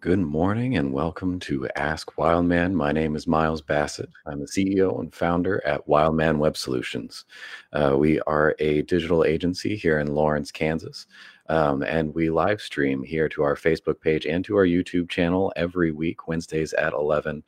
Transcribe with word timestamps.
Good 0.00 0.20
morning 0.20 0.78
and 0.78 0.94
welcome 0.94 1.38
to 1.40 1.68
Ask 1.76 2.16
Wildman. 2.16 2.74
My 2.74 2.90
name 2.90 3.16
is 3.16 3.26
Miles 3.26 3.60
Bassett. 3.60 4.08
I'm 4.24 4.40
the 4.40 4.46
CEO 4.46 4.98
and 4.98 5.14
founder 5.14 5.62
at 5.66 5.86
Wildman 5.86 6.38
Web 6.38 6.56
Solutions. 6.56 7.26
Uh, 7.74 7.96
we 7.98 8.18
are 8.20 8.56
a 8.60 8.80
digital 8.80 9.26
agency 9.26 9.76
here 9.76 9.98
in 9.98 10.14
Lawrence, 10.14 10.50
Kansas, 10.50 11.04
um, 11.50 11.82
and 11.82 12.14
we 12.14 12.30
live 12.30 12.62
stream 12.62 13.02
here 13.02 13.28
to 13.28 13.42
our 13.42 13.54
Facebook 13.54 14.00
page 14.00 14.24
and 14.24 14.42
to 14.46 14.56
our 14.56 14.64
YouTube 14.64 15.10
channel 15.10 15.52
every 15.54 15.92
week, 15.92 16.26
Wednesdays 16.26 16.72
at 16.72 16.94
11, 16.94 17.42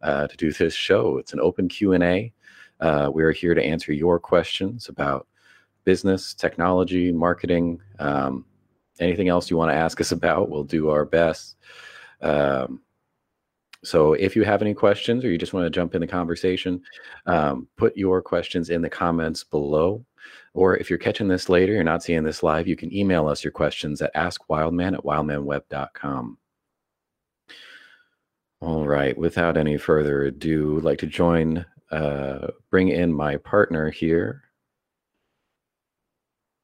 uh, 0.00 0.28
to 0.28 0.36
do 0.38 0.50
this 0.50 0.72
show. 0.72 1.18
It's 1.18 1.34
an 1.34 1.40
open 1.40 1.68
Q 1.68 1.92
and 1.92 2.02
A. 2.02 2.32
Uh, 2.80 3.10
we 3.12 3.22
are 3.22 3.32
here 3.32 3.52
to 3.52 3.62
answer 3.62 3.92
your 3.92 4.18
questions 4.18 4.88
about 4.88 5.26
business, 5.84 6.32
technology, 6.32 7.12
marketing, 7.12 7.82
um, 7.98 8.46
anything 8.98 9.28
else 9.28 9.50
you 9.50 9.58
want 9.58 9.70
to 9.70 9.76
ask 9.76 10.00
us 10.00 10.10
about. 10.18 10.48
We'll 10.48 10.64
do 10.64 10.88
our 10.88 11.04
best. 11.04 11.56
Um, 12.20 12.80
so 13.84 14.14
if 14.14 14.34
you 14.34 14.42
have 14.42 14.60
any 14.60 14.74
questions 14.74 15.24
or 15.24 15.30
you 15.30 15.38
just 15.38 15.52
want 15.52 15.64
to 15.66 15.70
jump 15.70 15.94
in 15.94 16.00
the 16.00 16.06
conversation, 16.06 16.82
um, 17.26 17.68
put 17.76 17.96
your 17.96 18.20
questions 18.20 18.70
in 18.70 18.82
the 18.82 18.90
comments 18.90 19.44
below. 19.44 20.04
Or 20.54 20.76
if 20.76 20.90
you're 20.90 20.98
catching 20.98 21.28
this 21.28 21.48
later, 21.48 21.72
you're 21.72 21.84
not 21.84 22.02
seeing 22.02 22.24
this 22.24 22.42
live, 22.42 22.66
you 22.66 22.76
can 22.76 22.92
email 22.94 23.28
us 23.28 23.44
your 23.44 23.52
questions 23.52 24.02
at 24.02 24.14
askwildman 24.14 24.94
at 24.94 25.04
wildmanweb.com. 25.04 26.38
All 28.60 28.86
right, 28.86 29.16
without 29.16 29.56
any 29.56 29.76
further 29.76 30.24
ado, 30.24 30.78
I'd 30.78 30.84
like 30.84 30.98
to 30.98 31.06
join, 31.06 31.64
uh, 31.92 32.48
bring 32.70 32.88
in 32.88 33.12
my 33.12 33.36
partner 33.36 33.88
here, 33.88 34.42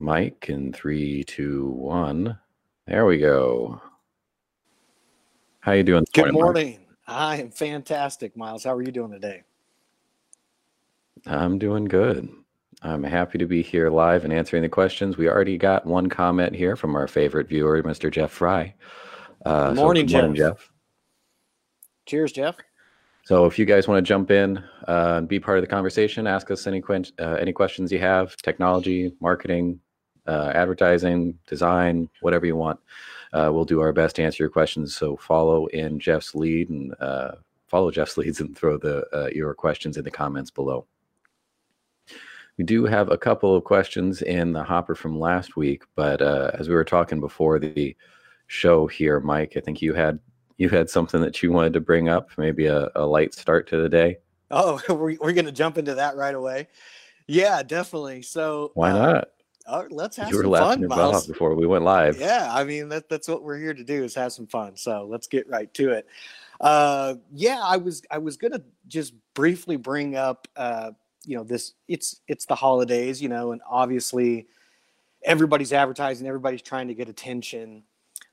Mike, 0.00 0.46
in 0.48 0.72
three, 0.72 1.22
two, 1.22 1.68
one. 1.68 2.36
There 2.89 3.06
we 3.06 3.18
go. 3.18 3.80
How 5.64 5.72
are 5.72 5.76
you 5.76 5.82
doing? 5.82 6.04
Good 6.12 6.34
morning. 6.34 6.80
I 7.06 7.40
am 7.40 7.50
fantastic, 7.50 8.36
Miles. 8.36 8.64
How 8.64 8.74
are 8.74 8.82
you 8.82 8.92
doing 8.92 9.10
today? 9.10 9.44
I'm 11.24 11.58
doing 11.58 11.86
good. 11.86 12.28
I'm 12.82 13.02
happy 13.02 13.38
to 13.38 13.46
be 13.46 13.62
here 13.62 13.88
live 13.88 14.24
and 14.24 14.32
answering 14.32 14.62
the 14.62 14.68
questions. 14.68 15.16
We 15.16 15.26
already 15.26 15.56
got 15.56 15.86
one 15.86 16.10
comment 16.10 16.54
here 16.54 16.76
from 16.76 16.94
our 16.94 17.08
favorite 17.08 17.48
viewer, 17.48 17.82
Mr. 17.82 18.12
Jeff 18.12 18.30
Fry. 18.30 18.74
Uh, 19.46 19.68
good 19.68 19.76
morning, 19.76 20.06
so 20.06 20.12
good 20.12 20.20
morning 20.20 20.36
Jeff. 20.36 20.58
Jeff. 20.58 20.72
Cheers, 22.04 22.32
Jeff. 22.32 22.56
So, 23.24 23.46
if 23.46 23.58
you 23.58 23.64
guys 23.64 23.88
want 23.88 24.04
to 24.04 24.06
jump 24.06 24.30
in 24.30 24.58
uh, 24.86 25.14
and 25.16 25.26
be 25.26 25.40
part 25.40 25.56
of 25.56 25.62
the 25.62 25.68
conversation, 25.68 26.26
ask 26.26 26.50
us 26.50 26.66
any 26.66 26.82
que- 26.82 27.10
uh, 27.18 27.36
any 27.40 27.54
questions 27.54 27.90
you 27.90 28.00
have, 28.00 28.36
technology, 28.36 29.14
marketing, 29.18 29.80
uh, 30.26 30.52
advertising, 30.54 31.38
design, 31.46 32.10
whatever 32.20 32.44
you 32.44 32.54
want 32.54 32.78
uh, 33.34 33.50
we'll 33.52 33.64
do 33.64 33.80
our 33.80 33.92
best 33.92 34.16
to 34.16 34.22
answer 34.22 34.42
your 34.42 34.50
questions. 34.50 34.94
So 34.94 35.16
follow 35.16 35.66
in 35.66 35.98
Jeff's 35.98 36.34
lead 36.34 36.70
and 36.70 36.94
uh, 37.00 37.32
follow 37.66 37.90
Jeff's 37.90 38.16
leads 38.16 38.40
and 38.40 38.56
throw 38.56 38.78
the 38.78 39.04
uh, 39.12 39.28
your 39.34 39.52
questions 39.54 39.96
in 39.96 40.04
the 40.04 40.10
comments 40.10 40.50
below. 40.50 40.86
We 42.56 42.64
do 42.64 42.84
have 42.84 43.11
a 43.11 43.18
couple 43.18 43.56
of 43.56 43.64
questions 43.64 44.22
in 44.22 44.52
the 44.52 44.62
hopper 44.62 44.95
from 44.95 45.18
last 45.18 45.56
week, 45.56 45.83
but 45.96 46.22
uh, 46.22 46.52
as 46.55 46.68
we 46.68 46.74
were 46.77 46.84
talking 46.84 47.18
before 47.18 47.58
the 47.58 47.96
show 48.46 48.86
here, 48.86 49.18
Mike, 49.18 49.55
I 49.56 49.61
think 49.61 49.83
you 49.83 49.92
had 49.92 50.20
you 50.56 50.68
had 50.68 50.89
something 50.89 51.20
that 51.20 51.42
you 51.42 51.51
wanted 51.51 51.72
to 51.72 51.80
bring 51.80 52.08
up, 52.08 52.30
maybe 52.39 52.66
a, 52.66 52.89
a 52.95 53.05
light 53.05 53.34
start 53.34 53.66
to 53.68 53.83
the 53.83 53.89
day. 53.89 54.18
Oh, 54.52 54.80
we're, 54.89 55.16
we're 55.20 55.33
going 55.33 55.46
to 55.46 55.52
jump 55.52 55.78
into 55.78 55.96
that 55.96 56.16
right 56.16 56.34
away. 56.34 56.68
Yeah, 57.27 57.64
definitely. 57.64 58.22
So 58.22 58.70
why 58.74 58.92
uh, 58.92 58.98
not? 58.98 59.28
Uh, 59.67 59.85
let's 59.91 60.17
have 60.17 60.30
you 60.30 60.42
some 60.42 60.52
fun, 60.52 60.86
Miles. 60.89 61.27
before 61.27 61.55
we 61.55 61.67
went 61.67 61.85
live. 61.85 62.19
Yeah, 62.19 62.48
I 62.51 62.64
mean 62.64 62.89
that, 62.91 63.08
that's 63.08 63.29
what 63.29 63.42
we're 63.42 63.58
here 63.58 63.75
to 63.75 63.85
do 63.85 64.05
is 64.05 64.14
have 64.14 64.33
some 64.33 64.47
fun. 64.47 64.77
So 64.77 65.07
let's 65.08 65.27
get 65.27 65.48
right 65.48 65.73
to 65.75 65.92
it. 65.92 66.07
Uh, 66.61 67.14
yeah, 67.33 67.61
I 67.63 67.77
was 67.77 68.02
I 68.11 68.19
was 68.19 68.36
gonna 68.36 68.63
just 68.86 69.14
briefly 69.35 69.77
bring 69.77 70.17
up 70.17 70.48
uh, 70.57 70.92
you 71.25 71.36
know 71.36 71.45
this 71.45 71.73
it's 71.89 72.20
it's 72.29 72.47
the 72.47 72.55
holidays, 72.55 73.23
you 73.23 73.29
know, 73.29 73.52
and 73.52 73.63
obviously 73.69 74.47
everybody's 75.25 75.73
advertising, 75.73 76.27
everybody's 76.27 76.63
trying 76.63 76.89
to 76.89 76.95
get 76.95 77.08
attention. 77.08 77.83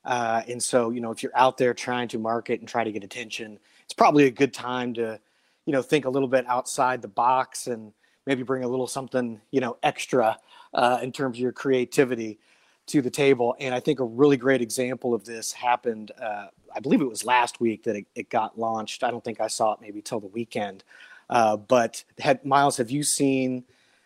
Uh, 0.03 0.42
and 0.48 0.62
so, 0.62 0.90
you 0.90 1.00
know, 1.00 1.12
if 1.12 1.24
you're 1.24 1.36
out 1.36 1.58
there 1.58 1.74
trying 1.74 2.08
to 2.09 2.18
market 2.18 2.59
and 2.59 2.68
try 2.68 2.84
to 2.84 2.92
get 2.92 3.03
attention, 3.03 3.58
it's 3.84 3.94
probably 3.94 4.25
a 4.25 4.31
good 4.31 4.53
time 4.53 4.94
to, 4.96 5.19
you 5.66 5.74
know, 5.74 5.81
think 5.81 6.06
a 6.06 6.09
little 6.09 6.28
bit 6.28 6.46
outside 6.48 7.02
the 7.02 7.08
box 7.08 7.68
and 7.68 7.94
maybe 8.25 8.44
bring 8.44 8.63
a 8.63 8.68
little 8.68 8.88
something, 8.88 9.40
you 9.52 9.62
know, 9.62 9.78
extra 9.84 10.38
uh, 10.73 10.99
in 11.01 11.11
terms 11.11 11.37
of 11.37 11.41
your 11.41 11.51
creativity 11.51 12.39
to 12.87 13.01
the 13.01 13.09
table. 13.09 13.55
And 13.59 13.73
I 13.73 13.79
think 13.79 13.99
a 13.99 14.03
really 14.03 14.37
great 14.37 14.61
example 14.61 15.13
of 15.13 15.23
this 15.23 15.51
happened, 15.51 16.11
uh, 16.21 16.47
I 16.75 16.79
believe 16.79 17.01
it 17.01 17.09
was 17.09 17.25
last 17.25 17.59
week 17.59 17.83
that 17.83 17.95
it, 17.95 18.05
it, 18.15 18.29
got 18.29 18.59
launched. 18.59 19.03
I 19.03 19.11
don't 19.11 19.23
think 19.23 19.39
I 19.39 19.47
saw 19.47 19.73
it 19.73 19.81
maybe 19.81 20.01
till 20.01 20.19
the 20.19 20.27
weekend. 20.27 20.83
Uh, 21.29 21.57
but 21.57 22.03
had, 22.19 22.43
Miles, 22.45 22.77
have 22.77 22.91
you 22.91 23.03
seen 23.03 23.63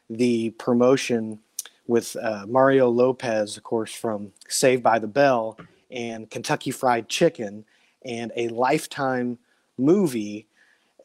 the 0.10 0.52
promotion 0.52 1.40
with 1.88 2.16
uh, 2.22 2.46
Mario 2.48 2.90
Lopez, 2.90 3.58
of 3.58 3.64
course, 3.64 3.94
from 3.94 4.32
Saved 4.48 4.84
by 4.84 5.00
the 5.00 5.08
Bell 5.08 5.58
and 5.92 6.30
Kentucky 6.30 6.72
Fried 6.72 7.08
Chicken, 7.10 7.66
and 8.04 8.32
a 8.36 8.50
Lifetime 8.50 9.38
movie, 9.78 10.48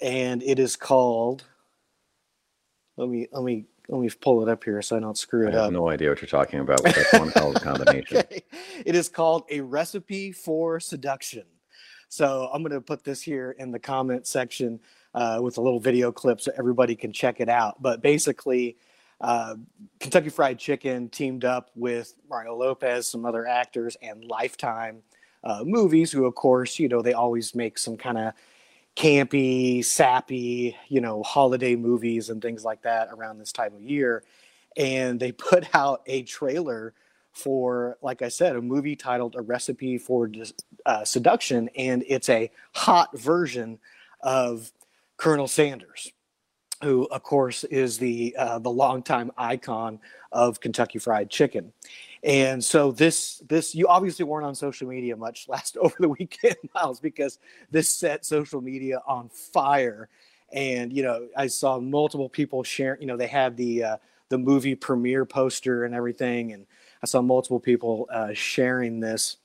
and 0.01 0.43
it 0.43 0.59
is 0.59 0.77
called. 0.77 1.45
Let 2.97 3.09
me 3.09 3.29
let 3.33 3.43
me 3.43 3.65
let 3.91 4.01
me 4.01 4.11
pull 4.21 4.43
it 4.43 4.49
up 4.49 4.63
here 4.63 4.81
so 4.83 4.97
I 4.97 5.01
don't 5.01 5.19
screw 5.19 5.49
it 5.49 5.49
up. 5.49 5.55
I 5.55 5.57
have 5.57 5.67
up. 5.67 5.73
No 5.73 5.89
idea 5.89 6.11
what 6.11 6.21
you're 6.23 6.29
talking 6.29 6.61
about. 6.61 6.83
But 6.83 6.95
that's 6.95 7.13
one 7.13 7.31
hell 7.31 7.53
combination. 7.55 8.19
okay. 8.19 8.43
It 8.87 8.95
is 8.95 9.09
called 9.09 9.45
a 9.51 9.61
recipe 9.61 10.31
for 10.31 10.79
seduction. 10.79 11.43
So 12.09 12.49
I'm 12.53 12.63
going 12.63 12.73
to 12.73 12.81
put 12.81 13.03
this 13.03 13.21
here 13.21 13.57
in 13.59 13.73
the 13.73 13.79
comment 13.81 14.27
section 14.29 14.81
uh, 15.15 15.41
with 15.43 15.59
a 15.59 15.61
little 15.61 15.81
video 15.81 16.13
clip 16.13 16.41
so 16.41 16.53
everybody 16.57 16.95
can 16.95 17.13
check 17.13 17.41
it 17.41 17.49
out. 17.49 17.83
But 17.83 18.01
basically, 18.01 18.77
uh, 19.21 19.57
Kentucky 19.99 20.29
Fried 20.29 20.59
Chicken 20.59 21.09
teamed 21.09 21.45
up 21.45 21.71
with 21.75 22.15
Mario 22.29 22.55
Lopez, 22.57 23.09
some 23.09 23.27
other 23.27 23.47
actors, 23.47 23.97
and 24.03 24.25
Lifetime 24.25 25.03
uh, 25.43 25.63
movies, 25.65 26.13
who, 26.13 26.27
of 26.27 26.35
course, 26.37 26.79
you 26.79 26.89
know, 26.89 27.03
they 27.03 27.13
always 27.13 27.55
make 27.57 27.77
some 27.77 27.97
kind 27.97 28.19
of 28.19 28.35
campy, 29.01 29.83
sappy, 29.83 30.77
you 30.89 31.01
know, 31.01 31.23
holiday 31.23 31.75
movies 31.75 32.29
and 32.29 32.43
things 32.43 32.67
like 32.67 32.83
that 32.83 33.09
around 33.11 33.39
this 33.39 33.51
time 33.51 33.75
of 33.75 33.81
year. 33.81 34.23
And 34.77 35.19
they 35.19 35.33
put 35.51 35.75
out 35.75 36.03
a 36.07 36.23
trailer 36.25 36.93
for, 37.33 37.97
like 38.03 38.21
I 38.21 38.29
said, 38.29 38.57
a 38.57 38.61
movie 38.61 38.97
titled 38.97 39.37
A 39.37 39.41
Recipe 39.41 39.97
for 39.97 40.31
uh, 40.85 41.05
Seduction. 41.05 41.71
And 41.79 42.05
it's 42.09 42.29
a 42.29 42.51
hot 42.75 43.19
version 43.19 43.79
of 44.21 44.71
Colonel 45.17 45.49
Sanders, 45.49 46.13
who, 46.83 47.05
of 47.05 47.23
course, 47.23 47.65
is 47.65 47.97
the, 47.97 48.37
uh, 48.39 48.59
the 48.59 48.71
longtime 48.71 49.31
icon 49.39 49.99
of 50.31 50.61
Kentucky 50.61 50.99
Fried 50.99 51.31
Chicken. 51.31 51.73
And 52.23 52.63
so 52.63 52.93
this 52.93 53.43
this 53.49 53.75
you 53.75 53.89
obviously 53.89 54.25
weren't 54.25 54.47
on 54.47 54.55
social 54.55 54.89
media 54.89 55.17
much 55.17 55.47
last 55.49 55.77
over 55.77 55.95
the 55.99 56.09
weekend, 56.09 56.57
Miles, 56.75 57.01
because 57.01 57.39
this 57.71 57.93
set 57.93 58.25
social 58.25 58.61
media 58.61 59.01
on 59.07 59.29
fire. 59.29 60.09
And 60.53 60.93
you 60.93 61.03
know, 61.03 61.29
I 61.37 61.47
saw 61.47 61.79
multiple 61.79 62.29
people 62.29 62.63
share. 62.63 62.99
You 63.01 63.07
know, 63.07 63.17
they 63.17 63.27
had 63.27 63.57
the 63.57 63.85
uh, 63.85 63.97
the 64.29 64.39
movie 64.39 64.75
premiere 64.75 65.25
poster 65.25 65.85
and 65.85 65.95
everything, 65.95 66.53
and 66.53 66.67
I 67.03 67.07
saw 67.07 67.23
multiple 67.23 67.61
people 67.61 68.09
uh, 68.13 68.35
sharing 68.35 69.01
this 69.01 69.37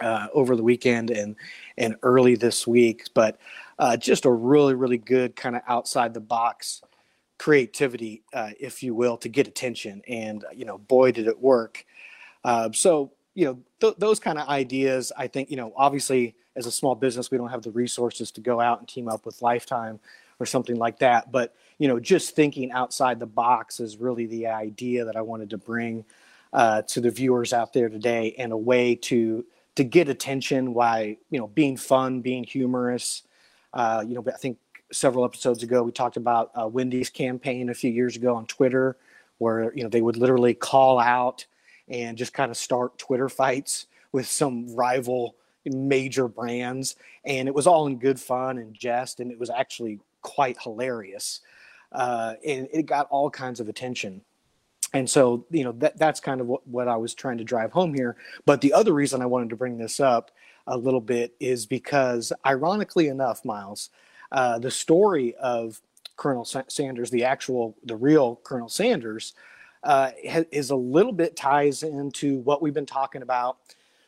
uh, 0.00 0.26
over 0.34 0.56
the 0.56 0.62
weekend 0.62 1.10
and 1.10 1.36
and 1.78 1.96
early 2.02 2.34
this 2.34 2.66
week. 2.66 3.08
But 3.14 3.38
uh, 3.78 3.96
just 3.96 4.24
a 4.24 4.30
really 4.30 4.74
really 4.74 4.98
good 4.98 5.36
kind 5.36 5.56
of 5.56 5.62
outside 5.68 6.12
the 6.12 6.20
box 6.20 6.82
creativity, 7.38 8.22
uh, 8.32 8.50
if 8.60 8.82
you 8.82 8.94
will, 8.94 9.16
to 9.18 9.28
get 9.28 9.48
attention. 9.48 10.02
And 10.08 10.44
you 10.54 10.64
know, 10.64 10.78
boy, 10.78 11.12
did 11.12 11.26
it 11.26 11.38
work. 11.38 11.84
Uh, 12.44 12.70
so 12.72 13.12
you 13.34 13.44
know, 13.46 13.58
th- 13.80 13.96
those 13.98 14.20
kind 14.20 14.38
of 14.38 14.48
ideas. 14.48 15.12
I 15.16 15.26
think 15.26 15.50
you 15.50 15.56
know, 15.56 15.72
obviously, 15.76 16.36
as 16.56 16.66
a 16.66 16.72
small 16.72 16.94
business, 16.94 17.30
we 17.30 17.38
don't 17.38 17.50
have 17.50 17.62
the 17.62 17.70
resources 17.70 18.30
to 18.32 18.40
go 18.40 18.60
out 18.60 18.78
and 18.78 18.88
team 18.88 19.08
up 19.08 19.26
with 19.26 19.42
Lifetime 19.42 19.98
or 20.38 20.46
something 20.46 20.76
like 20.76 20.98
that. 21.00 21.32
But 21.32 21.54
you 21.78 21.88
know, 21.88 21.98
just 21.98 22.36
thinking 22.36 22.70
outside 22.70 23.18
the 23.18 23.26
box 23.26 23.80
is 23.80 23.96
really 23.96 24.26
the 24.26 24.46
idea 24.46 25.04
that 25.04 25.16
I 25.16 25.22
wanted 25.22 25.50
to 25.50 25.58
bring 25.58 26.04
uh, 26.52 26.82
to 26.82 27.00
the 27.00 27.10
viewers 27.10 27.52
out 27.52 27.72
there 27.72 27.88
today, 27.88 28.34
and 28.38 28.52
a 28.52 28.56
way 28.56 28.94
to 28.94 29.44
to 29.74 29.84
get 29.84 30.08
attention 30.08 30.72
by 30.72 31.16
you 31.30 31.38
know 31.38 31.48
being 31.48 31.76
fun, 31.76 32.20
being 32.20 32.44
humorous. 32.44 33.22
Uh, 33.72 34.04
you 34.06 34.14
know, 34.14 34.24
I 34.32 34.36
think 34.36 34.58
several 34.92 35.24
episodes 35.24 35.64
ago 35.64 35.82
we 35.82 35.90
talked 35.90 36.16
about 36.16 36.52
uh, 36.54 36.68
Wendy's 36.68 37.10
campaign 37.10 37.68
a 37.68 37.74
few 37.74 37.90
years 37.90 38.14
ago 38.14 38.36
on 38.36 38.46
Twitter, 38.46 38.96
where 39.38 39.74
you 39.74 39.82
know 39.82 39.88
they 39.88 40.02
would 40.02 40.16
literally 40.16 40.54
call 40.54 41.00
out 41.00 41.46
and 41.88 42.18
just 42.18 42.32
kind 42.32 42.50
of 42.50 42.56
start 42.56 42.98
Twitter 42.98 43.28
fights 43.28 43.86
with 44.12 44.26
some 44.26 44.74
rival 44.74 45.36
major 45.64 46.28
brands, 46.28 46.96
and 47.24 47.48
it 47.48 47.54
was 47.54 47.66
all 47.66 47.86
in 47.86 47.98
good 47.98 48.20
fun 48.20 48.58
and 48.58 48.74
jest, 48.74 49.20
and 49.20 49.30
it 49.30 49.38
was 49.38 49.50
actually 49.50 49.98
quite 50.22 50.56
hilarious, 50.62 51.40
uh, 51.92 52.34
and 52.46 52.68
it 52.72 52.86
got 52.86 53.08
all 53.10 53.30
kinds 53.30 53.60
of 53.60 53.68
attention. 53.68 54.20
And 54.92 55.10
so 55.10 55.44
you 55.50 55.64
know 55.64 55.72
that 55.72 55.98
that's 55.98 56.20
kind 56.20 56.40
of 56.40 56.46
what, 56.46 56.66
what 56.68 56.86
i 56.86 56.96
was 56.96 57.14
trying 57.14 57.38
to 57.38 57.44
drive 57.44 57.72
home 57.72 57.94
here. 57.94 58.16
But 58.46 58.60
the 58.60 58.72
other 58.72 58.92
reason 58.92 59.22
i 59.22 59.26
wanted 59.26 59.50
to 59.50 59.56
bring 59.56 59.76
this 59.76 60.00
up 60.00 60.30
a 60.66 60.76
little 60.76 61.00
bit 61.00 61.34
is 61.40 61.66
because 61.66 62.32
ironically 62.46 63.08
enough 63.08 63.44
miles 63.44 63.90
uh, 64.32 64.58
the 64.58 64.70
story 64.70 65.34
of 65.36 65.80
colonel 66.16 66.44
sanders 66.44 67.10
the 67.10 67.24
actual 67.24 67.76
the 67.84 67.96
real 67.96 68.36
colonel 68.44 68.68
sanders 68.68 69.34
uh, 69.84 70.10
is 70.50 70.70
a 70.70 70.76
little 70.76 71.12
bit 71.12 71.36
ties 71.36 71.82
into 71.82 72.38
what 72.40 72.62
we've 72.62 72.74
been 72.74 72.86
talking 72.86 73.22
about 73.22 73.58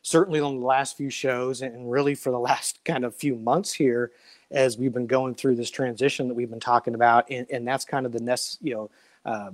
certainly 0.02 0.38
on 0.38 0.60
the 0.60 0.66
last 0.66 0.96
few 0.96 1.10
shows 1.10 1.62
and 1.62 1.90
really 1.90 2.14
for 2.14 2.30
the 2.30 2.38
last 2.50 2.84
kind 2.84 3.04
of 3.04 3.14
few 3.14 3.36
months 3.36 3.72
here 3.72 4.12
as 4.52 4.78
we've 4.78 4.94
been 4.94 5.06
going 5.06 5.34
through 5.34 5.56
this 5.56 5.70
transition 5.70 6.28
that 6.28 6.34
we've 6.34 6.50
been 6.50 6.60
talking 6.60 6.94
about 6.94 7.28
and, 7.30 7.46
and 7.50 7.66
that's 7.66 7.84
kind 7.84 8.06
of 8.06 8.12
the 8.12 8.20
nest 8.20 8.58
you 8.62 8.74
know 8.74 8.90
uh, 9.24 9.50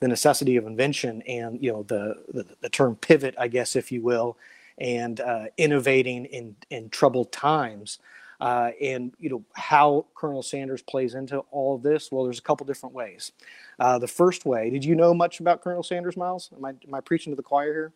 the 0.00 0.08
necessity 0.08 0.56
of 0.56 0.66
invention 0.66 1.22
and 1.22 1.62
you 1.62 1.72
know 1.72 1.82
the, 1.84 2.14
the, 2.32 2.46
the 2.60 2.68
term 2.68 2.96
pivot, 2.96 3.34
I 3.38 3.48
guess, 3.48 3.76
if 3.76 3.90
you 3.90 4.02
will, 4.02 4.36
and 4.78 5.20
uh, 5.20 5.46
innovating 5.56 6.26
in 6.26 6.56
in 6.70 6.88
troubled 6.90 7.32
times. 7.32 7.98
Uh, 8.40 8.70
and 8.80 9.12
you 9.18 9.28
know 9.28 9.44
how 9.54 10.06
Colonel 10.14 10.42
Sanders 10.42 10.82
plays 10.82 11.14
into 11.14 11.38
all 11.50 11.74
of 11.74 11.82
this. 11.82 12.12
Well, 12.12 12.24
there's 12.24 12.38
a 12.38 12.42
couple 12.42 12.66
different 12.66 12.94
ways. 12.94 13.32
Uh, 13.78 13.98
the 13.98 14.06
first 14.06 14.46
way, 14.46 14.70
did 14.70 14.84
you 14.84 14.94
know 14.94 15.12
much 15.12 15.40
about 15.40 15.62
Colonel 15.62 15.82
Sanders, 15.82 16.16
Miles? 16.16 16.50
Am 16.56 16.64
I 16.64 16.70
am 16.70 16.94
I 16.94 17.00
preaching 17.00 17.32
to 17.32 17.36
the 17.36 17.42
choir 17.42 17.72
here? 17.72 17.92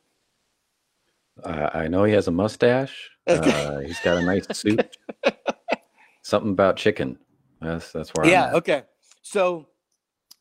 I 1.45 1.89
know 1.89 2.05
he 2.05 2.13
has 2.13 2.29
a 2.29 2.31
mustache. 2.31 3.11
Uh, 3.27 3.79
he's 3.81 4.01
got 4.01 4.19
a 4.19 4.23
nice 4.23 4.47
suit. 4.53 4.97
Something 6.23 6.51
about 6.51 6.77
chicken. 6.77 7.19
That's 7.61 7.93
that's 7.93 8.11
where. 8.11 8.27
I 8.27 8.31
yeah. 8.31 8.53
Okay. 8.53 8.83
So 9.23 9.67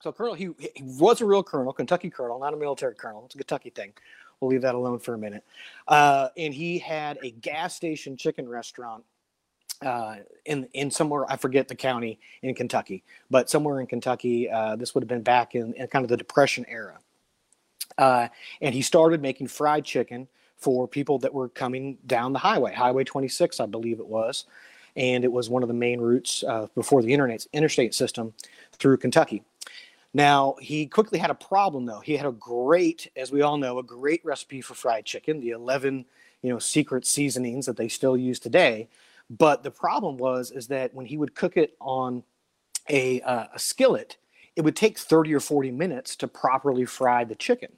so 0.02 0.12
Colonel, 0.12 0.34
he, 0.34 0.50
he 0.58 0.84
was 0.84 1.22
a 1.22 1.26
real 1.26 1.44
colonel, 1.44 1.72
Kentucky 1.74 2.10
colonel, 2.10 2.40
not 2.40 2.54
a 2.54 2.58
military 2.58 2.96
colonel. 2.96 3.24
It's 3.26 3.36
a 3.36 3.38
Kentucky 3.38 3.70
thing. 3.70 3.94
We'll 4.40 4.50
leave 4.50 4.64
that 4.64 4.74
alone 4.74 4.98
for 4.98 5.14
a 5.14 5.18
minute. 5.18 5.44
Uh, 5.88 6.30
and 6.36 6.54
he 6.54 6.80
had 6.80 7.20
a 7.22 7.30
gas 7.30 7.76
station 7.76 8.18
chicken 8.18 8.50
restaurant 8.50 9.04
uh, 9.82 10.18
in 10.46 10.68
in 10.74 10.92
somewhere 10.92 11.26
I 11.30 11.38
forget 11.38 11.68
the 11.68 11.76
county 11.76 12.20
in 12.42 12.56
Kentucky, 12.56 13.04
but 13.30 13.50
somewhere 13.50 13.80
in 13.80 13.88
Kentucky. 13.88 14.50
Uh, 14.50 14.76
this 14.76 14.94
would 14.94 15.04
have 15.04 15.10
been 15.10 15.24
back 15.24 15.56
in, 15.56 15.74
in 15.74 15.88
kind 15.88 16.04
of 16.04 16.10
the 16.10 16.18
Depression 16.18 16.66
era. 16.68 17.00
Uh, 17.98 18.28
and 18.62 18.74
he 18.74 18.82
started 18.82 19.22
making 19.22 19.48
fried 19.48 19.86
chicken 19.86 20.28
for 20.58 20.88
people 20.88 21.18
that 21.20 21.34
were 21.34 21.50
coming 21.50 21.98
down 22.06 22.34
the 22.34 22.40
highway, 22.40 22.74
Highway 22.74 23.04
26, 23.04 23.60
I 23.60 23.66
believe 23.66 24.00
it 24.00 24.06
was, 24.06 24.46
and 24.96 25.24
it 25.24 25.32
was 25.32 25.50
one 25.50 25.64
of 25.64 25.68
the 25.68 25.74
main 25.74 26.00
routes 26.00 26.44
uh, 26.44 26.68
before 26.76 27.02
the 27.02 27.12
internet 27.12 27.46
interstate 27.52 27.96
system 27.96 28.34
through 28.74 28.98
Kentucky. 28.98 29.44
Now, 30.14 30.56
he 30.60 30.86
quickly 30.88 31.18
had 31.20 31.32
a 31.32 31.36
problem 31.36 31.86
though. 31.86 32.02
He 32.02 32.16
had 32.16 32.28
a 32.28 32.32
great, 32.32 33.10
as 33.16 33.32
we 33.32 33.42
all 33.42 33.58
know, 33.58 33.80
a 33.80 33.84
great 33.84 34.24
recipe 34.24 34.62
for 34.62 34.76
fried 34.76 35.06
chicken, 35.06 35.40
the 35.40 35.52
11, 35.52 36.06
you 36.42 36.50
know, 36.50 36.60
secret 36.60 37.06
seasonings 37.06 37.66
that 37.66 37.78
they 37.78 37.88
still 37.88 38.18
use 38.18 38.40
today. 38.40 38.88
But 39.38 39.64
the 39.64 39.72
problem 39.72 40.18
was 40.18 40.52
is 40.52 40.68
that 40.68 40.94
when 40.94 41.06
he 41.06 41.18
would 41.18 41.34
cook 41.36 41.58
it 41.58 41.76
on 41.80 42.24
a, 42.90 43.22
uh, 43.22 43.48
a 43.54 43.60
skillet, 43.60 44.18
it 44.56 44.62
would 44.62 44.76
take 44.76 45.00
30 45.00 45.34
or 45.34 45.40
40 45.40 45.72
minutes 45.72 46.16
to 46.18 46.28
properly 46.28 46.86
fry 46.86 47.24
the 47.24 47.36
chicken. 47.36 47.72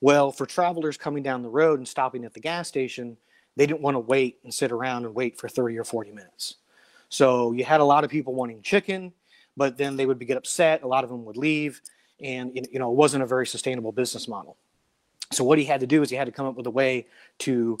Well, 0.00 0.30
for 0.30 0.46
travelers 0.46 0.96
coming 0.96 1.22
down 1.22 1.42
the 1.42 1.48
road 1.48 1.78
and 1.78 1.88
stopping 1.88 2.24
at 2.24 2.34
the 2.34 2.40
gas 2.40 2.68
station, 2.68 3.16
they 3.56 3.66
didn't 3.66 3.80
want 3.80 3.94
to 3.94 4.00
wait 4.00 4.38
and 4.44 4.52
sit 4.52 4.70
around 4.70 5.04
and 5.04 5.14
wait 5.14 5.38
for 5.38 5.48
30 5.48 5.78
or 5.78 5.84
40 5.84 6.10
minutes. 6.12 6.56
So 7.08 7.52
you 7.52 7.64
had 7.64 7.80
a 7.80 7.84
lot 7.84 8.04
of 8.04 8.10
people 8.10 8.34
wanting 8.34 8.62
chicken 8.62 9.12
but 9.56 9.76
then 9.76 9.96
they 9.96 10.06
would 10.06 10.24
get 10.26 10.36
upset. 10.36 10.82
A 10.82 10.86
lot 10.86 11.04
of 11.04 11.10
them 11.10 11.24
would 11.24 11.36
leave, 11.36 11.80
and 12.20 12.54
you 12.54 12.78
know 12.78 12.90
it 12.90 12.96
wasn't 12.96 13.22
a 13.22 13.26
very 13.26 13.46
sustainable 13.46 13.92
business 13.92 14.28
model. 14.28 14.56
So 15.32 15.44
what 15.44 15.58
he 15.58 15.64
had 15.64 15.80
to 15.80 15.86
do 15.86 16.02
is 16.02 16.10
he 16.10 16.16
had 16.16 16.26
to 16.26 16.32
come 16.32 16.46
up 16.46 16.56
with 16.56 16.66
a 16.66 16.70
way 16.70 17.06
to 17.40 17.78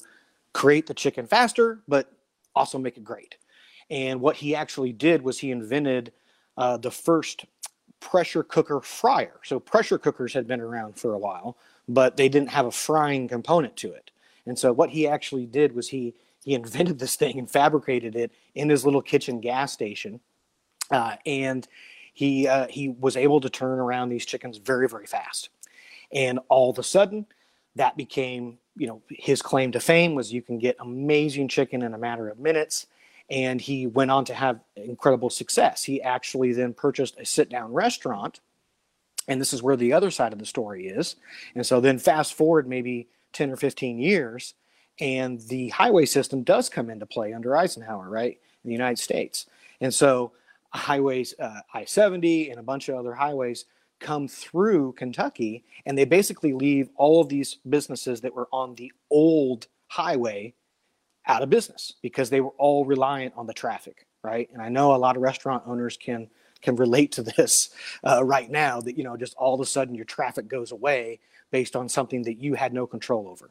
create 0.52 0.86
the 0.86 0.94
chicken 0.94 1.26
faster, 1.26 1.80
but 1.86 2.12
also 2.54 2.78
make 2.78 2.96
it 2.96 3.04
great. 3.04 3.36
And 3.90 4.20
what 4.20 4.36
he 4.36 4.54
actually 4.54 4.92
did 4.92 5.22
was 5.22 5.38
he 5.38 5.50
invented 5.50 6.12
uh, 6.56 6.76
the 6.76 6.90
first 6.90 7.44
pressure 8.00 8.42
cooker 8.42 8.80
fryer. 8.80 9.40
So 9.44 9.60
pressure 9.60 9.98
cookers 9.98 10.32
had 10.32 10.46
been 10.46 10.60
around 10.60 10.96
for 10.96 11.14
a 11.14 11.18
while, 11.18 11.56
but 11.88 12.16
they 12.16 12.28
didn't 12.28 12.50
have 12.50 12.66
a 12.66 12.72
frying 12.72 13.28
component 13.28 13.76
to 13.78 13.92
it. 13.92 14.10
And 14.46 14.58
so 14.58 14.72
what 14.72 14.90
he 14.90 15.06
actually 15.06 15.46
did 15.46 15.74
was 15.74 15.88
he 15.88 16.14
he 16.44 16.54
invented 16.54 16.98
this 16.98 17.14
thing 17.14 17.38
and 17.38 17.48
fabricated 17.48 18.16
it 18.16 18.32
in 18.56 18.68
his 18.68 18.84
little 18.84 19.02
kitchen 19.02 19.40
gas 19.40 19.72
station 19.72 20.18
uh, 20.90 21.16
and 21.24 21.66
he 22.12 22.46
uh, 22.46 22.66
he 22.68 22.88
was 22.88 23.16
able 23.16 23.40
to 23.40 23.48
turn 23.48 23.78
around 23.78 24.10
these 24.10 24.26
chickens 24.26 24.58
very 24.58 24.88
very 24.88 25.06
fast. 25.06 25.48
And 26.12 26.38
all 26.48 26.70
of 26.70 26.78
a 26.78 26.82
sudden, 26.82 27.26
that 27.76 27.96
became 27.96 28.58
you 28.76 28.86
know 28.86 29.02
his 29.10 29.42
claim 29.42 29.72
to 29.72 29.80
fame 29.80 30.14
was 30.14 30.32
you 30.32 30.42
can 30.42 30.58
get 30.58 30.76
amazing 30.80 31.48
chicken 31.48 31.82
in 31.82 31.94
a 31.94 31.98
matter 31.98 32.28
of 32.28 32.38
minutes. 32.38 32.86
And 33.30 33.60
he 33.60 33.86
went 33.86 34.10
on 34.10 34.24
to 34.26 34.34
have 34.34 34.60
incredible 34.76 35.30
success. 35.30 35.84
He 35.84 36.02
actually 36.02 36.52
then 36.52 36.74
purchased 36.74 37.18
a 37.18 37.24
sit 37.24 37.48
down 37.48 37.72
restaurant. 37.72 38.40
And 39.28 39.40
this 39.40 39.52
is 39.52 39.62
where 39.62 39.76
the 39.76 39.92
other 39.92 40.10
side 40.10 40.32
of 40.32 40.38
the 40.38 40.44
story 40.44 40.88
is. 40.88 41.16
And 41.54 41.64
so 41.64 41.80
then 41.80 41.98
fast 41.98 42.34
forward 42.34 42.68
maybe 42.68 43.08
10 43.32 43.50
or 43.50 43.56
15 43.56 43.98
years, 43.98 44.54
and 45.00 45.40
the 45.42 45.68
highway 45.70 46.04
system 46.04 46.42
does 46.42 46.68
come 46.68 46.90
into 46.90 47.06
play 47.06 47.32
under 47.32 47.56
Eisenhower, 47.56 48.08
right, 48.08 48.38
in 48.64 48.68
the 48.68 48.72
United 48.72 48.98
States. 48.98 49.46
And 49.80 49.92
so 49.92 50.32
highways, 50.70 51.34
uh, 51.38 51.60
I 51.72 51.84
70 51.84 52.50
and 52.50 52.60
a 52.60 52.62
bunch 52.62 52.88
of 52.88 52.96
other 52.96 53.14
highways 53.14 53.64
come 54.02 54.28
through 54.28 54.92
Kentucky, 54.92 55.64
and 55.86 55.96
they 55.96 56.04
basically 56.04 56.52
leave 56.52 56.90
all 56.96 57.20
of 57.20 57.28
these 57.28 57.58
businesses 57.68 58.20
that 58.20 58.34
were 58.34 58.48
on 58.52 58.74
the 58.74 58.92
old 59.10 59.68
highway 59.88 60.54
out 61.26 61.42
of 61.42 61.50
business 61.50 61.94
because 62.02 62.30
they 62.30 62.40
were 62.40 62.54
all 62.58 62.84
reliant 62.84 63.34
on 63.36 63.46
the 63.46 63.54
traffic, 63.54 64.06
right? 64.22 64.48
And 64.52 64.60
I 64.60 64.68
know 64.68 64.94
a 64.94 64.96
lot 64.96 65.16
of 65.16 65.22
restaurant 65.22 65.64
owners 65.66 65.96
can 65.96 66.28
can 66.60 66.76
relate 66.76 67.12
to 67.12 67.22
this 67.36 67.70
uh, 68.04 68.24
right 68.24 68.50
now 68.50 68.80
that 68.80 68.96
you 68.96 69.04
know 69.04 69.16
just 69.16 69.34
all 69.36 69.54
of 69.54 69.60
a 69.60 69.66
sudden 69.66 69.94
your 69.94 70.04
traffic 70.04 70.48
goes 70.48 70.72
away 70.72 71.20
based 71.50 71.76
on 71.76 71.88
something 71.88 72.22
that 72.22 72.38
you 72.38 72.54
had 72.54 72.72
no 72.72 72.86
control 72.86 73.28
over. 73.28 73.50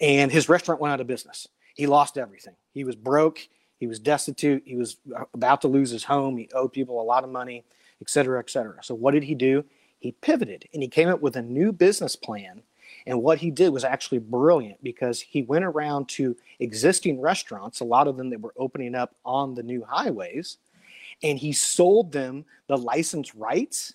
And 0.00 0.30
his 0.30 0.48
restaurant 0.48 0.80
went 0.80 0.92
out 0.92 1.00
of 1.00 1.06
business. 1.06 1.48
He 1.74 1.86
lost 1.86 2.18
everything. 2.18 2.54
He 2.72 2.84
was 2.84 2.96
broke. 2.96 3.40
He 3.78 3.86
was 3.86 3.98
destitute. 3.98 4.62
He 4.66 4.76
was 4.76 4.98
about 5.34 5.62
to 5.62 5.68
lose 5.68 5.90
his 5.90 6.04
home. 6.04 6.36
He 6.36 6.48
owed 6.54 6.72
people 6.72 7.00
a 7.00 7.02
lot 7.02 7.24
of 7.24 7.30
money, 7.30 7.64
et 8.02 8.10
cetera, 8.10 8.40
et 8.40 8.50
cetera. 8.50 8.82
So 8.82 8.94
what 8.94 9.12
did 9.12 9.22
he 9.22 9.34
do? 9.34 9.64
He 10.00 10.12
pivoted 10.12 10.68
and 10.74 10.82
he 10.82 10.88
came 10.88 11.08
up 11.08 11.22
with 11.22 11.36
a 11.36 11.42
new 11.42 11.72
business 11.72 12.16
plan. 12.16 12.62
And 13.06 13.22
what 13.22 13.38
he 13.38 13.50
did 13.50 13.70
was 13.70 13.84
actually 13.84 14.18
brilliant 14.18 14.82
because 14.82 15.20
he 15.20 15.42
went 15.42 15.64
around 15.64 16.08
to 16.10 16.36
existing 16.58 17.20
restaurants, 17.20 17.80
a 17.80 17.84
lot 17.84 18.08
of 18.08 18.16
them 18.16 18.28
that 18.30 18.40
were 18.40 18.54
opening 18.56 18.94
up 18.94 19.14
on 19.24 19.54
the 19.54 19.62
new 19.62 19.84
highways, 19.88 20.58
and 21.22 21.38
he 21.38 21.52
sold 21.52 22.12
them 22.12 22.44
the 22.66 22.76
license 22.76 23.34
rights 23.34 23.94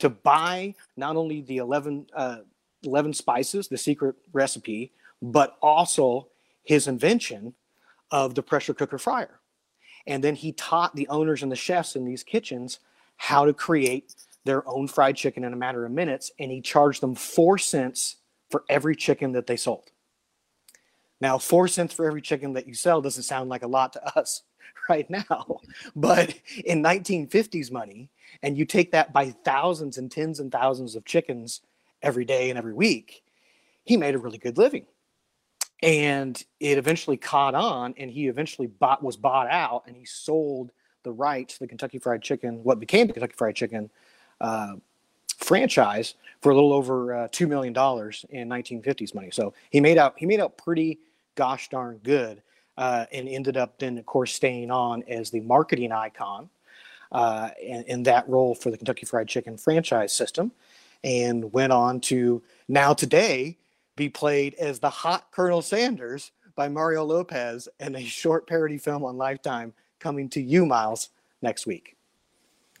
to 0.00 0.08
buy 0.08 0.74
not 0.96 1.16
only 1.16 1.40
the 1.42 1.58
11, 1.58 2.08
uh, 2.14 2.38
11 2.84 3.14
spices, 3.14 3.68
the 3.68 3.78
secret 3.78 4.16
recipe, 4.32 4.92
but 5.22 5.56
also 5.62 6.28
his 6.64 6.86
invention 6.86 7.54
of 8.10 8.34
the 8.34 8.42
pressure 8.42 8.74
cooker 8.74 8.98
fryer. 8.98 9.40
And 10.06 10.22
then 10.22 10.34
he 10.34 10.52
taught 10.52 10.96
the 10.96 11.08
owners 11.08 11.42
and 11.42 11.52
the 11.52 11.56
chefs 11.56 11.96
in 11.96 12.04
these 12.04 12.22
kitchens 12.22 12.80
how 13.18 13.44
to 13.44 13.52
create 13.52 14.14
their 14.44 14.66
own 14.66 14.88
fried 14.88 15.16
chicken 15.16 15.44
in 15.44 15.52
a 15.52 15.56
matter 15.56 15.84
of 15.84 15.92
minutes. 15.92 16.30
And 16.38 16.50
he 16.50 16.62
charged 16.62 17.02
them 17.02 17.14
four 17.14 17.58
cents 17.58 18.16
for 18.50 18.64
every 18.70 18.96
chicken 18.96 19.32
that 19.32 19.46
they 19.46 19.56
sold. 19.56 19.90
Now, 21.20 21.36
four 21.36 21.68
cents 21.68 21.92
for 21.92 22.06
every 22.06 22.22
chicken 22.22 22.54
that 22.54 22.66
you 22.66 22.74
sell 22.74 23.02
doesn't 23.02 23.24
sound 23.24 23.50
like 23.50 23.62
a 23.62 23.68
lot 23.68 23.92
to 23.92 24.18
us 24.18 24.42
right 24.88 25.08
now. 25.10 25.60
But 25.96 26.34
in 26.64 26.82
1950s 26.82 27.70
money, 27.70 28.08
and 28.42 28.56
you 28.56 28.64
take 28.64 28.92
that 28.92 29.12
by 29.12 29.30
thousands 29.44 29.98
and 29.98 30.10
tens 30.10 30.40
and 30.40 30.50
thousands 30.50 30.94
of 30.94 31.04
chickens 31.04 31.60
every 32.02 32.24
day 32.24 32.50
and 32.50 32.58
every 32.58 32.72
week, 32.72 33.22
he 33.84 33.96
made 33.96 34.14
a 34.14 34.18
really 34.18 34.38
good 34.38 34.58
living 34.58 34.86
and 35.82 36.44
it 36.60 36.78
eventually 36.78 37.16
caught 37.16 37.54
on 37.54 37.94
and 37.96 38.10
he 38.10 38.28
eventually 38.28 38.66
bought 38.66 39.02
was 39.02 39.16
bought 39.16 39.48
out 39.48 39.84
and 39.86 39.96
he 39.96 40.04
sold 40.04 40.72
the 41.08 41.12
rights 41.12 41.54
to 41.54 41.60
the 41.60 41.66
kentucky 41.66 41.98
fried 41.98 42.22
chicken 42.22 42.62
what 42.62 42.78
became 42.78 43.06
the 43.06 43.12
kentucky 43.12 43.34
fried 43.36 43.56
chicken 43.56 43.90
uh, 44.40 44.74
franchise 45.38 46.14
for 46.40 46.50
a 46.50 46.54
little 46.54 46.72
over 46.72 47.14
uh, 47.14 47.28
$2 47.28 47.48
million 47.48 47.72
in 48.30 48.48
1950s 48.48 49.14
money. 49.14 49.30
So 49.30 49.54
he 49.70 49.80
made 49.80 49.98
out 49.98 50.14
he 50.16 50.26
made 50.26 50.40
out 50.40 50.58
pretty 50.58 50.98
gosh 51.34 51.68
darn 51.68 51.98
good, 52.02 52.42
uh, 52.76 53.06
and 53.12 53.28
ended 53.28 53.56
up 53.56 53.78
then, 53.78 53.96
of 53.98 54.06
course, 54.06 54.34
staying 54.34 54.70
on 54.70 55.02
as 55.04 55.30
the 55.30 55.40
marketing 55.40 55.92
icon 55.92 56.50
uh, 57.12 57.50
in, 57.62 57.84
in, 57.84 58.02
that 58.02 58.28
role 58.28 58.54
for 58.54 58.70
the 58.70 58.76
Kentucky 58.76 59.06
Fried 59.06 59.28
Chicken 59.28 59.56
franchise 59.56 60.12
system, 60.12 60.52
and 61.04 61.52
went 61.52 61.72
on 61.72 62.00
to 62.00 62.42
now 62.68 62.92
today 62.92 63.56
be 63.96 64.08
played 64.08 64.54
as 64.54 64.78
the 64.78 64.90
hot 64.90 65.28
Colonel 65.30 65.62
Sanders 65.62 66.32
by 66.54 66.68
Mario 66.68 67.04
Lopez 67.04 67.68
in 67.80 67.94
a 67.96 68.04
short 68.04 68.46
parody 68.46 68.78
film 68.78 69.04
on 69.04 69.16
Lifetime 69.16 69.72
coming 69.98 70.28
to 70.30 70.40
you, 70.40 70.66
Miles, 70.66 71.10
next 71.42 71.66
week. 71.66 71.96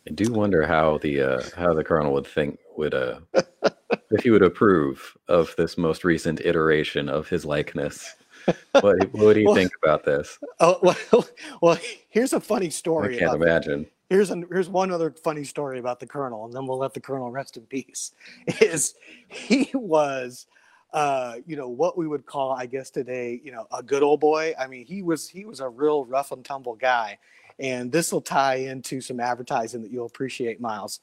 I 0.06 0.12
do 0.12 0.32
wonder 0.32 0.66
how 0.66 0.98
the 0.98 1.20
uh, 1.20 1.42
how 1.56 1.74
the 1.74 1.84
Colonel 1.84 2.12
would 2.14 2.26
think 2.26 2.58
would 2.76 2.94
uh 2.94 3.20
if 4.10 4.22
he 4.22 4.30
would 4.30 4.42
approve 4.42 5.16
of 5.28 5.54
this 5.56 5.76
most 5.76 6.04
recent 6.04 6.40
iteration 6.44 7.08
of 7.08 7.28
his 7.28 7.44
likeness. 7.44 8.14
What, 8.72 9.12
what 9.12 9.34
do 9.34 9.40
you 9.40 9.46
well, 9.46 9.54
think 9.54 9.72
about 9.82 10.04
this? 10.04 10.38
Oh 10.60 10.78
well, 10.82 11.26
well, 11.60 11.78
here's 12.08 12.32
a 12.32 12.40
funny 12.40 12.70
story. 12.70 13.16
I 13.16 13.18
can't 13.18 13.40
imagine. 13.40 13.86
Here's 14.10 14.30
an, 14.30 14.46
here's 14.50 14.68
one 14.68 14.90
other 14.90 15.12
funny 15.12 15.44
story 15.44 15.78
about 15.78 16.00
the 16.00 16.06
Colonel, 16.06 16.46
and 16.46 16.52
then 16.54 16.66
we'll 16.66 16.78
let 16.78 16.94
the 16.94 17.00
Colonel 17.00 17.30
rest 17.30 17.56
in 17.56 17.64
peace. 17.64 18.12
Is 18.60 18.94
he 19.28 19.70
was 19.74 20.46
uh, 20.92 21.34
you 21.46 21.56
know 21.56 21.68
what 21.68 21.98
we 21.98 22.08
would 22.08 22.24
call, 22.24 22.52
I 22.52 22.66
guess 22.66 22.90
today, 22.90 23.40
you 23.44 23.52
know, 23.52 23.66
a 23.72 23.82
good 23.82 24.02
old 24.02 24.20
boy. 24.20 24.54
I 24.58 24.66
mean, 24.66 24.86
he 24.86 25.02
was 25.02 25.28
he 25.28 25.44
was 25.44 25.60
a 25.60 25.68
real 25.68 26.04
rough 26.04 26.32
and 26.32 26.44
tumble 26.44 26.74
guy, 26.74 27.18
and 27.58 27.92
this 27.92 28.12
will 28.12 28.20
tie 28.20 28.56
into 28.56 29.00
some 29.00 29.20
advertising 29.20 29.82
that 29.82 29.90
you'll 29.90 30.06
appreciate, 30.06 30.60
Miles. 30.60 31.00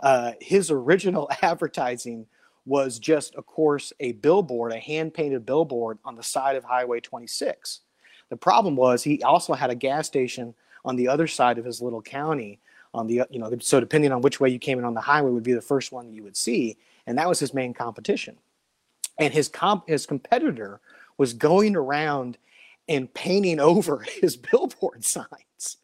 Uh, 0.00 0.32
his 0.40 0.70
original 0.70 1.28
advertising 1.42 2.26
was 2.66 2.98
just, 2.98 3.34
of 3.34 3.46
course, 3.46 3.92
a 4.00 4.12
billboard, 4.12 4.72
a 4.72 4.78
hand 4.78 5.12
painted 5.12 5.44
billboard 5.44 5.98
on 6.04 6.14
the 6.14 6.22
side 6.22 6.56
of 6.56 6.64
Highway 6.64 7.00
26. 7.00 7.80
The 8.30 8.36
problem 8.36 8.74
was 8.74 9.02
he 9.02 9.22
also 9.22 9.52
had 9.52 9.70
a 9.70 9.74
gas 9.74 10.06
station 10.06 10.54
on 10.84 10.96
the 10.96 11.08
other 11.08 11.26
side 11.26 11.58
of 11.58 11.64
his 11.64 11.82
little 11.82 12.02
county. 12.02 12.60
On 12.94 13.08
the 13.08 13.26
you 13.28 13.40
know, 13.40 13.50
so 13.58 13.80
depending 13.80 14.12
on 14.12 14.20
which 14.20 14.38
way 14.38 14.48
you 14.48 14.60
came 14.60 14.78
in 14.78 14.84
on 14.84 14.94
the 14.94 15.00
highway 15.00 15.32
would 15.32 15.42
be 15.42 15.52
the 15.52 15.60
first 15.60 15.90
one 15.90 16.12
you 16.12 16.22
would 16.22 16.36
see, 16.36 16.78
and 17.08 17.18
that 17.18 17.28
was 17.28 17.40
his 17.40 17.52
main 17.52 17.74
competition. 17.74 18.36
And 19.18 19.32
his 19.32 19.48
comp 19.48 19.88
his 19.88 20.06
competitor 20.06 20.80
was 21.16 21.32
going 21.32 21.76
around 21.76 22.38
and 22.88 23.12
painting 23.14 23.60
over 23.60 24.04
his 24.20 24.36
billboard 24.36 25.04
signs. 25.04 25.78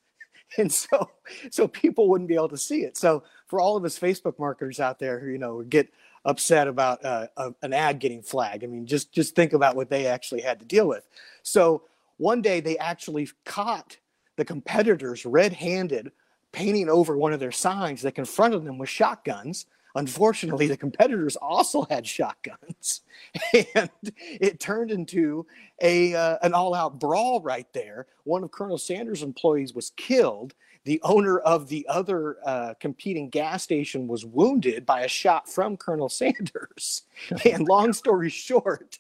And 0.59 0.73
so 0.73 1.11
so 1.51 1.69
people 1.69 2.09
wouldn't 2.09 2.29
be 2.29 2.35
able 2.35 2.49
to 2.49 2.59
see 2.59 2.83
it. 2.83 2.97
So 2.97 3.23
for 3.47 3.61
all 3.61 3.77
of 3.77 3.85
his 3.85 3.99
facebook 3.99 4.39
marketers 4.39 4.81
out 4.81 4.99
there 4.99 5.21
who 5.21 5.31
you 5.31 5.39
know 5.39 5.63
get 5.63 5.93
upset 6.25 6.69
about 6.69 7.05
uh, 7.05 7.29
a, 7.37 7.55
an 7.63 7.73
ad 7.73 7.99
getting 7.99 8.21
flagged 8.21 8.63
i 8.63 8.67
mean 8.67 8.85
just 8.85 9.11
just 9.11 9.35
think 9.35 9.55
about 9.55 9.75
what 9.75 9.89
they 9.89 10.07
actually 10.07 10.41
had 10.41 10.59
to 10.61 10.67
deal 10.67 10.89
with. 10.89 11.07
So 11.43 11.83
one 12.17 12.43
day 12.43 12.61
they 12.61 12.77
actually 12.79 13.29
caught 13.47 13.97
the 14.37 14.45
competitors 14.45 15.25
red-handed 15.25 16.13
painting 16.53 16.89
over 16.89 17.17
one 17.17 17.33
of 17.33 17.41
their 17.41 17.53
signs 17.53 18.03
they 18.03 18.11
confronted 18.11 18.65
them 18.65 18.77
with 18.77 18.89
shotguns 18.89 19.67
Unfortunately, 19.95 20.67
the 20.67 20.77
competitors 20.77 21.37
also 21.37 21.83
had 21.91 22.07
shotguns, 22.07 23.03
and 23.75 23.91
it 24.13 24.61
turned 24.61 24.91
into 24.91 25.47
a 25.83 26.15
uh, 26.15 26.39
an 26.43 26.55
all-out 26.55 26.99
brawl 26.99 27.41
right 27.41 27.67
there. 27.73 28.07
One 28.25 28.45
of 28.45 28.51
Colonel 28.51 28.79
Sanders' 28.79 29.23
employees 29.23 29.75
was 29.75 29.91
killed. 29.97 30.55
The 30.85 31.01
owner 31.03 31.39
of 31.39 31.69
the 31.69 31.87
other 31.91 32.39
uh, 32.45 32.75
competing 32.81 33.29
gas 33.29 33.63
station 33.63 34.09
was 34.09 34.25
wounded 34.25 34.87
by 34.87 35.03
a 35.03 35.09
shot 35.09 35.49
from 35.49 35.77
Colonel 35.77 36.09
Sanders. 36.09 37.03
and 37.45 37.69
long 37.69 37.93
story 37.93 38.31
short, 38.31 38.99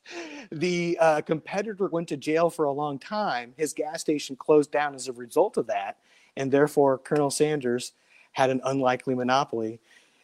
the 0.51 0.99
uh, 1.01 1.21
competitor 1.23 1.87
went 1.87 2.09
to 2.09 2.17
jail 2.17 2.51
for 2.51 2.67
a 2.67 2.73
long 2.73 2.99
time. 2.99 3.55
His 3.57 3.73
gas 3.73 4.01
station 4.01 4.37
closed 4.37 4.71
down 4.71 4.95
as 4.95 5.09
a 5.09 5.13
result 5.13 5.57
of 5.57 5.69
that, 5.69 5.99
and 6.37 6.51
therefore 6.51 6.99
Colonel 6.99 7.31
Sanders 7.31 7.93
had 8.33 8.51
an 8.51 8.61
unlikely 8.65 9.15
monopoly 9.15 9.81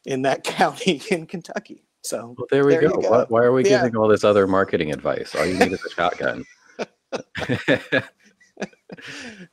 in 0.07 0.23
that 0.23 0.43
county 0.45 1.03
in 1.11 1.27
Kentucky. 1.27 1.83
So 2.03 2.35
well, 2.39 2.47
there 2.51 2.65
we 2.65 2.73
there 2.73 2.89
go. 2.89 3.01
go. 3.01 3.11
Why, 3.11 3.25
why, 3.29 3.43
are 3.43 3.53
we 3.53 3.65
yeah. 3.65 3.83
giving 3.83 3.97
all 3.97 4.09
this 4.09 4.25
other 4.25 4.47
marketing 4.47 4.93
advice? 4.93 5.35
All 5.35 5.45
you 5.45 5.59
need 5.59 5.73
is 5.73 5.85
a 5.85 5.91
shotgun. 5.91 6.45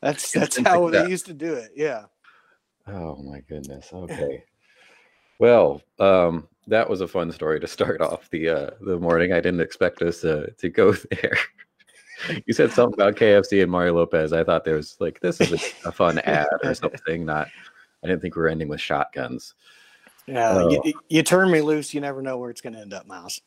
that's 0.02 0.32
that's 0.32 0.58
how 0.60 0.90
they 0.90 1.10
used 1.10 1.26
to 1.26 1.34
do 1.34 1.54
it. 1.54 1.72
Yeah. 1.76 2.06
Oh 2.88 3.16
my 3.24 3.40
goodness. 3.50 3.90
Okay. 3.92 4.44
well, 5.40 5.82
um, 6.00 6.48
that 6.68 6.88
was 6.88 7.02
a 7.02 7.08
fun 7.08 7.32
story 7.32 7.60
to 7.60 7.68
start 7.68 8.02
off 8.02 8.30
the 8.30 8.50
uh, 8.50 8.70
the 8.82 9.00
morning. 9.00 9.34
I 9.34 9.42
didn't 9.42 9.62
expect 9.62 10.04
us 10.04 10.22
to 10.22 10.52
to 10.52 10.70
go 10.70 10.92
there. 10.92 11.38
you 12.46 12.54
said 12.54 12.72
something 12.72 13.02
about 13.02 13.16
KFC 13.16 13.64
and 13.64 13.72
Mario 13.72 13.96
Lopez. 13.96 14.32
I 14.32 14.44
thought 14.44 14.64
there 14.64 14.76
was 14.76 14.96
like 15.00 15.20
this 15.22 15.42
is 15.42 15.52
a, 15.52 15.90
a 15.90 15.92
fun 15.92 16.20
ad 16.20 16.46
or 16.64 16.76
something. 16.76 17.26
Not, 17.26 17.48
I 18.04 18.08
didn't 18.08 18.22
think 18.22 18.36
we 18.36 18.44
were 18.44 18.50
ending 18.50 18.70
with 18.70 18.80
shotguns. 18.80 19.56
Yeah, 20.28 20.50
uh, 20.50 20.70
you, 20.70 20.94
you, 21.10 21.24
turn 21.24 21.52
me 21.52 21.62
loose, 21.62 21.94
you 21.94 22.02
never 22.02 22.22
know 22.22 22.38
where 22.38 22.50
it's 22.50 22.62
going 22.62 22.74
to 22.74 22.80
end 22.80 22.94
up, 22.94 23.06
Miles. 23.06 23.42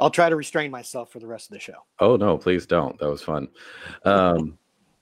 I'll 0.00 0.10
try 0.10 0.28
to 0.28 0.36
restrain 0.36 0.70
myself 0.70 1.12
for 1.12 1.18
the 1.18 1.26
rest 1.26 1.50
of 1.50 1.54
the 1.54 1.60
show. 1.60 1.86
Oh 2.00 2.16
no, 2.16 2.36
please 2.36 2.66
don't. 2.66 2.98
That 2.98 3.08
was 3.08 3.22
fun. 3.22 3.48
Um, 4.04 4.58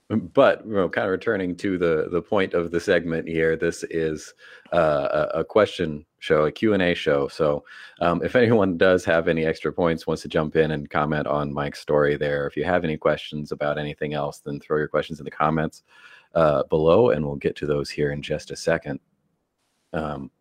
but 0.09 0.65
you 0.65 0.73
know, 0.73 0.89
kind 0.89 1.05
of 1.05 1.11
returning 1.11 1.55
to 1.57 1.77
the 1.77 2.09
the 2.11 2.21
point 2.21 2.53
of 2.53 2.71
the 2.71 2.79
segment 2.79 3.27
here, 3.27 3.55
this 3.55 3.83
is 3.89 4.33
uh, 4.71 5.27
a, 5.33 5.39
a, 5.39 5.43
question 5.43 6.05
show, 6.19 6.45
a 6.45 6.51
Q 6.51 6.73
and 6.73 6.83
A 6.83 6.93
show. 6.93 7.27
So 7.27 7.63
um, 8.01 8.23
if 8.23 8.35
anyone 8.35 8.77
does 8.77 9.03
have 9.05 9.27
any 9.27 9.45
extra 9.45 9.71
points, 9.71 10.05
wants 10.05 10.21
to 10.23 10.27
jump 10.27 10.55
in 10.55 10.71
and 10.71 10.89
comment 10.89 11.25
on 11.25 11.53
Mike's 11.53 11.79
story 11.79 12.15
there, 12.15 12.45
if 12.45 12.55
you 12.55 12.63
have 12.63 12.83
any 12.83 12.97
questions 12.97 13.51
about 13.51 13.79
anything 13.79 14.13
else, 14.13 14.39
then 14.39 14.59
throw 14.59 14.77
your 14.77 14.87
questions 14.87 15.19
in 15.19 15.25
the 15.25 15.31
comments 15.31 15.83
uh, 16.35 16.63
below, 16.63 17.09
and 17.09 17.25
we'll 17.25 17.35
get 17.35 17.55
to 17.57 17.65
those 17.65 17.89
here 17.89 18.11
in 18.11 18.21
just 18.21 18.51
a 18.51 18.55
second. 18.55 18.99
Um, 19.93 20.31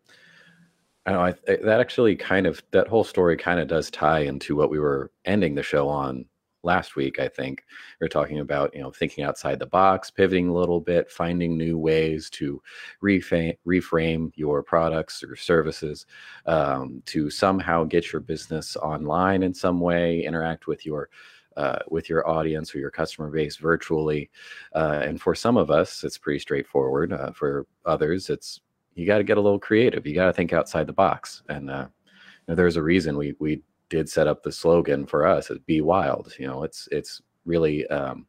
I 1.07 1.13
know 1.13 1.21
I, 1.21 1.35
that 1.47 1.81
actually 1.81 2.15
kind 2.17 2.47
of 2.47 2.63
that 2.71 2.89
whole 2.89 3.05
story 3.05 3.37
kind 3.37 3.59
of 3.59 3.69
does 3.69 3.91
tie 3.91 4.21
into 4.21 4.55
what 4.55 4.71
we 4.71 4.79
were 4.79 5.11
ending 5.25 5.55
the 5.55 5.63
show 5.63 5.89
on 5.89 6.27
last 6.63 6.95
week. 6.95 7.19
I 7.19 7.29
think 7.29 7.65
we 8.01 8.05
are 8.05 8.09
talking 8.09 8.39
about 8.39 8.75
you 8.75 8.81
know 8.81 8.91
thinking 8.91 9.25
outside 9.25 9.59
the 9.59 9.67
box, 9.67 10.11
pivoting 10.11 10.49
a 10.49 10.55
little 10.55 10.81
bit, 10.81 11.11
finding 11.11 11.57
new 11.57 11.77
ways 11.77 12.31
to 12.31 12.63
reframe, 13.03 13.57
reframe 13.67 14.31
your 14.37 14.63
products 14.63 15.23
or 15.25 15.37
services 15.37 16.07
um, 16.47 17.03
to 17.07 17.31
somehow 17.31 17.85
get 17.85 18.13
your 18.13 18.21
business 18.21 18.77
online 18.77 19.43
in 19.43 19.55
some 19.55 19.81
way, 19.81 20.25
interact 20.25 20.67
with 20.67 20.87
your 20.87 21.09
uh, 21.57 21.81
with 21.91 22.09
your 22.09 22.29
audience 22.29 22.75
or 22.75 22.79
your 22.79 22.91
customer 22.91 23.31
base 23.31 23.57
virtually. 23.57 24.31
Uh, 24.75 25.01
and 25.03 25.21
for 25.21 25.35
some 25.35 25.57
of 25.57 25.71
us, 25.71 26.05
it's 26.05 26.17
pretty 26.17 26.39
straightforward. 26.39 27.13
Uh, 27.13 27.33
for 27.33 27.67
others, 27.85 28.31
it's 28.31 28.61
you 28.95 29.07
got 29.07 29.19
to 29.19 29.25
get 29.25 29.39
a 29.39 29.41
little 29.41 29.59
creative. 29.59 30.07
You 30.07 30.15
got 30.15 30.27
to 30.27 30.33
think 30.33 30.53
outside 30.53 30.87
the 30.87 30.93
box. 30.93 31.43
And 31.49 31.71
uh, 31.71 31.87
you 32.07 32.45
know, 32.49 32.55
there's 32.55 32.77
a 32.77 32.83
reason 32.83 33.17
we 33.17 33.35
we 33.39 33.63
did 33.89 34.09
set 34.09 34.27
up 34.27 34.43
the 34.43 34.53
slogan 34.53 35.07
for 35.07 35.27
us 35.27 35.51
as 35.51 35.59
"Be 35.59 35.81
Wild." 35.81 36.35
You 36.39 36.47
know, 36.47 36.63
it's 36.65 36.89
it's 36.91 37.23
really 37.45 37.87
um, 37.89 38.27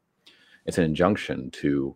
it's 0.66 0.78
an 0.78 0.86
injunction 0.86 1.52
to 1.52 1.96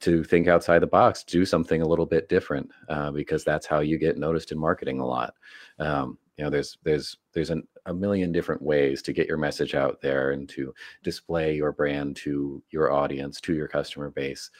to 0.00 0.22
think 0.22 0.46
outside 0.46 0.80
the 0.80 0.86
box, 0.86 1.24
do 1.24 1.44
something 1.44 1.80
a 1.80 1.88
little 1.88 2.06
bit 2.06 2.28
different, 2.28 2.70
uh, 2.88 3.10
because 3.10 3.44
that's 3.44 3.66
how 3.66 3.80
you 3.80 3.98
get 3.98 4.18
noticed 4.18 4.52
in 4.52 4.58
marketing 4.58 5.00
a 5.00 5.06
lot. 5.06 5.34
Um, 5.78 6.18
you 6.36 6.44
know, 6.44 6.50
there's 6.50 6.76
there's 6.82 7.16
there's 7.32 7.50
an, 7.50 7.66
a 7.86 7.94
million 7.94 8.32
different 8.32 8.60
ways 8.60 9.00
to 9.02 9.12
get 9.12 9.28
your 9.28 9.38
message 9.38 9.74
out 9.74 10.00
there 10.00 10.32
and 10.32 10.48
to 10.50 10.74
display 11.02 11.54
your 11.54 11.72
brand 11.72 12.16
to 12.16 12.62
your 12.70 12.92
audience, 12.92 13.40
to 13.40 13.54
your 13.54 13.68
customer 13.68 14.10
base. 14.10 14.50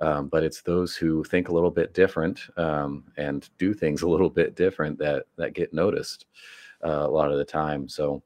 Um, 0.00 0.28
but 0.28 0.42
it's 0.44 0.62
those 0.62 0.94
who 0.94 1.24
think 1.24 1.48
a 1.48 1.54
little 1.54 1.70
bit 1.70 1.94
different 1.94 2.40
um, 2.56 3.04
and 3.16 3.48
do 3.58 3.74
things 3.74 4.02
a 4.02 4.08
little 4.08 4.30
bit 4.30 4.54
different 4.54 4.98
that 4.98 5.24
that 5.36 5.54
get 5.54 5.72
noticed 5.72 6.26
uh, 6.84 7.06
a 7.06 7.10
lot 7.10 7.32
of 7.32 7.38
the 7.38 7.44
time. 7.44 7.88
So 7.88 8.22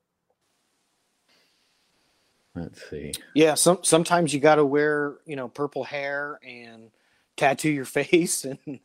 let's 2.55 2.89
see. 2.91 3.13
Yeah, 3.35 3.55
some 3.55 3.79
sometimes 3.83 4.35
you 4.35 4.41
got 4.41 4.57
to 4.57 4.65
wear 4.65 5.19
you 5.25 5.37
know 5.37 5.49
purple 5.49 5.85
hair 5.85 6.41
and 6.43 6.91
tattoo 7.37 7.71
your 7.71 7.85
face 7.87 8.45
and 8.45 8.59
you 8.67 8.79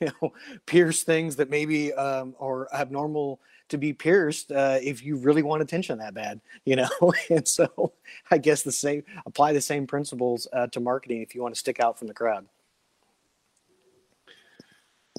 know 0.00 0.32
pierce 0.66 1.02
things 1.02 1.36
that 1.36 1.50
maybe 1.50 1.92
um, 1.92 2.34
are 2.40 2.72
abnormal 2.72 3.40
to 3.68 3.78
be 3.78 3.92
pierced 3.92 4.50
uh, 4.52 4.78
if 4.82 5.04
you 5.04 5.16
really 5.16 5.42
want 5.42 5.62
attention 5.62 5.98
that 5.98 6.14
bad, 6.14 6.40
you 6.64 6.76
know. 6.76 6.88
and 7.30 7.46
so, 7.46 7.92
I 8.30 8.38
guess 8.38 8.62
the 8.62 8.72
same 8.72 9.04
apply 9.26 9.52
the 9.52 9.60
same 9.60 9.86
principles 9.86 10.46
uh, 10.52 10.66
to 10.68 10.80
marketing 10.80 11.22
if 11.22 11.34
you 11.34 11.42
want 11.42 11.54
to 11.54 11.58
stick 11.58 11.80
out 11.80 11.98
from 11.98 12.08
the 12.08 12.14
crowd. 12.14 12.46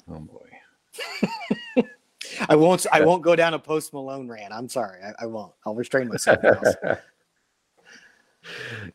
Oh 0.08 0.18
boy. 0.18 0.46
I 2.48 2.56
won't. 2.56 2.86
I 2.92 3.02
won't 3.04 3.22
go 3.22 3.36
down 3.36 3.54
a 3.54 3.58
post 3.58 3.92
Malone 3.92 4.28
rant. 4.28 4.52
I'm 4.52 4.68
sorry. 4.68 5.00
I, 5.02 5.24
I 5.24 5.26
won't. 5.26 5.52
I'll 5.66 5.74
restrain 5.74 6.08
myself. 6.08 6.38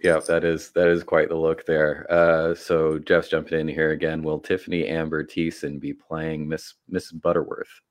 yeah, 0.03 0.19
that 0.27 0.43
is 0.43 0.71
that 0.71 0.87
is 0.87 1.03
quite 1.03 1.29
the 1.29 1.35
look 1.35 1.65
there. 1.65 2.05
Uh, 2.09 2.55
so 2.55 2.99
Jeff's 2.99 3.29
jumping 3.29 3.59
in 3.59 3.67
here 3.67 3.91
again. 3.91 4.23
Will 4.23 4.39
Tiffani 4.39 4.89
Amber 4.89 5.23
Thiessen 5.23 5.79
be 5.79 5.93
playing 5.93 6.47
Miss 6.47 6.73
Miss 6.89 7.11
Butterworth? 7.11 7.81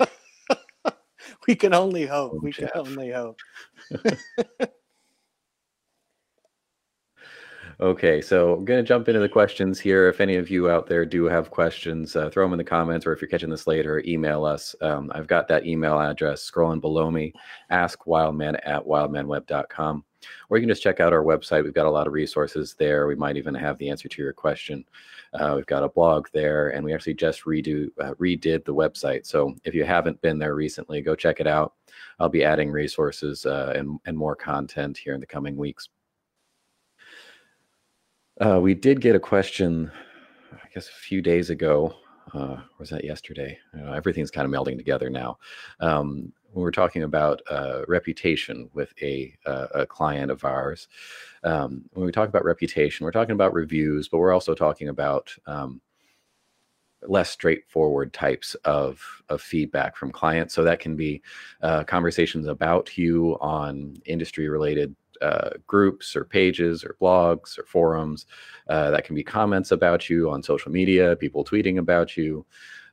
we 1.48 1.54
can 1.54 1.74
only 1.74 2.06
hope. 2.06 2.42
We 2.42 2.52
can 2.52 2.70
only 2.74 3.10
hope. 3.10 3.38
Okay, 7.82 8.20
so 8.20 8.54
I'm 8.54 8.64
going 8.64 8.78
to 8.78 8.86
jump 8.86 9.08
into 9.08 9.18
the 9.18 9.28
questions 9.28 9.80
here. 9.80 10.08
If 10.08 10.20
any 10.20 10.36
of 10.36 10.48
you 10.48 10.70
out 10.70 10.86
there 10.86 11.04
do 11.04 11.24
have 11.24 11.50
questions, 11.50 12.14
uh, 12.14 12.30
throw 12.30 12.44
them 12.44 12.52
in 12.52 12.58
the 12.58 12.62
comments, 12.64 13.04
or 13.04 13.12
if 13.12 13.20
you're 13.20 13.28
catching 13.28 13.50
this 13.50 13.66
later, 13.66 14.00
email 14.06 14.44
us. 14.44 14.76
Um, 14.82 15.10
I've 15.12 15.26
got 15.26 15.48
that 15.48 15.66
email 15.66 15.98
address 15.98 16.48
scrolling 16.48 16.80
below 16.80 17.10
me, 17.10 17.32
askwildman 17.72 18.60
at 18.64 18.84
wildmanweb.com. 18.84 20.04
Or 20.48 20.56
you 20.56 20.62
can 20.62 20.68
just 20.68 20.82
check 20.82 21.00
out 21.00 21.12
our 21.12 21.24
website. 21.24 21.64
We've 21.64 21.74
got 21.74 21.86
a 21.86 21.90
lot 21.90 22.06
of 22.06 22.12
resources 22.12 22.74
there. 22.78 23.06
We 23.06 23.14
might 23.14 23.36
even 23.36 23.54
have 23.54 23.78
the 23.78 23.88
answer 23.88 24.08
to 24.08 24.22
your 24.22 24.32
question. 24.32 24.84
Uh, 25.32 25.54
we've 25.56 25.66
got 25.66 25.82
a 25.82 25.88
blog 25.88 26.28
there, 26.32 26.70
and 26.70 26.84
we 26.84 26.92
actually 26.92 27.14
just 27.14 27.44
redo 27.44 27.88
uh, 28.00 28.14
redid 28.14 28.64
the 28.64 28.74
website. 28.74 29.26
So 29.26 29.54
if 29.64 29.74
you 29.74 29.84
haven't 29.84 30.20
been 30.20 30.38
there 30.38 30.54
recently, 30.54 31.00
go 31.00 31.14
check 31.14 31.40
it 31.40 31.46
out. 31.46 31.74
I'll 32.18 32.28
be 32.28 32.44
adding 32.44 32.70
resources 32.70 33.46
uh, 33.46 33.72
and 33.76 33.98
and 34.04 34.16
more 34.16 34.36
content 34.36 34.98
here 34.98 35.14
in 35.14 35.20
the 35.20 35.26
coming 35.26 35.56
weeks. 35.56 35.88
Uh, 38.40 38.58
we 38.60 38.74
did 38.74 39.00
get 39.00 39.14
a 39.14 39.20
question, 39.20 39.90
I 40.52 40.68
guess, 40.74 40.88
a 40.88 40.92
few 40.92 41.22
days 41.22 41.50
ago. 41.50 41.94
Uh, 42.32 42.56
was 42.78 42.90
that 42.90 43.04
yesterday? 43.04 43.58
Everything's 43.94 44.30
kind 44.30 44.46
of 44.46 44.52
melding 44.52 44.76
together 44.76 45.10
now. 45.10 45.38
Um, 45.80 46.32
when 46.52 46.62
we're 46.62 46.70
talking 46.70 47.02
about 47.02 47.40
uh, 47.50 47.82
reputation 47.88 48.68
with 48.74 48.92
a, 49.02 49.34
uh, 49.46 49.66
a 49.74 49.86
client 49.86 50.30
of 50.30 50.44
ours, 50.44 50.88
um, 51.44 51.84
when 51.92 52.06
we 52.06 52.12
talk 52.12 52.28
about 52.28 52.44
reputation, 52.44 53.04
we're 53.04 53.12
talking 53.12 53.34
about 53.34 53.54
reviews, 53.54 54.08
but 54.08 54.18
we're 54.18 54.32
also 54.32 54.54
talking 54.54 54.88
about 54.88 55.34
um, 55.46 55.80
less 57.02 57.30
straightforward 57.30 58.12
types 58.12 58.54
of, 58.64 59.02
of 59.28 59.40
feedback 59.40 59.96
from 59.96 60.12
clients. 60.12 60.54
So 60.54 60.62
that 60.64 60.80
can 60.80 60.96
be 60.96 61.22
uh, 61.62 61.84
conversations 61.84 62.46
about 62.46 62.96
you 62.96 63.36
on 63.40 63.96
industry 64.04 64.48
related 64.48 64.94
uh, 65.22 65.50
groups 65.66 66.16
or 66.16 66.24
pages 66.24 66.84
or 66.84 66.96
blogs 67.00 67.58
or 67.58 67.64
forums. 67.64 68.26
Uh, 68.68 68.90
that 68.90 69.04
can 69.04 69.14
be 69.14 69.22
comments 69.22 69.70
about 69.70 70.10
you 70.10 70.30
on 70.30 70.42
social 70.42 70.72
media, 70.72 71.16
people 71.16 71.44
tweeting 71.44 71.78
about 71.78 72.16
you. 72.16 72.44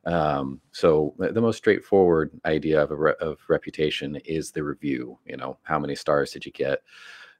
Um, 0.06 0.60
so 0.72 1.14
the 1.18 1.40
most 1.40 1.58
straightforward 1.58 2.30
idea 2.46 2.82
of 2.82 2.90
a 2.90 2.96
re- 2.96 3.14
of 3.20 3.38
reputation 3.48 4.16
is 4.24 4.50
the 4.50 4.62
review. 4.62 5.18
You 5.26 5.36
know, 5.36 5.58
how 5.62 5.78
many 5.78 5.94
stars 5.94 6.30
did 6.30 6.46
you 6.46 6.52
get? 6.52 6.82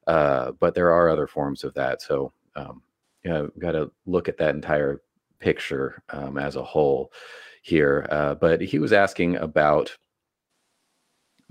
Uh, 0.05 0.51
but 0.59 0.75
there 0.75 0.91
are 0.91 1.09
other 1.09 1.27
forms 1.27 1.63
of 1.63 1.73
that. 1.73 2.01
So 2.01 2.33
um, 2.55 2.81
you 3.23 3.31
know, 3.31 3.49
got 3.59 3.73
to 3.73 3.91
look 4.05 4.27
at 4.27 4.37
that 4.37 4.55
entire 4.55 5.01
picture 5.39 6.03
um, 6.09 6.37
as 6.37 6.55
a 6.55 6.63
whole 6.63 7.11
here. 7.61 8.07
Uh, 8.09 8.35
but 8.35 8.61
he 8.61 8.79
was 8.79 8.93
asking 8.93 9.37
about 9.37 9.95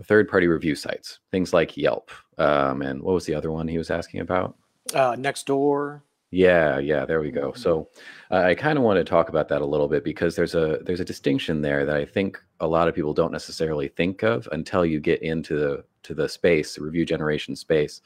third 0.05 0.29
party 0.29 0.47
review 0.47 0.75
sites, 0.75 1.21
things 1.31 1.53
like 1.53 1.77
Yelp. 1.77 2.11
Um, 2.39 2.83
and 2.83 3.03
what 3.03 3.15
was 3.15 3.27
the 3.27 3.35
other 3.35 3.51
one 3.51 3.69
he 3.69 3.79
was 3.79 3.91
asking 3.91 4.21
about? 4.21 4.57
Uh, 4.95 5.13
Nextdoor. 5.13 6.03
Yeah, 6.33 6.79
yeah, 6.79 7.05
there 7.05 7.21
we 7.21 7.31
go. 7.31 7.51
Mm-hmm. 7.51 7.61
So 7.61 7.89
uh, 8.31 8.43
I 8.43 8.55
kind 8.55 8.79
of 8.79 8.85
want 8.85 8.99
to 8.99 9.05
talk 9.05 9.29
about 9.29 9.49
that 9.49 9.63
a 9.63 9.67
little 9.67 9.89
bit 9.89 10.05
because 10.05 10.37
there's 10.37 10.55
a 10.55 10.79
there's 10.85 11.01
a 11.01 11.05
distinction 11.05 11.61
there 11.61 11.85
that 11.85 11.97
I 11.97 12.05
think 12.05 12.41
a 12.61 12.67
lot 12.67 12.89
of 12.89 12.95
people 12.95 13.13
don't 13.13 13.33
necessarily 13.33 13.89
think 13.89 14.23
of 14.23 14.49
until 14.53 14.87
you 14.87 15.01
get 15.01 15.23
into 15.23 15.59
the 15.59 15.85
to 16.05 16.15
the 16.15 16.29
space, 16.29 16.77
the 16.77 16.83
review 16.83 17.05
generation 17.05 17.57
space. 17.57 18.01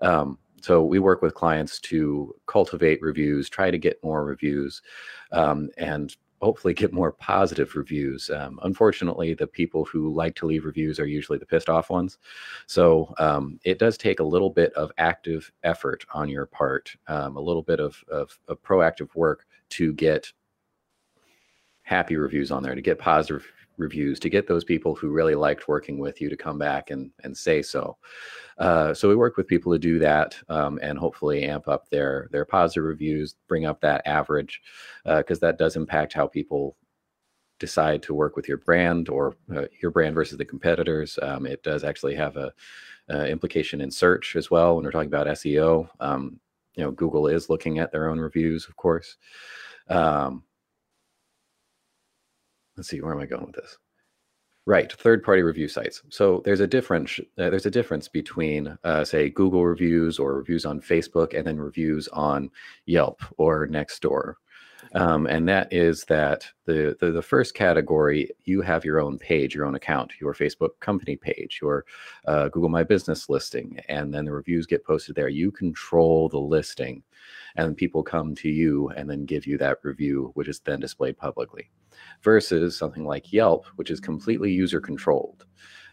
Um, 0.00 0.38
so 0.60 0.82
we 0.82 0.98
work 0.98 1.22
with 1.22 1.34
clients 1.34 1.78
to 1.80 2.34
cultivate 2.46 3.00
reviews, 3.00 3.48
try 3.48 3.70
to 3.70 3.78
get 3.78 4.02
more 4.02 4.24
reviews, 4.24 4.82
um, 5.30 5.68
and 5.78 6.16
hopefully 6.40 6.74
get 6.74 6.92
more 6.92 7.12
positive 7.12 7.74
reviews. 7.74 8.30
Um, 8.30 8.58
unfortunately, 8.62 9.34
the 9.34 9.46
people 9.46 9.84
who 9.84 10.12
like 10.14 10.34
to 10.36 10.46
leave 10.46 10.64
reviews 10.64 11.00
are 11.00 11.06
usually 11.06 11.38
the 11.38 11.46
pissed 11.46 11.68
off 11.68 11.90
ones. 11.90 12.18
So 12.66 13.14
um, 13.18 13.58
it 13.64 13.78
does 13.78 13.98
take 13.98 14.20
a 14.20 14.24
little 14.24 14.50
bit 14.50 14.72
of 14.74 14.92
active 14.98 15.50
effort 15.62 16.04
on 16.12 16.28
your 16.28 16.46
part, 16.46 16.94
um, 17.08 17.36
a 17.36 17.40
little 17.40 17.62
bit 17.62 17.80
of, 17.80 18.02
of, 18.08 18.38
of, 18.48 18.62
proactive 18.62 19.14
work 19.14 19.46
to 19.70 19.92
get 19.94 20.32
happy 21.82 22.16
reviews 22.16 22.50
on 22.50 22.62
there, 22.62 22.74
to 22.74 22.82
get 22.82 22.98
positive 22.98 23.46
reviews 23.78 24.18
to 24.20 24.28
get 24.28 24.46
those 24.46 24.64
people 24.64 24.94
who 24.94 25.08
really 25.08 25.34
liked 25.34 25.68
working 25.68 25.98
with 25.98 26.20
you 26.20 26.28
to 26.28 26.36
come 26.36 26.58
back 26.58 26.90
and 26.90 27.10
and 27.24 27.36
say 27.36 27.62
so. 27.62 27.96
Uh, 28.58 28.92
so 28.92 29.08
we 29.08 29.16
work 29.16 29.36
with 29.36 29.46
people 29.46 29.72
to 29.72 29.78
do 29.78 29.98
that 29.98 30.36
um, 30.48 30.78
and 30.82 30.98
hopefully 30.98 31.44
amp 31.44 31.68
up 31.68 31.88
their 31.90 32.28
their 32.32 32.44
positive 32.44 32.84
reviews, 32.84 33.36
bring 33.46 33.66
up 33.66 33.80
that 33.80 34.02
average 34.06 34.60
because 35.04 35.38
uh, 35.38 35.46
that 35.46 35.58
does 35.58 35.76
impact 35.76 36.12
how 36.12 36.26
people 36.26 36.76
decide 37.58 38.02
to 38.02 38.14
work 38.14 38.36
with 38.36 38.48
your 38.48 38.58
brand 38.58 39.08
or 39.08 39.36
uh, 39.54 39.64
your 39.80 39.90
brand 39.90 40.14
versus 40.14 40.38
the 40.38 40.44
competitors. 40.44 41.18
Um, 41.22 41.46
it 41.46 41.62
does 41.62 41.84
actually 41.84 42.14
have 42.14 42.36
a, 42.36 42.52
a, 43.08 43.28
implication 43.28 43.80
in 43.80 43.90
search 43.90 44.36
as 44.36 44.50
well 44.50 44.76
when 44.76 44.84
we're 44.84 44.92
talking 44.92 45.08
about 45.08 45.26
SEO. 45.26 45.88
Um, 46.00 46.40
you 46.74 46.84
know, 46.84 46.90
Google 46.92 47.26
is 47.26 47.50
looking 47.50 47.78
at 47.78 47.90
their 47.90 48.08
own 48.08 48.20
reviews, 48.20 48.66
of 48.68 48.76
course. 48.76 49.16
Um, 49.88 50.44
let's 52.78 52.88
see, 52.88 53.00
where 53.00 53.12
am 53.12 53.20
I 53.20 53.26
going 53.26 53.44
with 53.46 53.56
this? 53.56 53.76
Right, 54.66 54.92
third-party 54.92 55.42
review 55.42 55.66
sites. 55.66 56.02
So 56.10 56.42
there's 56.44 56.60
a 56.60 56.66
difference. 56.66 57.18
Uh, 57.38 57.48
there's 57.48 57.64
a 57.64 57.70
difference 57.70 58.06
between, 58.06 58.76
uh, 58.84 59.02
say, 59.02 59.30
Google 59.30 59.64
reviews 59.64 60.18
or 60.18 60.34
reviews 60.34 60.66
on 60.66 60.80
Facebook, 60.80 61.36
and 61.36 61.46
then 61.46 61.58
reviews 61.58 62.06
on 62.08 62.50
Yelp 62.84 63.22
or 63.38 63.66
Nextdoor. 63.66 64.34
Um, 64.94 65.26
and 65.26 65.48
that 65.48 65.72
is 65.72 66.04
that 66.04 66.46
the, 66.64 66.96
the, 67.00 67.10
the 67.10 67.22
first 67.22 67.54
category, 67.54 68.30
you 68.44 68.62
have 68.62 68.84
your 68.84 69.00
own 69.00 69.18
page, 69.18 69.54
your 69.54 69.66
own 69.66 69.74
account, 69.74 70.12
your 70.20 70.34
Facebook 70.34 70.70
company 70.80 71.16
page, 71.16 71.58
your 71.60 71.84
uh, 72.26 72.48
Google 72.48 72.68
My 72.68 72.84
Business 72.84 73.28
listing, 73.28 73.78
and 73.88 74.12
then 74.12 74.24
the 74.24 74.32
reviews 74.32 74.66
get 74.66 74.84
posted 74.84 75.14
there. 75.14 75.28
You 75.28 75.50
control 75.50 76.28
the 76.28 76.38
listing, 76.38 77.02
and 77.56 77.76
people 77.76 78.02
come 78.02 78.34
to 78.36 78.48
you 78.48 78.88
and 78.90 79.08
then 79.08 79.24
give 79.24 79.46
you 79.46 79.58
that 79.58 79.78
review, 79.82 80.30
which 80.34 80.48
is 80.48 80.60
then 80.60 80.80
displayed 80.80 81.16
publicly 81.16 81.70
versus 82.22 82.76
something 82.76 83.04
like 83.04 83.32
Yelp, 83.32 83.66
which 83.76 83.90
is 83.90 84.00
completely 84.00 84.52
user 84.52 84.80
controlled. 84.80 85.44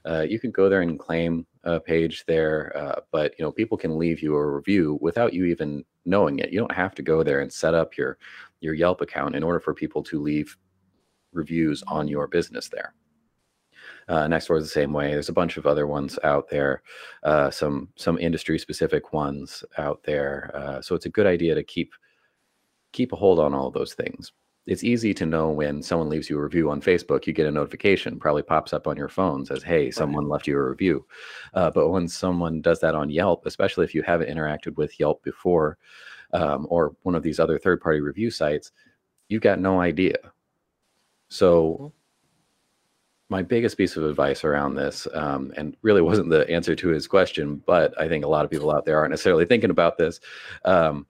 Uh, 0.06 0.22
you 0.22 0.40
can 0.40 0.52
go 0.52 0.70
there 0.70 0.82
and 0.82 1.00
claim 1.00 1.48
a 1.64 1.80
page 1.80 2.24
there, 2.28 2.72
uh, 2.78 3.00
but 3.12 3.34
you 3.40 3.44
know 3.44 3.52
people 3.52 3.78
can 3.78 3.98
leave 3.98 4.22
you 4.22 4.36
a 4.36 4.56
review 4.56 5.00
without 5.02 5.34
you 5.34 5.46
even 5.46 5.84
knowing 6.06 6.38
it. 6.40 6.52
You 6.52 6.60
don't 6.60 6.76
have 6.76 6.94
to 6.96 7.02
go 7.02 7.24
there 7.24 7.42
and 7.42 7.52
set 7.52 7.74
up 7.74 7.98
your 7.98 8.20
your 8.62 8.74
Yelp 8.74 9.02
account 9.02 9.36
in 9.36 9.44
order 9.44 9.60
for 9.60 9.74
people 9.74 10.04
to 10.04 10.22
leave 10.22 10.56
reviews 11.34 11.84
on 11.88 12.08
your 12.08 12.28
business 12.28 12.70
there. 12.70 12.94
Uh, 14.08 14.26
Nextdoor 14.26 14.58
is 14.58 14.64
the 14.64 14.70
same 14.70 14.94
way. 14.94 15.12
There's 15.12 15.30
a 15.30 15.34
bunch 15.34 15.58
of 15.58 15.66
other 15.66 15.88
ones 15.88 16.18
out 16.24 16.50
there, 16.50 16.82
uh, 17.24 17.50
some 17.50 17.90
some 17.96 18.18
industry 18.18 18.58
specific 18.60 19.14
ones 19.14 19.64
out 19.78 20.02
there. 20.04 20.52
Uh, 20.54 20.82
so 20.82 20.96
it's 20.96 21.08
a 21.08 21.10
good 21.10 21.28
idea 21.28 21.56
to 21.56 21.64
keep 21.64 21.94
keep 22.92 23.12
a 23.14 23.16
hold 23.16 23.40
on 23.40 23.54
all 23.54 23.72
those 23.72 23.94
things 23.94 24.32
it's 24.68 24.84
easy 24.84 25.14
to 25.14 25.26
know 25.26 25.52
when 25.52 25.84
someone 25.84 26.10
leaves 26.10 26.30
you 26.30 26.40
a 26.40 26.44
review 26.44 26.72
on 26.72 26.82
Facebook, 26.82 27.28
you 27.28 27.34
get 27.34 27.46
a 27.46 27.52
notification, 27.52 28.20
probably 28.20 28.42
pops 28.42 28.74
up 28.74 28.88
on 28.88 28.98
your 28.98 29.10
phone, 29.10 29.46
says, 29.46 29.62
Hey, 29.62 29.92
someone 29.92 30.28
left 30.28 30.48
you 30.48 30.58
a 30.58 30.70
review. 30.70 31.06
Uh, 31.54 31.70
but 31.70 31.90
when 31.90 32.08
someone 32.08 32.62
does 32.62 32.80
that 32.80 32.96
on 32.96 33.10
Yelp, 33.10 33.46
especially 33.46 33.86
if 33.86 33.94
you 33.94 34.02
haven't 34.02 34.30
interacted 34.30 34.76
with 34.76 35.00
Yelp 35.00 35.22
before 35.24 35.78
um, 36.36 36.68
or 36.70 36.96
one 37.04 37.16
of 37.16 37.24
these 37.24 37.40
other 37.40 37.58
third 37.58 37.82
party 37.82 38.02
review 38.02 38.30
sites, 38.30 38.72
you've 39.30 39.42
got 39.42 39.60
no 39.60 39.80
idea. 39.80 40.18
So, 41.30 41.74
mm-hmm. 41.74 41.88
my 43.30 43.42
biggest 43.42 43.78
piece 43.78 43.96
of 43.96 44.04
advice 44.04 44.44
around 44.44 44.76
this, 44.76 45.08
um, 45.14 45.54
and 45.58 45.76
really 45.82 46.02
wasn't 46.02 46.30
the 46.30 46.48
answer 46.50 46.76
to 46.76 46.90
his 46.90 47.08
question, 47.08 47.64
but 47.66 48.00
I 48.00 48.08
think 48.08 48.26
a 48.26 48.28
lot 48.30 48.46
of 48.46 48.52
people 48.52 48.76
out 48.76 48.86
there 48.86 49.00
aren't 49.00 49.12
necessarily 49.12 49.46
thinking 49.46 49.72
about 49.72 49.98
this. 49.98 50.20
Um, 50.66 51.08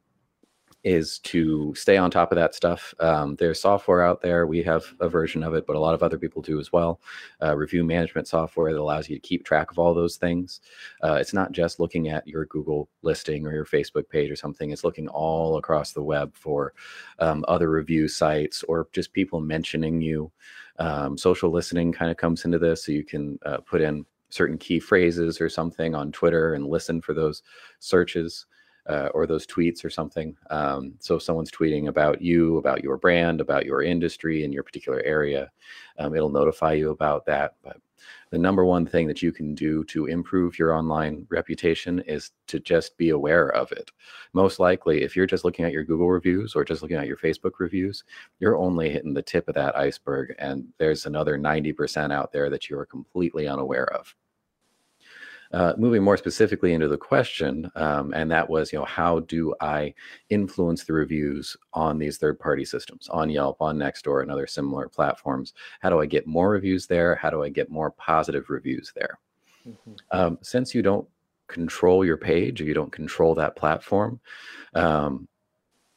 is 0.86 1.18
to 1.18 1.74
stay 1.76 1.98
on 1.98 2.12
top 2.12 2.32
of 2.32 2.36
that 2.36 2.54
stuff. 2.54 2.94
Um, 3.00 3.36
there's 3.38 3.60
software 3.60 4.04
out 4.04 4.22
there. 4.22 4.46
We 4.46 4.62
have 4.64 4.86
a 5.00 5.10
version 5.10 5.42
of 5.42 5.56
it, 5.56 5.66
but 5.66 5.76
a 5.76 5.80
lot 5.80 5.96
of 5.96 6.04
other 6.04 6.20
people 6.20 6.44
do 6.44 6.60
as 6.60 6.72
well. 6.72 7.02
Uh, 7.42 7.56
review 7.58 7.84
management 7.84 8.28
software 8.28 8.72
that 8.72 8.80
allows 8.80 9.10
you 9.10 9.16
to 9.16 9.28
keep 9.28 9.44
track 9.44 9.72
of 9.72 9.80
all 9.80 9.96
those 9.96 10.16
things. 10.16 10.62
Uh, 11.04 11.14
it's 11.14 11.34
not 11.34 11.52
just 11.52 11.80
looking 11.80 12.10
at 12.10 12.28
your 12.28 12.46
Google 12.46 12.88
listing 13.02 13.48
or 13.48 13.52
your 13.52 13.66
Facebook 13.66 14.08
page 14.08 14.30
or 14.30 14.36
something. 14.36 14.70
It's 14.70 14.84
looking 14.84 15.08
all 15.08 15.58
across 15.58 15.92
the 15.92 16.04
web 16.04 16.36
for 16.36 16.74
um, 17.18 17.44
other 17.48 17.72
review 17.72 18.08
sites 18.08 18.62
or 18.64 18.88
just 18.94 19.12
people 19.12 19.42
mentioning 19.42 20.02
you. 20.02 20.32
Um, 20.78 21.18
social 21.18 21.50
listening 21.50 21.94
kind 21.94 22.12
of 22.12 22.18
comes 22.18 22.46
into 22.46 22.60
this, 22.60 22.86
so 22.86 22.92
you 22.92 23.04
can 23.04 23.40
uh, 23.44 23.58
put 23.58 23.82
in 23.82 24.06
certain 24.30 24.60
key 24.60 24.80
phrases 24.80 25.42
or 25.42 25.50
something 25.50 25.96
on 25.96 26.12
Twitter 26.12 26.54
and 26.54 26.68
listen 26.68 27.02
for 27.02 27.16
those 27.16 27.42
searches 27.80 28.46
uh, 28.88 29.10
or 29.14 29.26
those 29.26 29.48
tweets 29.48 29.84
or 29.84 29.90
something. 29.90 30.36
Um, 30.50 30.94
so 31.00 31.16
if 31.16 31.24
someone's 31.24 31.52
tweeting 31.52 31.88
about 31.88 32.22
you, 32.22 32.58
about 32.58 32.84
your 32.84 32.98
brand, 32.98 33.42
about 33.42 33.66
your 33.66 33.82
industry 33.82 34.44
in 34.44 34.52
your 34.52 34.64
particular 34.64 35.02
area, 35.04 35.52
um, 35.98 36.16
it'll 36.16 36.30
notify 36.30 36.74
you 36.74 36.92
about 36.92 37.26
that. 37.26 37.56
But 37.64 37.78
the 38.32 38.38
number 38.38 38.66
one 38.66 38.86
thing 38.86 39.08
that 39.08 39.22
you 39.22 39.32
can 39.32 39.56
do 39.56 39.84
to 39.86 40.06
improve 40.08 40.60
your 40.60 40.74
online 40.74 41.26
reputation 41.30 42.00
is 42.02 42.32
to 42.48 42.60
just 42.60 42.98
be 42.98 43.10
aware 43.10 43.50
of 43.50 43.72
it. 43.72 43.92
Most 44.34 44.60
likely, 44.60 45.04
if 45.04 45.16
you're 45.16 45.26
just 45.26 45.46
looking 45.46 45.66
at 45.66 45.72
your 45.72 45.84
Google 45.84 46.10
reviews 46.10 46.56
or 46.56 46.66
just 46.66 46.82
looking 46.82 46.98
at 46.98 47.08
your 47.08 47.18
Facebook 47.18 47.54
reviews, 47.60 48.04
you're 48.40 48.58
only 48.58 48.90
hitting 48.90 49.14
the 49.14 49.22
tip 49.22 49.48
of 49.48 49.56
that 49.56 49.78
iceberg, 49.78 50.36
and 50.38 50.68
there's 50.78 51.06
another 51.06 51.38
90% 51.38 52.12
out 52.12 52.32
there 52.32 52.50
that 52.50 52.70
you 52.70 52.78
are 52.78 52.86
completely 52.86 53.48
unaware 53.48 53.92
of. 53.94 54.14
Uh, 55.56 55.74
moving 55.78 56.04
more 56.04 56.18
specifically 56.18 56.74
into 56.74 56.90
the 56.90 56.98
question, 56.98 57.72
um, 57.78 58.14
and 58.14 58.30
that 58.30 58.50
was, 58.50 58.74
you 58.74 58.78
know, 58.78 58.84
how 58.84 59.22
do 59.22 59.56
I 59.62 59.94
influence 60.30 60.84
the 60.84 60.92
reviews 60.92 61.56
on 61.74 61.98
these 61.98 62.18
third-party 62.18 62.66
systems, 62.66 63.08
on 63.08 63.30
Yelp, 63.30 63.62
on 63.62 63.78
Nextdoor, 63.78 64.22
and 64.22 64.30
other 64.30 64.48
similar 64.48 64.90
platforms? 64.90 65.54
How 65.80 65.90
do 65.90 66.02
I 66.02 66.08
get 66.08 66.28
more 66.28 66.50
reviews 66.50 66.88
there? 66.88 67.16
How 67.16 67.30
do 67.30 67.42
I 67.42 67.48
get 67.48 67.70
more 67.70 67.92
positive 67.92 68.50
reviews 68.50 68.92
there? 68.98 69.18
Mm-hmm. 69.66 69.94
Um, 70.12 70.38
since 70.42 70.76
you 70.76 70.82
don't 70.82 71.08
control 71.48 72.04
your 72.04 72.18
page 72.18 72.60
or 72.60 72.66
you 72.66 72.74
don't 72.74 72.92
control 72.92 73.34
that 73.36 73.56
platform, 73.56 74.20
um, 74.74 75.26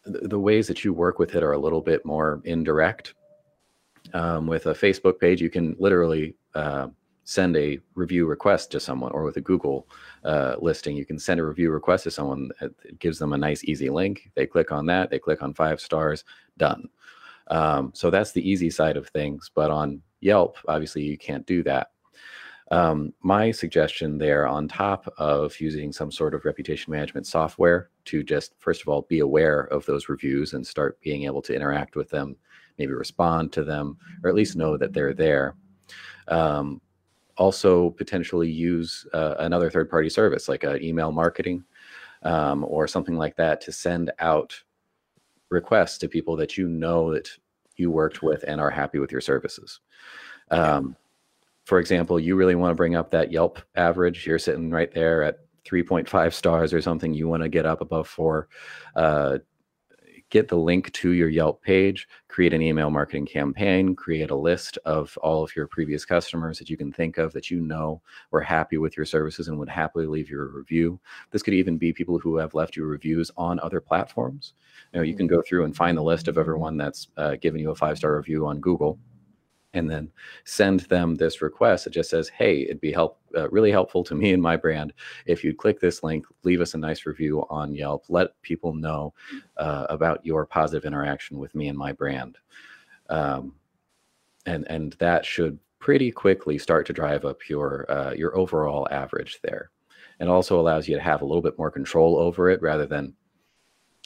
the, 0.04 0.28
the 0.28 0.38
ways 0.38 0.68
that 0.68 0.84
you 0.84 0.92
work 0.92 1.18
with 1.18 1.34
it 1.34 1.42
are 1.42 1.54
a 1.54 1.58
little 1.58 1.80
bit 1.80 2.06
more 2.06 2.40
indirect. 2.44 3.14
Um, 4.14 4.46
with 4.46 4.66
a 4.66 4.72
Facebook 4.72 5.18
page, 5.18 5.42
you 5.42 5.50
can 5.50 5.74
literally 5.80 6.36
uh, 6.54 6.88
send 7.28 7.54
a 7.58 7.78
review 7.94 8.24
request 8.24 8.70
to 8.70 8.80
someone, 8.80 9.12
or 9.12 9.22
with 9.22 9.36
a 9.36 9.40
Google 9.42 9.86
uh, 10.24 10.56
listing, 10.60 10.96
you 10.96 11.04
can 11.04 11.18
send 11.18 11.38
a 11.38 11.44
review 11.44 11.70
request 11.70 12.04
to 12.04 12.10
someone. 12.10 12.50
It 12.62 12.98
gives 12.98 13.18
them 13.18 13.34
a 13.34 13.36
nice, 13.36 13.62
easy 13.64 13.90
link. 13.90 14.30
They 14.34 14.46
click 14.46 14.72
on 14.72 14.86
that, 14.86 15.10
they 15.10 15.18
click 15.18 15.42
on 15.42 15.52
five 15.52 15.78
stars, 15.78 16.24
done. 16.56 16.88
Um, 17.48 17.92
so 17.94 18.08
that's 18.08 18.32
the 18.32 18.50
easy 18.50 18.70
side 18.70 18.96
of 18.96 19.08
things. 19.08 19.50
But 19.54 19.70
on 19.70 20.00
Yelp, 20.20 20.56
obviously, 20.68 21.02
you 21.02 21.18
can't 21.18 21.46
do 21.46 21.62
that. 21.64 21.90
Um, 22.70 23.12
my 23.20 23.50
suggestion 23.50 24.16
there, 24.16 24.46
on 24.46 24.66
top 24.66 25.12
of 25.18 25.60
using 25.60 25.92
some 25.92 26.10
sort 26.10 26.34
of 26.34 26.46
reputation 26.46 26.90
management 26.90 27.26
software 27.26 27.90
to 28.06 28.22
just, 28.22 28.54
first 28.58 28.80
of 28.80 28.88
all, 28.88 29.02
be 29.02 29.18
aware 29.18 29.64
of 29.64 29.84
those 29.84 30.08
reviews 30.08 30.54
and 30.54 30.66
start 30.66 30.98
being 31.02 31.24
able 31.24 31.42
to 31.42 31.54
interact 31.54 31.94
with 31.94 32.08
them, 32.08 32.36
maybe 32.78 32.94
respond 32.94 33.52
to 33.52 33.64
them, 33.64 33.98
or 34.24 34.30
at 34.30 34.34
least 34.34 34.56
know 34.56 34.78
that 34.78 34.94
they're 34.94 35.12
there. 35.12 35.56
Um, 36.28 36.80
also 37.38 37.90
potentially 37.90 38.50
use 38.50 39.06
uh, 39.14 39.36
another 39.38 39.70
third 39.70 39.88
party 39.88 40.08
service 40.08 40.48
like 40.48 40.64
uh, 40.64 40.76
email 40.76 41.12
marketing 41.12 41.64
um, 42.22 42.64
or 42.64 42.86
something 42.86 43.16
like 43.16 43.36
that 43.36 43.60
to 43.62 43.72
send 43.72 44.10
out 44.18 44.60
requests 45.50 45.98
to 45.98 46.08
people 46.08 46.36
that 46.36 46.58
you 46.58 46.68
know 46.68 47.12
that 47.12 47.30
you 47.76 47.90
worked 47.90 48.22
with 48.22 48.44
and 48.46 48.60
are 48.60 48.70
happy 48.70 48.98
with 48.98 49.12
your 49.12 49.20
services. 49.20 49.80
Um, 50.50 50.96
for 51.64 51.78
example, 51.78 52.18
you 52.18 52.34
really 52.34 52.54
want 52.54 52.72
to 52.72 52.76
bring 52.76 52.96
up 52.96 53.10
that 53.10 53.30
Yelp 53.30 53.60
average. 53.76 54.26
You're 54.26 54.38
sitting 54.38 54.70
right 54.70 54.92
there 54.92 55.22
at 55.22 55.40
3.5 55.64 56.32
stars 56.32 56.72
or 56.72 56.80
something. 56.80 57.14
You 57.14 57.28
want 57.28 57.42
to 57.42 57.48
get 57.48 57.66
up 57.66 57.80
above 57.80 58.08
four. 58.08 58.48
Uh, 58.96 59.38
get 60.30 60.48
the 60.48 60.56
link 60.56 60.92
to 60.92 61.10
your 61.10 61.28
Yelp 61.28 61.62
page, 61.62 62.06
create 62.28 62.52
an 62.52 62.62
email 62.62 62.90
marketing 62.90 63.26
campaign, 63.26 63.94
create 63.94 64.30
a 64.30 64.36
list 64.36 64.78
of 64.84 65.16
all 65.22 65.42
of 65.42 65.54
your 65.56 65.66
previous 65.66 66.04
customers 66.04 66.58
that 66.58 66.68
you 66.68 66.76
can 66.76 66.92
think 66.92 67.18
of 67.18 67.32
that 67.32 67.50
you 67.50 67.60
know 67.60 68.00
were 68.30 68.40
happy 68.40 68.78
with 68.78 68.96
your 68.96 69.06
services 69.06 69.48
and 69.48 69.58
would 69.58 69.68
happily 69.68 70.06
leave 70.06 70.30
you 70.30 70.40
a 70.40 70.44
review. 70.44 71.00
This 71.30 71.42
could 71.42 71.54
even 71.54 71.78
be 71.78 71.92
people 71.92 72.18
who 72.18 72.36
have 72.36 72.54
left 72.54 72.76
you 72.76 72.84
reviews 72.84 73.30
on 73.36 73.60
other 73.60 73.80
platforms. 73.80 74.54
You 74.92 75.00
know, 75.00 75.04
you 75.04 75.14
can 75.14 75.26
go 75.26 75.42
through 75.42 75.64
and 75.64 75.74
find 75.74 75.96
the 75.96 76.02
list 76.02 76.28
of 76.28 76.38
everyone 76.38 76.76
that's 76.76 77.08
uh, 77.16 77.36
given 77.36 77.60
you 77.60 77.70
a 77.70 77.74
five 77.74 77.98
star 77.98 78.16
review 78.16 78.46
on 78.46 78.60
Google 78.60 78.98
and 79.74 79.88
then 79.90 80.10
send 80.44 80.80
them 80.80 81.14
this 81.14 81.42
request 81.42 81.84
that 81.84 81.92
just 81.92 82.10
says, 82.10 82.28
"Hey, 82.28 82.62
it'd 82.62 82.80
be 82.80 82.92
help 82.92 83.20
uh, 83.36 83.48
really 83.50 83.70
helpful 83.70 84.02
to 84.04 84.14
me 84.14 84.32
and 84.32 84.42
my 84.42 84.56
brand 84.56 84.92
if 85.26 85.44
you'd 85.44 85.58
click 85.58 85.80
this 85.80 86.02
link, 86.02 86.24
leave 86.44 86.60
us 86.60 86.74
a 86.74 86.78
nice 86.78 87.06
review 87.06 87.44
on 87.50 87.74
Yelp, 87.74 88.04
let 88.08 88.40
people 88.42 88.74
know 88.74 89.12
uh, 89.58 89.86
about 89.90 90.24
your 90.24 90.46
positive 90.46 90.84
interaction 90.86 91.38
with 91.38 91.54
me 91.54 91.68
and 91.68 91.78
my 91.78 91.92
brand." 91.92 92.38
Um, 93.10 93.54
and 94.46 94.66
and 94.70 94.94
that 94.98 95.24
should 95.26 95.58
pretty 95.78 96.10
quickly 96.10 96.58
start 96.58 96.86
to 96.86 96.92
drive 96.92 97.24
up 97.24 97.48
your 97.48 97.90
uh, 97.90 98.12
your 98.14 98.36
overall 98.36 98.88
average 98.90 99.40
there. 99.42 99.70
and 100.20 100.28
also 100.28 100.60
allows 100.60 100.88
you 100.88 100.96
to 100.96 101.02
have 101.02 101.22
a 101.22 101.24
little 101.24 101.42
bit 101.42 101.58
more 101.58 101.70
control 101.70 102.18
over 102.18 102.50
it 102.50 102.60
rather 102.62 102.86
than 102.86 103.14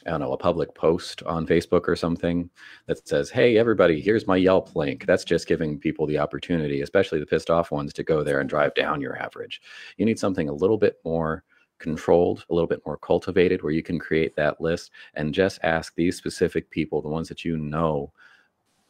I 0.07 0.11
don't 0.11 0.21
know, 0.21 0.33
a 0.33 0.37
public 0.37 0.75
post 0.75 1.23
on 1.25 1.47
Facebook 1.47 1.89
or 1.89 1.97
something 1.97 2.51
that 2.87 3.07
says, 3.07 3.31
Hey, 3.31 3.59
everybody, 3.59 4.01
here's 4.01 4.27
my 4.27 4.37
Yelp 4.37 4.75
link. 4.75 5.07
That's 5.07 5.25
just 5.25 5.47
giving 5.47 5.79
people 5.79 6.07
the 6.07 6.19
opportunity, 6.19 6.83
especially 6.83 7.21
the 7.21 7.27
pissed 7.27 7.51
off 7.51 7.71
ones, 7.71 7.93
to 7.95 8.03
go 8.03 8.23
there 8.23 8.41
and 8.41 8.49
drive 8.49 8.75
down 8.75 9.01
your 9.01 9.21
average. 9.21 9.61
You 9.97 10.05
need 10.05 10.19
something 10.19 10.49
a 10.49 10.55
little 10.55 10.79
bit 10.79 10.99
more 11.05 11.45
controlled, 11.79 12.45
a 12.49 12.55
little 12.55 12.69
bit 12.69 12.83
more 12.87 12.97
cultivated, 12.97 13.63
where 13.63 13.73
you 13.73 13.83
can 13.83 13.99
create 13.99 14.35
that 14.37 14.61
list 14.61 14.91
and 15.15 15.35
just 15.35 15.59
ask 15.63 15.95
these 15.95 16.17
specific 16.17 16.71
people, 16.71 17.03
the 17.03 17.09
ones 17.09 17.29
that 17.29 17.45
you 17.45 17.57
know 17.57 18.13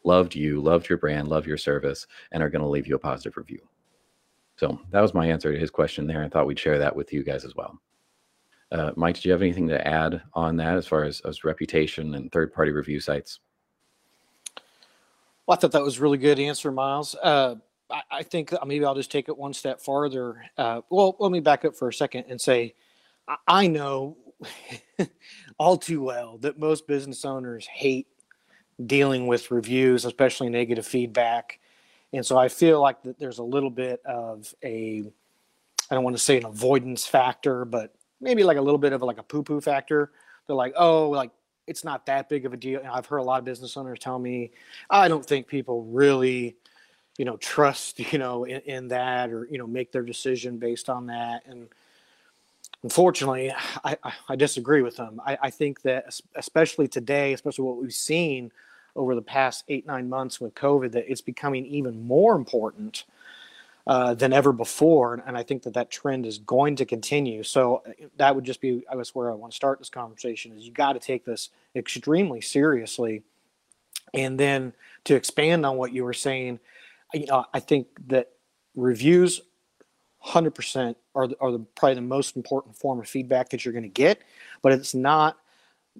loved 0.05 0.35
you, 0.35 0.61
loved 0.61 0.88
your 0.88 0.98
brand, 0.98 1.29
love 1.29 1.46
your 1.46 1.57
service, 1.57 2.07
and 2.33 2.42
are 2.42 2.51
going 2.51 2.62
to 2.62 2.68
leave 2.68 2.87
you 2.87 2.94
a 2.94 2.98
positive 2.98 3.37
review. 3.37 3.61
So 4.57 4.79
that 4.90 5.01
was 5.01 5.14
my 5.14 5.27
answer 5.27 5.53
to 5.53 5.59
his 5.59 5.70
question 5.70 6.07
there. 6.07 6.22
I 6.22 6.29
thought 6.29 6.46
we'd 6.46 6.59
share 6.59 6.79
that 6.79 6.94
with 6.94 7.12
you 7.12 7.25
guys 7.25 7.44
as 7.44 7.55
well. 7.55 7.81
Uh, 8.72 8.90
Mike, 8.96 9.20
do 9.20 9.28
you 9.28 9.32
have 9.32 9.42
anything 9.42 9.68
to 9.68 9.87
add 9.87 10.22
on 10.32 10.56
that 10.56 10.78
as 10.78 10.87
far 10.87 11.04
as, 11.04 11.20
as 11.20 11.44
reputation 11.44 12.14
and 12.14 12.32
third 12.32 12.54
party 12.54 12.72
review 12.72 13.00
sites? 13.00 13.40
Well, 15.46 15.56
I 15.56 15.61
thought 15.61 15.72
that 15.72 15.82
was 15.82 15.98
a 15.98 16.00
really 16.00 16.16
good 16.16 16.38
answer, 16.38 16.72
Miles. 16.72 17.14
Uh, 17.22 17.56
I, 17.90 18.02
I, 18.11 18.22
think 18.22 18.54
maybe 18.64 18.85
I'll 18.87 18.94
just 18.94 19.12
take 19.12 19.28
it 19.28 19.37
one 19.37 19.52
step 19.52 19.80
farther. 19.80 20.42
Uh, 20.56 20.80
well, 20.88 21.16
let 21.18 21.30
me 21.30 21.40
back 21.40 21.66
up 21.66 21.76
for 21.76 21.88
a 21.88 21.92
second 21.92 22.24
and 22.28 22.40
say 22.40 22.74
I, 23.28 23.37
I 23.46 23.66
know 23.66 24.16
all 25.58 25.76
too 25.76 26.02
well 26.02 26.38
that 26.38 26.58
most 26.58 26.87
business 26.87 27.26
owners 27.26 27.66
hate 27.66 28.06
dealing 28.87 29.26
with 29.26 29.50
reviews, 29.50 30.06
especially 30.06 30.48
negative 30.48 30.87
feedback. 30.87 31.58
And 32.14 32.24
so 32.24 32.38
I 32.38 32.48
feel 32.48 32.80
like 32.80 33.02
that 33.02 33.18
there's 33.18 33.38
a 33.38 33.44
little 33.44 33.70
bit 33.70 34.00
of 34.06 34.54
a, 34.64 35.04
I 35.90 35.94
don't 35.94 36.04
want 36.04 36.16
to 36.16 36.22
say 36.22 36.38
an 36.38 36.46
avoidance 36.46 37.04
factor, 37.04 37.66
but 37.66 37.94
maybe 38.22 38.44
like 38.44 38.56
a 38.56 38.62
little 38.62 38.78
bit 38.78 38.92
of 38.92 39.02
like 39.02 39.18
a 39.18 39.22
poo 39.22 39.42
poo 39.42 39.61
factor. 39.61 40.12
They're 40.46 40.56
like, 40.56 40.72
oh, 40.76 41.11
like 41.11 41.30
it's 41.66 41.85
not 41.85 42.06
that 42.06 42.28
big 42.28 42.46
of 42.46 42.52
a 42.52 42.56
deal. 42.56 42.80
And 42.80 42.88
I've 42.88 43.06
heard 43.06 43.18
a 43.18 43.22
lot 43.22 43.38
of 43.38 43.44
business 43.44 43.76
owners 43.76 43.98
tell 43.98 44.18
me, 44.18 44.52
I 44.88 45.08
don't 45.08 45.24
think 45.24 45.46
people 45.46 45.85
really, 45.85 46.56
you 47.18 47.24
know, 47.24 47.37
trust, 47.37 47.98
you 48.12 48.18
know, 48.18 48.44
in, 48.44 48.61
in 48.62 48.88
that 48.88 49.30
or, 49.30 49.46
you 49.50 49.58
know, 49.58 49.66
make 49.66 49.92
their 49.92 50.02
decision 50.02 50.58
based 50.58 50.88
on 50.88 51.06
that. 51.06 51.42
And 51.46 51.68
unfortunately, 52.82 53.52
I, 53.85 53.96
I 54.28 54.37
disagree 54.37 54.82
with 54.82 54.96
them. 54.96 55.20
I, 55.24 55.38
I 55.42 55.50
think 55.50 55.82
that 55.82 56.18
especially 56.35 56.88
today, 56.88 57.32
especially 57.32 57.64
what 57.64 57.76
we've 57.76 57.92
seen 57.92 58.50
over 58.96 59.14
the 59.14 59.22
past 59.22 59.64
eight, 59.68 59.87
nine 59.87 60.08
months 60.08 60.40
with 60.40 60.54
COVID, 60.54 60.92
that 60.92 61.11
it's 61.11 61.20
becoming 61.20 61.64
even 61.66 62.02
more 62.06 62.35
important 62.35 63.04
uh, 63.87 64.14
than 64.14 64.33
ever 64.33 64.53
before, 64.53 65.23
and 65.27 65.37
I 65.37 65.42
think 65.42 65.64
that 65.64 65.75
that 65.75 65.90
trend 65.90 66.25
is 66.25 66.38
going 66.38 66.77
to 66.77 66.85
continue. 66.85 67.42
So 67.42 67.83
uh, 67.87 68.07
that 68.16 68.35
would 68.35 68.45
just 68.45 68.61
be, 68.61 68.85
I 68.90 68.97
guess, 68.97 69.14
where 69.14 69.31
I 69.31 69.35
want 69.35 69.53
to 69.53 69.57
start 69.57 69.79
this 69.79 69.90
conversation 69.90 70.53
is 70.53 70.64
you 70.64 70.73
got 70.73 70.92
to 70.92 71.01
take 71.01 71.25
this 71.25 71.51
extremely 71.75 72.40
seriously, 72.40 73.23
and 74.14 74.38
then 74.38 74.73
to 75.05 75.16
expand 75.16 75.66
on 75.66 75.77
what 75.77 75.92
you 75.92 76.05
were 76.05 76.12
saying, 76.12 76.61
you 77.12 77.27
know, 77.27 77.45
I 77.53 77.59
think 77.59 77.88
that 78.07 78.31
reviews, 78.77 79.40
hundred 80.21 80.55
percent, 80.55 80.97
are 81.16 81.29
are 81.40 81.51
the, 81.51 81.66
probably 81.75 81.97
the 81.97 82.03
most 82.03 82.37
important 82.37 82.77
form 82.77 83.01
of 83.01 83.09
feedback 83.09 83.49
that 83.51 83.64
you're 83.64 83.73
going 83.73 83.83
to 83.83 83.88
get, 83.88 84.23
but 84.62 84.71
it's 84.71 84.95
not 84.95 85.38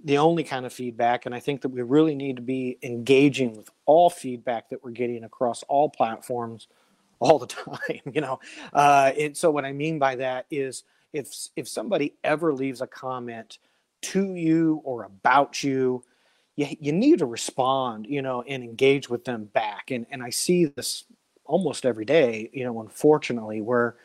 the 0.05 0.19
only 0.19 0.43
kind 0.43 0.65
of 0.65 0.73
feedback 0.73 1.27
and 1.27 1.35
i 1.35 1.39
think 1.39 1.61
that 1.61 1.69
we 1.69 1.83
really 1.83 2.15
need 2.15 2.37
to 2.37 2.41
be 2.41 2.79
engaging 2.83 3.55
with 3.55 3.69
all 3.85 4.09
feedback 4.09 4.71
that 4.71 4.83
we're 4.83 4.91
getting 4.91 5.23
across 5.23 5.63
all 5.65 5.87
platforms 5.87 6.67
all 7.23 7.39
the 7.39 7.47
time, 7.47 8.01
you 8.13 8.21
know. 8.21 8.41
Uh, 8.73 9.13
and 9.19 9.37
so 9.37 9.51
what 9.51 9.65
I 9.65 9.73
mean 9.73 9.99
by 9.99 10.17
that 10.17 10.47
is 10.51 10.85
if 11.13 11.33
if 11.57 11.69
somebody 11.69 12.15
ever 12.25 12.53
leaves 12.53 12.81
a 12.81 12.87
comment 12.87 13.59
to 14.03 14.35
you 14.35 14.81
or 14.85 15.05
about 15.05 15.63
you, 15.63 16.03
you, 16.57 16.67
you 16.81 16.93
need 16.93 17.21
to 17.21 17.27
respond, 17.27 18.07
you 18.09 18.23
know, 18.23 18.43
and 18.43 18.65
engage 18.65 19.09
with 19.09 19.25
them 19.25 19.45
back. 19.45 19.91
And 19.91 20.07
and 20.11 20.23
I 20.23 20.31
see 20.31 20.67
this 20.67 21.05
almost 21.45 21.87
every 21.87 22.05
day, 22.05 22.51
you 22.53 22.65
know, 22.65 22.81
unfortunately, 22.81 23.61
where 23.61 23.97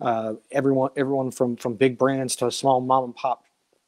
uh, 0.00 0.34
everyone 0.50 0.90
everyone 0.96 1.30
from 1.30 1.56
from 1.56 1.74
big 1.74 1.98
brands 1.98 2.36
to 2.36 2.50
small 2.50 2.80
mom 2.80 3.04
and 3.04 3.14
pop 3.14 3.44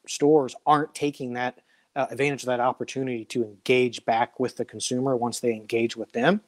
stores 0.07 0.55
aren't 0.67 0.95
taking 0.95 1.33
that 1.33 1.61
uh, 1.97 2.07
advantage 2.11 2.43
of 2.43 2.49
that 2.49 2.61
opportunity 2.61 3.25
to 3.25 3.43
engage 3.43 4.05
back 4.05 4.39
with 4.39 4.57
the 4.57 4.65
consumer 4.65 5.17
once 5.17 5.41
they 5.41 5.53
engage 5.53 5.97
with 5.97 6.13
them 6.13 6.41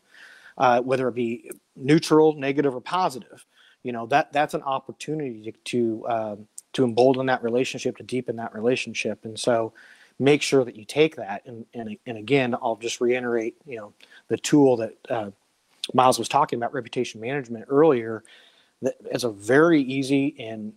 uh, 0.58 0.80
whether 0.82 1.08
it 1.08 1.14
be 1.14 1.50
neutral, 1.76 2.34
negative, 2.34 2.74
or 2.74 2.80
positive. 2.80 3.46
You 3.82 3.92
know 3.92 4.06
that 4.06 4.32
that's 4.32 4.54
an 4.54 4.62
opportunity 4.62 5.52
to 5.52 5.52
to, 5.52 6.08
um, 6.08 6.48
to 6.74 6.84
embolden 6.84 7.26
that 7.26 7.42
relationship, 7.42 7.96
to 7.96 8.02
deepen 8.02 8.36
that 8.36 8.54
relationship, 8.54 9.24
and 9.24 9.38
so 9.38 9.72
make 10.18 10.42
sure 10.42 10.64
that 10.64 10.76
you 10.76 10.84
take 10.84 11.16
that. 11.16 11.46
And 11.46 11.64
and, 11.74 11.96
and 12.06 12.18
again, 12.18 12.54
I'll 12.60 12.76
just 12.76 13.00
reiterate, 13.00 13.56
you 13.64 13.78
know, 13.78 13.94
the 14.28 14.36
tool 14.36 14.76
that 14.78 14.94
uh, 15.08 15.30
Miles 15.94 16.18
was 16.18 16.28
talking 16.28 16.58
about, 16.58 16.74
reputation 16.74 17.20
management 17.20 17.66
earlier. 17.68 18.24
That 18.82 18.96
is 19.10 19.24
a 19.24 19.30
very 19.30 19.80
easy 19.80 20.36
and 20.38 20.74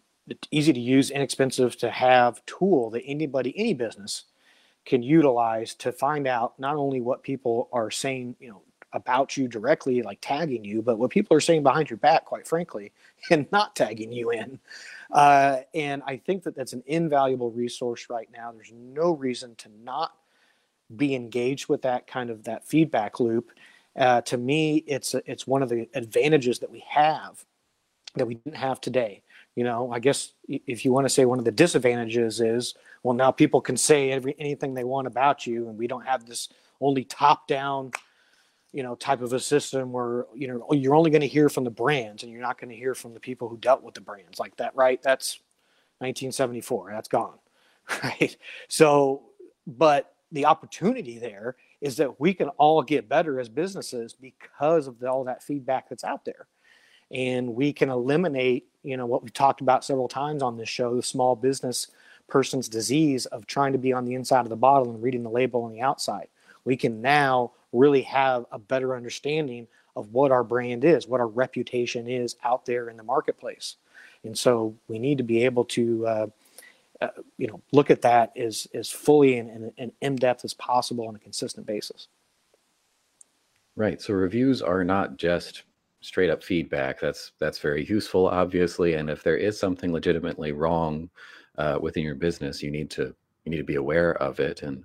easy 0.51 0.73
to 0.73 0.79
use, 0.79 1.11
inexpensive 1.11 1.77
to 1.77 1.89
have 1.89 2.45
tool 2.45 2.89
that 2.91 3.03
anybody, 3.05 3.53
any 3.57 3.73
business 3.73 4.25
can 4.85 5.03
utilize 5.03 5.75
to 5.75 5.91
find 5.91 6.27
out 6.27 6.57
not 6.59 6.75
only 6.75 7.01
what 7.01 7.23
people 7.23 7.69
are 7.71 7.91
saying, 7.91 8.35
you 8.39 8.49
know, 8.49 8.61
about 8.93 9.37
you 9.37 9.47
directly, 9.47 10.01
like 10.01 10.19
tagging 10.21 10.63
you, 10.63 10.81
but 10.81 10.97
what 10.97 11.11
people 11.11 11.35
are 11.35 11.41
saying 11.41 11.63
behind 11.63 11.89
your 11.89 11.97
back, 11.97 12.25
quite 12.25 12.47
frankly, 12.47 12.91
and 13.29 13.47
not 13.51 13.75
tagging 13.75 14.11
you 14.11 14.31
in. 14.31 14.59
Uh, 15.11 15.59
and 15.73 16.01
I 16.05 16.17
think 16.17 16.43
that 16.43 16.55
that's 16.55 16.73
an 16.73 16.83
invaluable 16.85 17.51
resource 17.51 18.07
right 18.09 18.29
now. 18.31 18.51
There's 18.51 18.73
no 18.73 19.11
reason 19.11 19.55
to 19.55 19.69
not 19.83 20.13
be 20.95 21.15
engaged 21.15 21.69
with 21.69 21.83
that 21.83 22.07
kind 22.07 22.29
of 22.29 22.43
that 22.43 22.67
feedback 22.67 23.19
loop. 23.19 23.51
Uh, 23.95 24.21
to 24.21 24.37
me, 24.37 24.77
it's 24.87 25.15
it's 25.25 25.45
one 25.45 25.63
of 25.63 25.69
the 25.69 25.89
advantages 25.93 26.59
that 26.59 26.71
we 26.71 26.83
have 26.87 27.45
that 28.15 28.25
we 28.25 28.35
didn't 28.35 28.57
have 28.57 28.81
today. 28.81 29.23
You 29.55 29.65
know, 29.65 29.91
I 29.91 29.99
guess 29.99 30.33
if 30.47 30.85
you 30.85 30.93
want 30.93 31.05
to 31.05 31.09
say 31.09 31.25
one 31.25 31.39
of 31.39 31.45
the 31.45 31.51
disadvantages 31.51 32.39
is, 32.39 32.73
well, 33.03 33.13
now 33.13 33.31
people 33.31 33.59
can 33.59 33.75
say 33.75 34.11
every 34.11 34.35
anything 34.39 34.73
they 34.73 34.85
want 34.85 35.07
about 35.07 35.45
you, 35.45 35.67
and 35.67 35.77
we 35.77 35.87
don't 35.87 36.05
have 36.05 36.25
this 36.25 36.49
only 36.79 37.03
top 37.03 37.47
down 37.47 37.91
you 38.73 38.83
know 38.83 38.95
type 38.95 39.21
of 39.21 39.33
a 39.33 39.39
system 39.39 39.91
where 39.91 40.25
you 40.33 40.47
know 40.47 40.65
oh, 40.69 40.73
you're 40.73 40.95
only 40.95 41.11
going 41.11 41.21
to 41.21 41.27
hear 41.27 41.49
from 41.49 41.63
the 41.63 41.69
brands 41.69 42.23
and 42.23 42.31
you're 42.31 42.41
not 42.41 42.59
going 42.59 42.69
to 42.69 42.75
hear 42.75 42.93
from 42.93 43.13
the 43.13 43.19
people 43.19 43.47
who 43.47 43.57
dealt 43.57 43.83
with 43.83 43.93
the 43.93 44.01
brands 44.01 44.39
like 44.39 44.55
that 44.57 44.75
right? 44.75 45.01
That's 45.01 45.39
1974 45.99 46.91
that's 46.91 47.07
gone 47.07 47.37
right? 48.03 48.35
So 48.67 49.23
but 49.67 50.15
the 50.31 50.45
opportunity 50.45 51.17
there 51.17 51.55
is 51.81 51.97
that 51.97 52.19
we 52.19 52.33
can 52.33 52.49
all 52.49 52.81
get 52.81 53.09
better 53.09 53.39
as 53.39 53.49
businesses 53.49 54.13
because 54.13 54.87
of 54.87 54.99
the, 54.99 55.09
all 55.09 55.23
that 55.25 55.43
feedback 55.43 55.89
that's 55.89 56.03
out 56.03 56.23
there. 56.23 56.47
And 57.11 57.55
we 57.55 57.73
can 57.73 57.89
eliminate 57.89 58.67
you 58.83 58.97
know 58.97 59.05
what 59.05 59.21
we've 59.23 59.33
talked 59.33 59.61
about 59.61 59.85
several 59.85 60.07
times 60.07 60.41
on 60.41 60.57
this 60.57 60.69
show 60.69 60.95
the 60.95 61.03
small 61.03 61.35
business 61.35 61.87
person's 62.27 62.69
disease 62.69 63.25
of 63.27 63.45
trying 63.45 63.73
to 63.73 63.77
be 63.77 63.93
on 63.93 64.05
the 64.05 64.15
inside 64.15 64.41
of 64.41 64.49
the 64.49 64.55
bottle 64.55 64.89
and 64.89 65.03
reading 65.03 65.21
the 65.21 65.29
label 65.29 65.63
on 65.63 65.71
the 65.71 65.81
outside. 65.81 66.27
We 66.63 66.77
can 66.77 67.01
now 67.01 67.51
really 67.71 68.01
have 68.03 68.45
a 68.51 68.59
better 68.59 68.95
understanding 68.95 69.67
of 69.95 70.13
what 70.13 70.31
our 70.31 70.43
brand 70.43 70.83
is, 70.83 71.07
what 71.07 71.19
our 71.19 71.27
reputation 71.27 72.07
is 72.07 72.35
out 72.43 72.65
there 72.65 72.89
in 72.89 72.97
the 72.97 73.03
marketplace. 73.03 73.75
And 74.23 74.37
so 74.37 74.75
we 74.87 74.99
need 74.99 75.17
to 75.17 75.23
be 75.23 75.43
able 75.45 75.65
to, 75.65 76.07
uh, 76.07 76.27
uh, 77.01 77.07
you 77.37 77.47
know, 77.47 77.61
look 77.71 77.89
at 77.89 78.01
that 78.03 78.35
as, 78.37 78.67
as 78.73 78.89
fully 78.89 79.37
and, 79.37 79.49
and, 79.49 79.71
and 79.77 79.91
in 80.01 80.15
depth 80.15 80.45
as 80.45 80.53
possible 80.53 81.07
on 81.07 81.15
a 81.15 81.19
consistent 81.19 81.65
basis. 81.65 82.07
Right. 83.75 84.01
So 84.01 84.13
reviews 84.13 84.61
are 84.61 84.83
not 84.83 85.17
just 85.17 85.63
straight 86.01 86.29
up 86.29 86.43
feedback. 86.43 86.99
That's 86.99 87.31
that's 87.39 87.59
very 87.59 87.85
useful, 87.85 88.27
obviously. 88.27 88.95
And 88.95 89.09
if 89.09 89.23
there 89.23 89.37
is 89.37 89.57
something 89.57 89.93
legitimately 89.93 90.51
wrong 90.51 91.09
uh, 91.57 91.79
within 91.81 92.03
your 92.03 92.15
business, 92.15 92.61
you 92.61 92.69
need 92.69 92.89
to 92.91 93.15
you 93.45 93.51
need 93.51 93.57
to 93.57 93.63
be 93.63 93.75
aware 93.75 94.13
of 94.17 94.39
it. 94.39 94.61
And 94.63 94.83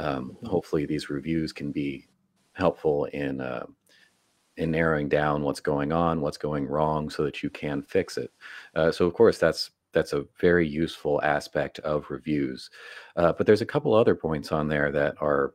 um, 0.00 0.32
mm-hmm. 0.32 0.46
hopefully, 0.46 0.84
these 0.84 1.08
reviews 1.08 1.52
can 1.52 1.72
be 1.72 2.06
helpful 2.56 3.04
in 3.06 3.40
uh, 3.40 3.66
in 4.56 4.70
narrowing 4.70 5.08
down 5.08 5.42
what's 5.42 5.60
going 5.60 5.92
on, 5.92 6.20
what's 6.20 6.38
going 6.38 6.66
wrong, 6.66 7.10
so 7.10 7.22
that 7.24 7.42
you 7.42 7.50
can 7.50 7.82
fix 7.82 8.16
it. 8.16 8.32
Uh, 8.74 8.90
so, 8.90 9.06
of 9.06 9.14
course, 9.14 9.38
that's 9.38 9.70
that's 9.92 10.12
a 10.12 10.24
very 10.40 10.68
useful 10.68 11.20
aspect 11.22 11.78
of 11.80 12.10
reviews. 12.10 12.70
Uh, 13.16 13.32
but 13.32 13.46
there's 13.46 13.62
a 13.62 13.66
couple 13.66 13.94
other 13.94 14.14
points 14.14 14.52
on 14.52 14.68
there 14.68 14.92
that 14.92 15.14
are 15.20 15.54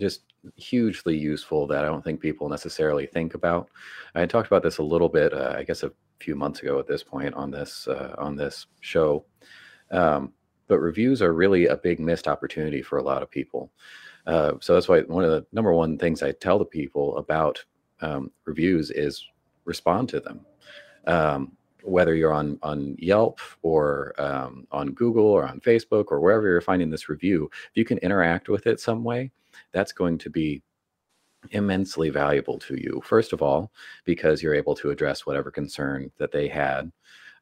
just 0.00 0.22
hugely 0.56 1.16
useful 1.16 1.66
that 1.66 1.84
I 1.84 1.88
don't 1.88 2.02
think 2.02 2.20
people 2.20 2.48
necessarily 2.48 3.06
think 3.06 3.34
about. 3.34 3.68
I 4.14 4.26
talked 4.26 4.46
about 4.46 4.62
this 4.62 4.78
a 4.78 4.82
little 4.82 5.08
bit, 5.08 5.32
uh, 5.32 5.54
I 5.56 5.62
guess, 5.62 5.82
a 5.82 5.92
few 6.20 6.34
months 6.34 6.60
ago 6.60 6.78
at 6.78 6.86
this 6.86 7.02
point 7.02 7.34
on 7.34 7.50
this 7.50 7.86
uh, 7.88 8.14
on 8.18 8.36
this 8.36 8.66
show. 8.80 9.24
Um, 9.90 10.32
but 10.68 10.78
reviews 10.78 11.20
are 11.20 11.34
really 11.34 11.66
a 11.66 11.76
big 11.76 12.00
missed 12.00 12.28
opportunity 12.28 12.80
for 12.82 12.98
a 12.98 13.02
lot 13.02 13.22
of 13.22 13.30
people. 13.30 13.70
Uh, 14.26 14.52
so 14.60 14.74
that's 14.74 14.88
why 14.88 15.00
one 15.02 15.24
of 15.24 15.30
the 15.30 15.44
number 15.52 15.72
one 15.72 15.98
things 15.98 16.22
I 16.22 16.32
tell 16.32 16.58
the 16.58 16.64
people 16.64 17.16
about 17.16 17.64
um, 18.00 18.30
reviews 18.44 18.90
is 18.90 19.24
respond 19.64 20.08
to 20.10 20.20
them. 20.20 20.46
Um, 21.06 21.56
whether 21.82 22.14
you're 22.14 22.32
on 22.32 22.58
on 22.62 22.94
Yelp 22.98 23.40
or 23.62 24.14
um, 24.18 24.66
on 24.70 24.92
Google 24.92 25.26
or 25.26 25.46
on 25.46 25.60
Facebook 25.60 26.06
or 26.08 26.20
wherever 26.20 26.48
you're 26.48 26.60
finding 26.60 26.90
this 26.90 27.08
review, 27.08 27.50
if 27.52 27.76
you 27.76 27.84
can 27.84 27.98
interact 27.98 28.48
with 28.48 28.66
it 28.66 28.80
some 28.80 29.02
way, 29.02 29.32
that's 29.72 29.92
going 29.92 30.18
to 30.18 30.30
be 30.30 30.62
immensely 31.50 32.08
valuable 32.08 32.58
to 32.60 32.76
you. 32.76 33.02
First 33.04 33.32
of 33.32 33.42
all, 33.42 33.72
because 34.04 34.42
you're 34.42 34.54
able 34.54 34.76
to 34.76 34.90
address 34.90 35.26
whatever 35.26 35.50
concern 35.50 36.10
that 36.18 36.30
they 36.30 36.46
had, 36.46 36.92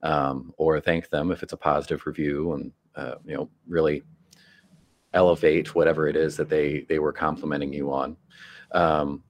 um, 0.03 0.55
or 0.57 0.81
thank 0.81 1.11
them 1.11 1.31
if 1.31 1.43
it's 1.43 1.53
a 1.53 1.59
positive 1.59 2.07
review, 2.07 2.55
and 2.55 2.73
uh, 2.97 3.17
you 3.27 3.35
know 3.35 3.51
really 3.69 4.03
elevate 5.13 5.75
whatever 5.75 6.07
it 6.09 6.17
is 6.17 6.37
that 6.37 6.49
they 6.49 6.87
they 6.89 6.99
were 6.99 7.13
complimenting 7.13 7.73
you 7.73 7.93
on. 7.93 8.17
Um, 8.73 9.23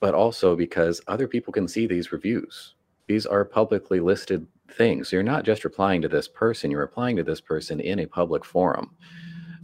but 0.00 0.14
also 0.14 0.56
because 0.56 1.00
other 1.08 1.28
people 1.28 1.52
can 1.52 1.68
see 1.68 1.86
these 1.86 2.12
reviews. 2.12 2.74
These 3.06 3.26
are 3.26 3.44
publicly 3.44 4.00
listed 4.00 4.46
things. 4.72 5.08
So 5.08 5.16
you're 5.16 5.22
not 5.22 5.44
just 5.44 5.64
replying 5.64 6.00
to 6.02 6.08
this 6.08 6.28
person 6.28 6.70
you're 6.70 6.80
replying 6.80 7.16
to 7.16 7.24
this 7.24 7.40
person 7.40 7.80
in 7.80 8.00
a 8.00 8.06
public 8.06 8.44
forum. 8.44 8.94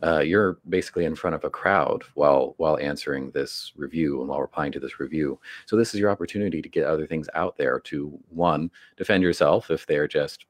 Uh, 0.02 0.20
you're 0.20 0.58
basically 0.68 1.06
in 1.06 1.14
front 1.14 1.34
of 1.34 1.44
a 1.44 1.50
crowd 1.50 2.02
while 2.14 2.54
while 2.58 2.78
answering 2.78 3.30
this 3.30 3.72
review 3.76 4.20
and 4.20 4.28
while 4.28 4.42
replying 4.42 4.72
to 4.72 4.80
this 4.80 5.00
review. 5.00 5.38
So 5.64 5.76
this 5.76 5.94
is 5.94 6.00
your 6.00 6.10
opportunity 6.10 6.60
to 6.60 6.68
get 6.68 6.86
other 6.86 7.06
things 7.06 7.28
out 7.34 7.56
there 7.56 7.80
to 7.80 8.18
one 8.28 8.70
defend 8.96 9.22
yourself 9.22 9.70
if 9.70 9.86
they're 9.86 10.08
just 10.08 10.44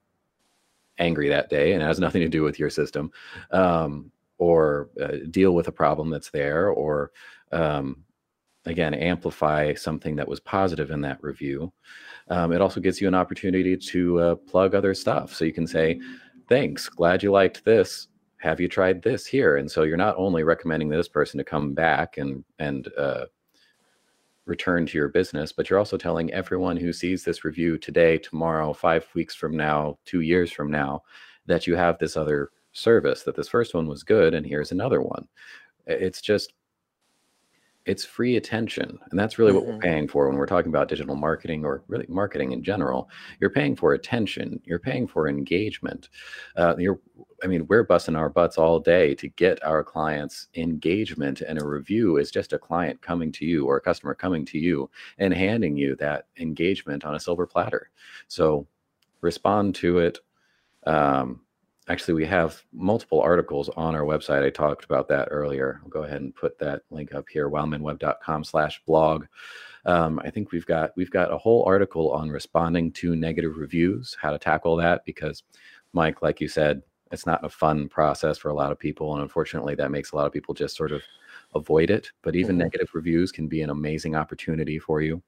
angry 0.98 1.28
that 1.28 1.50
day 1.50 1.72
and 1.72 1.82
it 1.82 1.86
has 1.86 2.00
nothing 2.00 2.22
to 2.22 2.28
do 2.28 2.42
with 2.42 2.58
your 2.58 2.70
system 2.70 3.10
um, 3.50 4.10
or 4.38 4.90
uh, 5.00 5.16
deal 5.30 5.54
with 5.54 5.68
a 5.68 5.72
problem 5.72 6.10
that's 6.10 6.30
there 6.30 6.68
or 6.68 7.12
um, 7.52 8.04
again 8.64 8.94
amplify 8.94 9.74
something 9.74 10.16
that 10.16 10.28
was 10.28 10.40
positive 10.40 10.90
in 10.90 11.00
that 11.00 11.22
review. 11.22 11.72
Um, 12.28 12.52
it 12.52 12.60
also 12.60 12.80
gives 12.80 13.00
you 13.00 13.08
an 13.08 13.14
opportunity 13.14 13.76
to 13.76 14.20
uh, 14.20 14.34
plug 14.34 14.74
other 14.74 14.94
stuff. 14.94 15.34
So 15.34 15.44
you 15.44 15.52
can 15.52 15.66
say 15.66 16.00
thanks 16.48 16.88
glad 16.88 17.22
you 17.22 17.30
liked 17.30 17.64
this. 17.64 18.08
Have 18.38 18.60
you 18.60 18.68
tried 18.68 19.02
this 19.02 19.26
here? 19.26 19.56
And 19.56 19.70
so 19.70 19.82
you're 19.82 19.96
not 19.96 20.16
only 20.18 20.42
recommending 20.42 20.88
this 20.88 21.08
person 21.08 21.38
to 21.38 21.44
come 21.44 21.72
back 21.72 22.18
and 22.18 22.44
and 22.58 22.88
uh, 22.98 23.26
return 24.46 24.86
to 24.86 24.96
your 24.96 25.08
business, 25.08 25.52
but 25.52 25.68
you're 25.68 25.78
also 25.78 25.96
telling 25.96 26.32
everyone 26.32 26.76
who 26.76 26.92
sees 26.92 27.24
this 27.24 27.44
review 27.44 27.76
today, 27.76 28.16
tomorrow, 28.16 28.72
five 28.72 29.06
weeks 29.14 29.34
from 29.34 29.56
now, 29.56 29.98
two 30.04 30.20
years 30.20 30.50
from 30.50 30.70
now, 30.70 31.02
that 31.46 31.66
you 31.66 31.76
have 31.76 31.98
this 31.98 32.16
other 32.16 32.50
service, 32.72 33.22
that 33.24 33.36
this 33.36 33.48
first 33.48 33.74
one 33.74 33.86
was 33.86 34.02
good, 34.02 34.34
and 34.34 34.46
here's 34.46 34.72
another 34.72 35.02
one. 35.02 35.26
It's 35.86 36.20
just 36.20 36.52
it's 37.86 38.04
free 38.04 38.36
attention 38.36 38.98
and 39.10 39.18
that's 39.18 39.38
really 39.38 39.52
what 39.52 39.62
mm-hmm. 39.62 39.74
we're 39.74 39.78
paying 39.78 40.08
for 40.08 40.28
when 40.28 40.36
we're 40.36 40.46
talking 40.46 40.70
about 40.70 40.88
digital 40.88 41.16
marketing 41.16 41.64
or 41.64 41.82
really 41.88 42.06
marketing 42.08 42.52
in 42.52 42.62
general. 42.62 43.08
You're 43.40 43.50
paying 43.50 43.76
for 43.76 43.94
attention 43.94 44.60
you're 44.64 44.78
paying 44.78 45.06
for 45.06 45.28
engagement. 45.28 46.08
Uh, 46.56 46.74
you're 46.78 47.00
i 47.42 47.46
mean 47.46 47.66
we're 47.66 47.84
busting 47.84 48.16
our 48.16 48.28
butts 48.28 48.58
all 48.58 48.80
day 48.80 49.14
to 49.14 49.28
get 49.28 49.62
our 49.64 49.84
clients 49.84 50.48
engagement 50.54 51.42
and 51.42 51.60
a 51.60 51.66
review 51.66 52.16
is 52.16 52.30
just 52.30 52.52
a 52.52 52.58
client 52.58 53.00
coming 53.02 53.30
to 53.30 53.44
you 53.44 53.66
or 53.66 53.76
a 53.76 53.80
customer 53.80 54.14
coming 54.14 54.44
to 54.44 54.58
you 54.58 54.90
and 55.18 55.34
handing 55.34 55.76
you 55.76 55.94
that 55.96 56.26
engagement 56.38 57.04
on 57.04 57.14
a 57.14 57.20
silver 57.20 57.46
platter. 57.46 57.90
So 58.28 58.66
respond 59.20 59.74
to 59.76 59.98
it 59.98 60.18
um, 60.86 61.40
actually 61.88 62.14
we 62.14 62.26
have 62.26 62.62
multiple 62.72 63.20
articles 63.20 63.68
on 63.76 63.94
our 63.94 64.02
website. 64.02 64.44
I 64.44 64.50
talked 64.50 64.84
about 64.84 65.08
that 65.08 65.28
earlier. 65.30 65.80
I'll 65.82 65.90
go 65.90 66.02
ahead 66.02 66.20
and 66.20 66.34
put 66.34 66.58
that 66.58 66.82
link 66.90 67.14
up 67.14 67.26
here 67.28 67.48
wildmanweb.com 67.48 68.44
slash 68.44 68.82
blog. 68.86 69.26
Um, 69.84 70.20
i 70.24 70.30
think 70.30 70.50
we've 70.50 70.66
got 70.66 70.90
we've 70.96 71.12
got 71.12 71.32
a 71.32 71.38
whole 71.38 71.62
article 71.64 72.10
on 72.10 72.28
responding 72.28 72.90
to 72.92 73.14
negative 73.14 73.56
reviews 73.56 74.16
how 74.20 74.32
to 74.32 74.38
tackle 74.38 74.74
that 74.76 75.04
because 75.04 75.44
mike 75.92 76.22
like 76.22 76.40
you 76.40 76.48
said 76.48 76.82
it's 77.12 77.24
not 77.24 77.44
a 77.44 77.48
fun 77.48 77.88
process 77.88 78.36
for 78.36 78.48
a 78.48 78.54
lot 78.54 78.72
of 78.72 78.80
people 78.80 79.14
and 79.14 79.22
unfortunately 79.22 79.76
that 79.76 79.92
makes 79.92 80.10
a 80.10 80.16
lot 80.16 80.26
of 80.26 80.32
people 80.32 80.54
just 80.54 80.76
sort 80.76 80.90
of 80.90 81.02
avoid 81.54 81.90
it. 81.90 82.10
But 82.22 82.36
even 82.36 82.52
mm-hmm. 82.52 82.64
negative 82.64 82.90
reviews 82.94 83.32
can 83.32 83.48
be 83.48 83.62
an 83.62 83.70
amazing 83.70 84.14
opportunity 84.14 84.78
for 84.78 85.00
you. 85.00 85.22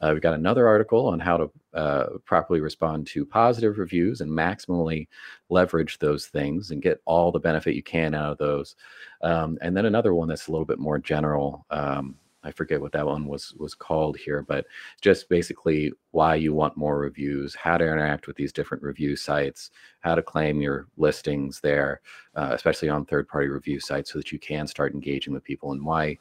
Uh, 0.00 0.10
we've 0.12 0.22
got 0.22 0.34
another 0.34 0.66
article 0.66 1.06
on 1.06 1.18
how 1.18 1.36
to 1.36 1.50
uh, 1.74 2.06
properly 2.24 2.60
respond 2.60 3.06
to 3.08 3.24
positive 3.24 3.78
reviews 3.78 4.20
and 4.20 4.30
maximally 4.30 5.08
leverage 5.48 5.98
those 5.98 6.26
things 6.26 6.70
and 6.70 6.82
get 6.82 7.00
all 7.06 7.32
the 7.32 7.40
benefit 7.40 7.74
you 7.74 7.82
can 7.82 8.14
out 8.14 8.32
of 8.32 8.38
those. 8.38 8.76
Um, 9.22 9.58
and 9.62 9.76
then 9.76 9.86
another 9.86 10.14
one 10.14 10.28
that's 10.28 10.48
a 10.48 10.52
little 10.52 10.66
bit 10.66 10.78
more 10.78 10.98
general. 10.98 11.64
Um, 11.70 12.16
I 12.46 12.52
forget 12.52 12.80
what 12.80 12.92
that 12.92 13.06
one 13.06 13.26
was 13.26 13.54
was 13.58 13.74
called 13.74 14.16
here, 14.16 14.42
but 14.42 14.66
just 15.00 15.28
basically 15.28 15.92
why 16.12 16.36
you 16.36 16.54
want 16.54 16.76
more 16.76 16.98
reviews, 16.98 17.54
how 17.54 17.76
to 17.76 17.84
interact 17.84 18.26
with 18.26 18.36
these 18.36 18.52
different 18.52 18.84
review 18.84 19.16
sites, 19.16 19.70
how 20.00 20.14
to 20.14 20.22
claim 20.22 20.62
your 20.62 20.86
listings 20.96 21.60
there, 21.60 22.00
uh, 22.36 22.50
especially 22.52 22.88
on 22.88 23.04
third-party 23.04 23.48
review 23.48 23.80
sites, 23.80 24.12
so 24.12 24.18
that 24.18 24.30
you 24.32 24.38
can 24.38 24.66
start 24.66 24.94
engaging 24.94 25.34
with 25.34 25.44
people, 25.50 25.72
and 25.72 25.84
why 25.84 26.18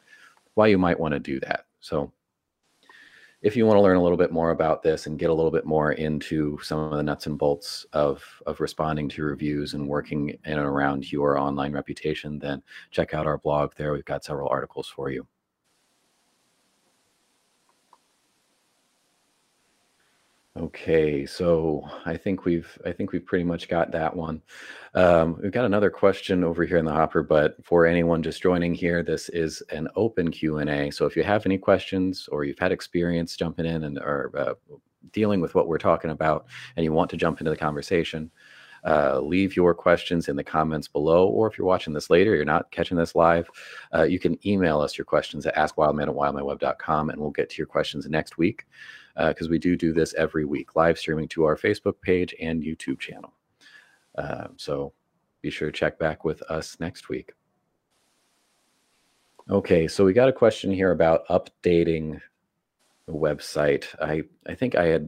why 0.56 0.68
you 0.68 0.80
might 0.80 1.00
want 1.00 1.14
to 1.14 1.20
do 1.20 1.40
that. 1.42 1.66
So 1.80 2.12
if 3.42 3.56
you 3.56 3.68
want 3.68 3.78
to 3.78 3.82
learn 3.82 3.98
a 3.98 4.02
little 4.02 4.18
bit 4.18 4.32
more 4.32 4.50
about 4.52 4.82
this 4.82 5.06
and 5.06 5.20
get 5.20 5.30
a 5.30 5.34
little 5.34 5.52
bit 5.52 5.66
more 5.66 5.92
into 5.92 6.58
some 6.64 6.80
of 6.80 6.98
the 6.98 7.04
nuts 7.04 7.28
and 7.28 7.38
bolts 7.38 7.86
of 7.94 8.24
of 8.48 8.60
responding 8.60 9.10
to 9.10 9.24
reviews 9.24 9.76
and 9.76 9.88
working 9.88 10.30
in 10.30 10.58
and 10.58 10.60
around 10.74 11.12
your 11.12 11.38
online 11.38 11.74
reputation, 11.74 12.40
then 12.40 12.64
check 12.90 13.14
out 13.14 13.28
our 13.28 13.38
blog 13.38 13.74
there. 13.76 13.94
We've 13.94 14.14
got 14.14 14.26
several 14.26 14.50
articles 14.50 14.88
for 14.88 15.12
you. 15.12 15.28
Okay, 20.58 21.26
so 21.26 21.86
I 22.06 22.16
think 22.16 22.46
we've 22.46 22.80
I 22.86 22.94
think 22.94 23.12
we've 23.12 23.26
pretty 23.26 23.44
much 23.44 23.68
got 23.68 23.92
that 23.92 24.16
one. 24.16 24.42
Um, 24.94 25.38
we've 25.44 25.52
got 25.52 25.66
another 25.66 25.90
question 25.90 26.46
over 26.46 26.64
here 26.64 26.78
in 26.78 26.86
the 26.86 26.94
hopper, 26.94 27.24
but 27.24 27.58
for 27.66 27.86
anyone 27.86 28.24
just 28.24 28.42
joining 28.42 28.74
here, 28.74 29.04
this 29.04 29.28
is 29.28 29.62
an 29.72 29.90
open 29.98 30.32
Q 30.32 30.60
and 30.60 30.70
A. 30.70 30.92
So 30.92 31.06
if 31.06 31.18
you 31.18 31.24
have 31.24 31.46
any 31.46 31.58
questions 31.58 32.30
or 32.32 32.46
you've 32.46 32.58
had 32.58 32.72
experience 32.72 33.36
jumping 33.36 33.66
in 33.66 33.84
and 33.84 33.98
or 34.00 34.32
uh, 34.38 34.54
dealing 35.12 35.42
with 35.42 35.56
what 35.56 35.68
we're 35.68 35.78
talking 35.78 36.12
about, 36.12 36.46
and 36.78 36.86
you 36.86 36.94
want 36.94 37.10
to 37.10 37.18
jump 37.18 37.42
into 37.42 37.52
the 37.52 37.58
conversation, 37.58 38.32
uh, 38.86 39.20
leave 39.20 39.58
your 39.58 39.74
questions 39.76 40.30
in 40.30 40.38
the 40.38 40.44
comments 40.44 40.88
below. 40.88 41.28
Or 41.28 41.48
if 41.48 41.58
you're 41.58 41.68
watching 41.68 41.92
this 41.92 42.10
later, 42.10 42.34
you're 42.34 42.46
not 42.46 42.72
catching 42.72 42.96
this 42.96 43.14
live, 43.14 43.50
uh, 43.94 44.04
you 44.04 44.20
can 44.20 44.38
email 44.48 44.80
us 44.80 44.98
your 44.98 45.04
questions 45.04 45.46
at 45.46 45.56
askwildman 45.58 46.04
at 46.04 46.16
wildmanweb.com, 46.16 47.10
and 47.10 47.20
we'll 47.20 47.32
get 47.32 47.50
to 47.50 47.58
your 47.58 47.68
questions 47.68 48.08
next 48.08 48.38
week 48.38 48.66
because 49.16 49.48
uh, 49.48 49.52
we 49.52 49.60
do 49.60 49.76
do 49.76 49.94
this 49.94 50.14
every 50.16 50.46
week, 50.46 50.76
live 50.76 50.98
streaming 50.98 51.28
to 51.30 51.46
our 51.46 51.56
Facebook 51.56 52.02
page 52.02 52.36
and 52.42 52.64
YouTube 52.64 53.00
channel. 53.00 53.34
Uh, 54.18 54.48
so 54.58 54.94
be 55.42 55.50
sure 55.50 55.72
to 55.72 55.78
check 55.78 56.00
back 56.00 56.26
with 56.26 56.42
us 56.44 56.78
next 56.80 57.10
week. 57.10 57.34
Okay, 59.50 59.88
so 59.88 60.04
we 60.04 60.14
got 60.14 60.30
a 60.30 60.34
question 60.34 60.72
here 60.72 60.92
about 60.92 61.28
updating 61.28 62.20
the 63.06 63.14
website. 63.14 63.86
I 64.02 64.24
I 64.48 64.56
think 64.56 64.76
I 64.76 64.86
had 64.86 65.08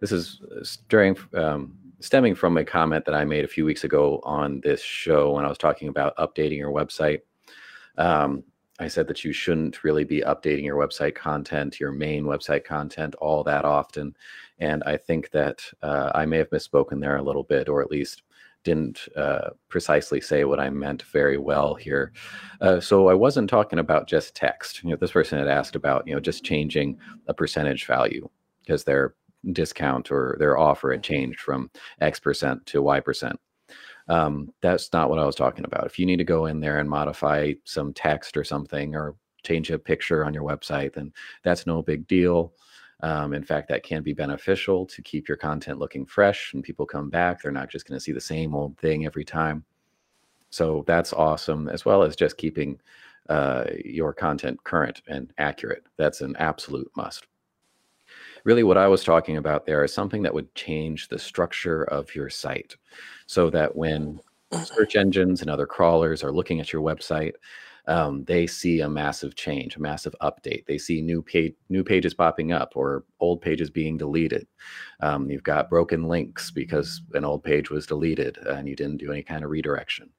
this 0.00 0.12
is 0.12 0.40
during 0.88 1.16
um, 1.34 1.76
stemming 2.00 2.34
from 2.34 2.56
a 2.56 2.64
comment 2.64 3.04
that 3.04 3.14
I 3.14 3.24
made 3.24 3.44
a 3.44 3.48
few 3.48 3.64
weeks 3.64 3.84
ago 3.84 4.20
on 4.24 4.60
this 4.60 4.80
show 4.80 5.32
when 5.32 5.44
I 5.44 5.48
was 5.48 5.58
talking 5.58 5.88
about 5.88 6.16
updating 6.16 6.58
your 6.58 6.72
website. 6.72 7.20
Um, 7.98 8.44
I 8.78 8.88
said 8.88 9.08
that 9.08 9.24
you 9.24 9.32
shouldn't 9.32 9.84
really 9.84 10.04
be 10.04 10.20
updating 10.20 10.64
your 10.64 10.76
website 10.76 11.14
content, 11.14 11.80
your 11.80 11.92
main 11.92 12.24
website 12.24 12.64
content, 12.64 13.14
all 13.16 13.42
that 13.44 13.64
often. 13.64 14.14
And 14.58 14.82
I 14.84 14.96
think 14.98 15.30
that 15.30 15.62
uh, 15.82 16.10
I 16.14 16.26
may 16.26 16.38
have 16.38 16.50
misspoken 16.50 17.00
there 17.00 17.16
a 17.16 17.22
little 17.22 17.42
bit, 17.42 17.68
or 17.68 17.80
at 17.80 17.90
least 17.90 18.22
didn't 18.64 19.08
uh, 19.16 19.50
precisely 19.68 20.20
say 20.20 20.44
what 20.44 20.60
I 20.60 20.68
meant 20.70 21.02
very 21.02 21.38
well 21.38 21.74
here. 21.74 22.12
Uh, 22.60 22.80
so 22.80 23.08
I 23.08 23.14
wasn't 23.14 23.48
talking 23.48 23.78
about 23.78 24.08
just 24.08 24.34
text. 24.34 24.82
You 24.82 24.90
know, 24.90 24.96
this 24.96 25.12
person 25.12 25.38
had 25.38 25.48
asked 25.48 25.76
about 25.76 26.06
you 26.06 26.14
know 26.14 26.20
just 26.20 26.44
changing 26.44 26.98
a 27.28 27.34
percentage 27.34 27.86
value 27.86 28.28
because 28.60 28.84
their 28.84 29.14
discount 29.52 30.10
or 30.10 30.36
their 30.40 30.58
offer 30.58 30.90
had 30.90 31.04
changed 31.04 31.40
from 31.40 31.70
X 32.00 32.18
percent 32.18 32.66
to 32.66 32.82
Y 32.82 33.00
percent. 33.00 33.38
Um, 34.08 34.52
that's 34.60 34.92
not 34.92 35.10
what 35.10 35.18
I 35.18 35.24
was 35.24 35.34
talking 35.34 35.64
about. 35.64 35.86
If 35.86 35.98
you 35.98 36.06
need 36.06 36.16
to 36.16 36.24
go 36.24 36.46
in 36.46 36.60
there 36.60 36.78
and 36.78 36.88
modify 36.88 37.54
some 37.64 37.92
text 37.92 38.36
or 38.36 38.44
something 38.44 38.94
or 38.94 39.16
change 39.44 39.70
a 39.70 39.78
picture 39.78 40.24
on 40.24 40.34
your 40.34 40.44
website, 40.44 40.94
then 40.94 41.12
that's 41.42 41.66
no 41.66 41.82
big 41.82 42.06
deal. 42.06 42.52
Um, 43.00 43.34
in 43.34 43.44
fact, 43.44 43.68
that 43.68 43.82
can 43.82 44.02
be 44.02 44.12
beneficial 44.12 44.86
to 44.86 45.02
keep 45.02 45.28
your 45.28 45.36
content 45.36 45.78
looking 45.78 46.06
fresh 46.06 46.54
and 46.54 46.64
people 46.64 46.86
come 46.86 47.10
back. 47.10 47.42
They're 47.42 47.52
not 47.52 47.68
just 47.68 47.86
going 47.86 47.96
to 47.98 48.02
see 48.02 48.12
the 48.12 48.20
same 48.20 48.54
old 48.54 48.78
thing 48.78 49.04
every 49.04 49.24
time. 49.24 49.64
So 50.50 50.84
that's 50.86 51.12
awesome, 51.12 51.68
as 51.68 51.84
well 51.84 52.02
as 52.02 52.16
just 52.16 52.38
keeping 52.38 52.80
uh, 53.28 53.64
your 53.84 54.12
content 54.12 54.62
current 54.64 55.02
and 55.08 55.32
accurate. 55.36 55.84
That's 55.96 56.20
an 56.20 56.36
absolute 56.38 56.90
must. 56.96 57.26
Really, 58.46 58.62
what 58.62 58.78
I 58.78 58.86
was 58.86 59.02
talking 59.02 59.38
about 59.38 59.66
there 59.66 59.82
is 59.82 59.92
something 59.92 60.22
that 60.22 60.32
would 60.32 60.54
change 60.54 61.08
the 61.08 61.18
structure 61.18 61.82
of 61.82 62.14
your 62.14 62.30
site 62.30 62.76
so 63.26 63.50
that 63.50 63.74
when 63.74 64.20
search 64.62 64.94
engines 64.94 65.40
and 65.40 65.50
other 65.50 65.66
crawlers 65.66 66.22
are 66.22 66.30
looking 66.30 66.60
at 66.60 66.72
your 66.72 66.80
website, 66.80 67.32
um, 67.88 68.22
they 68.22 68.46
see 68.46 68.82
a 68.82 68.88
massive 68.88 69.34
change, 69.34 69.74
a 69.74 69.82
massive 69.82 70.14
update. 70.22 70.64
They 70.66 70.78
see 70.78 71.02
new 71.02 71.22
page, 71.22 71.54
new 71.70 71.82
pages 71.82 72.14
popping 72.14 72.52
up 72.52 72.74
or 72.76 73.02
old 73.18 73.40
pages 73.40 73.68
being 73.68 73.96
deleted. 73.96 74.46
Um, 75.00 75.28
you've 75.28 75.42
got 75.42 75.68
broken 75.68 76.04
links 76.04 76.52
because 76.52 77.02
an 77.14 77.24
old 77.24 77.42
page 77.42 77.70
was 77.70 77.84
deleted 77.84 78.38
and 78.46 78.68
you 78.68 78.76
didn't 78.76 78.98
do 78.98 79.10
any 79.10 79.24
kind 79.24 79.42
of 79.42 79.50
redirection. 79.50 80.10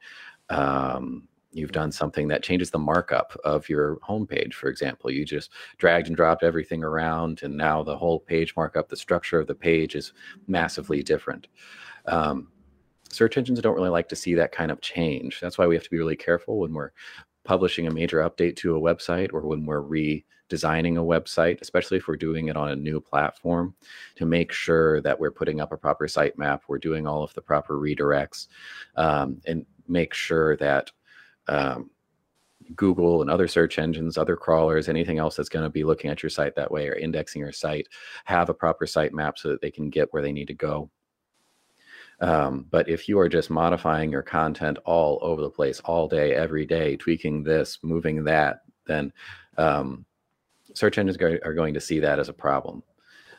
Um, 0.49 1.29
you've 1.57 1.71
done 1.71 1.91
something 1.91 2.27
that 2.27 2.43
changes 2.43 2.69
the 2.69 2.79
markup 2.79 3.37
of 3.43 3.67
your 3.67 3.97
homepage, 3.97 4.53
for 4.53 4.69
example. 4.69 5.11
You 5.11 5.25
just 5.25 5.51
dragged 5.77 6.07
and 6.07 6.15
dropped 6.15 6.43
everything 6.43 6.83
around, 6.83 7.41
and 7.43 7.57
now 7.57 7.83
the 7.83 7.97
whole 7.97 8.19
page 8.19 8.55
markup, 8.55 8.89
the 8.89 8.95
structure 8.95 9.39
of 9.39 9.47
the 9.47 9.55
page 9.55 9.95
is 9.95 10.13
massively 10.47 11.01
different. 11.03 11.47
Um, 12.05 12.49
search 13.09 13.37
engines 13.37 13.61
don't 13.61 13.75
really 13.75 13.89
like 13.89 14.09
to 14.09 14.15
see 14.15 14.35
that 14.35 14.51
kind 14.51 14.71
of 14.71 14.81
change. 14.81 15.39
That's 15.39 15.57
why 15.57 15.67
we 15.67 15.75
have 15.75 15.83
to 15.83 15.89
be 15.89 15.97
really 15.97 16.15
careful 16.15 16.59
when 16.59 16.73
we're 16.73 16.91
publishing 17.43 17.87
a 17.87 17.93
major 17.93 18.19
update 18.19 18.57
to 18.57 18.75
a 18.75 18.79
website 18.79 19.33
or 19.33 19.47
when 19.47 19.65
we're 19.65 19.81
redesigning 19.81 20.97
a 20.97 21.03
website, 21.03 21.61
especially 21.61 21.97
if 21.97 22.07
we're 22.07 22.17
doing 22.17 22.49
it 22.49 22.57
on 22.57 22.69
a 22.69 22.75
new 22.75 22.99
platform, 22.99 23.73
to 24.15 24.25
make 24.25 24.51
sure 24.51 25.01
that 25.01 25.17
we're 25.17 25.31
putting 25.31 25.61
up 25.61 25.71
a 25.71 25.77
proper 25.77 26.07
sitemap, 26.07 26.59
we're 26.67 26.77
doing 26.77 27.07
all 27.07 27.23
of 27.23 27.33
the 27.35 27.41
proper 27.41 27.75
redirects, 27.75 28.47
um, 28.97 29.41
and 29.45 29.65
make 29.87 30.13
sure 30.13 30.57
that 30.57 30.91
um, 31.47 31.89
Google 32.75 33.21
and 33.21 33.29
other 33.29 33.47
search 33.47 33.79
engines, 33.79 34.17
other 34.17 34.35
crawlers, 34.35 34.89
anything 34.89 35.19
else 35.19 35.35
that's 35.35 35.49
going 35.49 35.63
to 35.63 35.69
be 35.69 35.83
looking 35.83 36.09
at 36.09 36.21
your 36.21 36.29
site 36.29 36.55
that 36.55 36.71
way 36.71 36.87
or 36.87 36.93
indexing 36.93 37.41
your 37.41 37.51
site 37.51 37.87
have 38.25 38.49
a 38.49 38.53
proper 38.53 38.85
site 38.85 39.13
map 39.13 39.37
so 39.37 39.49
that 39.49 39.61
they 39.61 39.71
can 39.71 39.89
get 39.89 40.11
where 40.11 40.21
they 40.21 40.31
need 40.31 40.47
to 40.47 40.53
go. 40.53 40.89
Um, 42.19 42.65
but 42.71 42.89
if 42.89 43.07
you 43.07 43.19
are 43.19 43.29
just 43.29 43.49
modifying 43.49 44.11
your 44.11 44.23
content 44.23 44.79
all 44.85 45.19
over 45.21 45.41
the 45.41 45.49
place, 45.49 45.79
all 45.81 46.07
day, 46.07 46.33
every 46.33 46.65
day, 46.65 46.97
tweaking 46.97 47.43
this, 47.43 47.77
moving 47.83 48.23
that, 48.23 48.61
then 48.85 49.13
um, 49.57 50.05
search 50.73 50.97
engines 50.97 51.17
are 51.21 51.53
going 51.53 51.73
to 51.73 51.81
see 51.81 51.99
that 51.99 52.19
as 52.19 52.29
a 52.29 52.33
problem. 52.33 52.81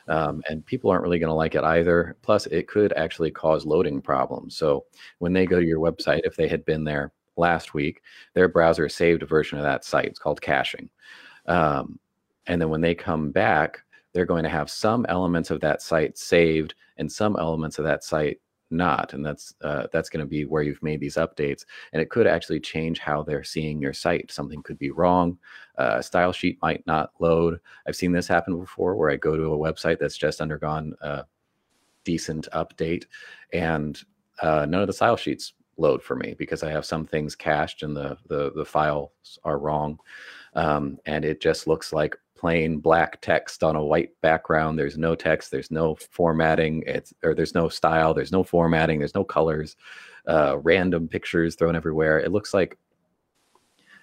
Um, 0.07 0.41
and 0.49 0.65
people 0.65 0.89
aren't 0.89 1.03
really 1.03 1.19
going 1.19 1.29
to 1.29 1.35
like 1.35 1.55
it 1.55 1.63
either. 1.63 2.15
Plus, 2.23 2.47
it 2.47 2.67
could 2.67 2.93
actually 2.93 3.29
cause 3.29 3.65
loading 3.65 4.01
problems. 4.01 4.55
So 4.55 4.85
when 5.19 5.33
they 5.33 5.45
go 5.45 5.59
to 5.59 5.65
your 5.65 5.79
website, 5.79 6.21
if 6.23 6.35
they 6.35 6.47
had 6.47 6.65
been 6.65 6.83
there 6.83 7.11
last 7.39 7.73
week, 7.73 8.01
their 8.33 8.47
browser 8.47 8.89
saved 8.89 9.23
a 9.23 9.25
version 9.25 9.57
of 9.57 9.63
that 9.63 9.83
site. 9.83 10.05
It's 10.05 10.19
called 10.19 10.41
caching. 10.41 10.89
Um, 11.47 11.99
and 12.47 12.61
then 12.61 12.69
when 12.69 12.81
they 12.81 12.95
come 12.95 13.31
back, 13.31 13.79
they're 14.13 14.25
going 14.25 14.43
to 14.43 14.49
have 14.49 14.69
some 14.69 15.05
elements 15.09 15.51
of 15.51 15.61
that 15.61 15.81
site 15.81 16.17
saved 16.17 16.75
and 16.97 17.11
some 17.11 17.35
elements 17.37 17.79
of 17.79 17.85
that 17.85 18.03
site 18.03 18.39
not. 18.71 19.13
And 19.13 19.25
that's 19.25 19.55
uh, 19.61 19.87
that's 19.91 20.09
going 20.09 20.23
to 20.23 20.29
be 20.29 20.45
where 20.45 20.61
you've 20.61 20.83
made 20.83 20.99
these 20.99 21.15
updates. 21.15 21.65
And 21.93 22.01
it 22.01 22.09
could 22.09 22.27
actually 22.27 22.59
change 22.59 22.99
how 22.99 23.23
they're 23.23 23.43
seeing 23.43 23.81
your 23.81 23.93
site. 23.93 24.31
Something 24.31 24.61
could 24.61 24.77
be 24.77 24.91
wrong. 24.91 25.37
Uh, 25.77 25.95
a 25.97 26.03
style 26.03 26.31
sheet 26.31 26.59
might 26.61 26.85
not 26.85 27.11
load. 27.19 27.59
I've 27.87 27.95
seen 27.95 28.11
this 28.11 28.27
happen 28.27 28.59
before 28.59 28.95
where 28.95 29.09
i 29.09 29.15
go 29.15 29.35
to 29.35 29.53
a 29.53 29.57
website 29.57 29.99
that's 29.99 30.17
just 30.17 30.41
undergone 30.41 30.93
a 31.01 31.25
decent 32.03 32.47
update 32.53 33.05
and 33.53 34.01
uh, 34.41 34.65
none 34.67 34.81
of 34.81 34.87
the 34.87 34.93
style 34.93 35.17
sheets 35.17 35.53
load 35.79 36.03
for 36.03 36.15
me 36.15 36.35
because 36.37 36.63
I 36.63 36.71
have 36.71 36.85
some 36.85 37.05
things 37.05 37.35
cached 37.35 37.83
and 37.83 37.95
the 37.95 38.17
the, 38.27 38.51
the 38.53 38.65
files 38.65 39.39
are 39.43 39.59
wrong. 39.59 39.99
Um, 40.53 40.97
and 41.05 41.23
it 41.25 41.41
just 41.41 41.67
looks 41.67 41.93
like 41.93 42.17
plain 42.35 42.79
black 42.79 43.19
text 43.21 43.63
on 43.63 43.75
a 43.75 43.83
white 43.83 44.09
background. 44.21 44.79
There's 44.79 44.97
no 44.97 45.15
text, 45.15 45.51
there's 45.51 45.71
no 45.71 45.95
formatting, 45.95 46.83
it's 46.87 47.13
or 47.23 47.35
there's 47.35 47.55
no 47.55 47.69
style, 47.69 48.13
there's 48.13 48.31
no 48.31 48.43
formatting, 48.43 48.99
there's 48.99 49.15
no 49.15 49.23
colors, 49.23 49.75
uh, 50.27 50.57
random 50.59 51.07
pictures 51.07 51.55
thrown 51.55 51.75
everywhere. 51.75 52.19
It 52.19 52.31
looks 52.31 52.53
like 52.53 52.77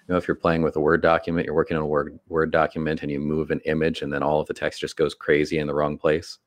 you 0.07 0.13
know 0.13 0.17
if 0.17 0.27
you're 0.27 0.35
playing 0.35 0.61
with 0.61 0.75
a 0.75 0.79
word 0.79 1.01
document 1.01 1.45
you're 1.45 1.55
working 1.55 1.77
on 1.77 1.83
a 1.83 1.87
word 1.87 2.19
word 2.27 2.51
document 2.51 3.01
and 3.01 3.11
you 3.11 3.19
move 3.19 3.51
an 3.51 3.59
image 3.65 4.01
and 4.01 4.11
then 4.11 4.23
all 4.23 4.39
of 4.39 4.47
the 4.47 4.53
text 4.53 4.79
just 4.79 4.95
goes 4.97 5.13
crazy 5.13 5.59
in 5.59 5.67
the 5.67 5.73
wrong 5.73 5.97
place 5.97 6.39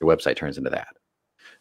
your 0.00 0.10
website 0.10 0.36
turns 0.36 0.58
into 0.58 0.70
that 0.70 0.96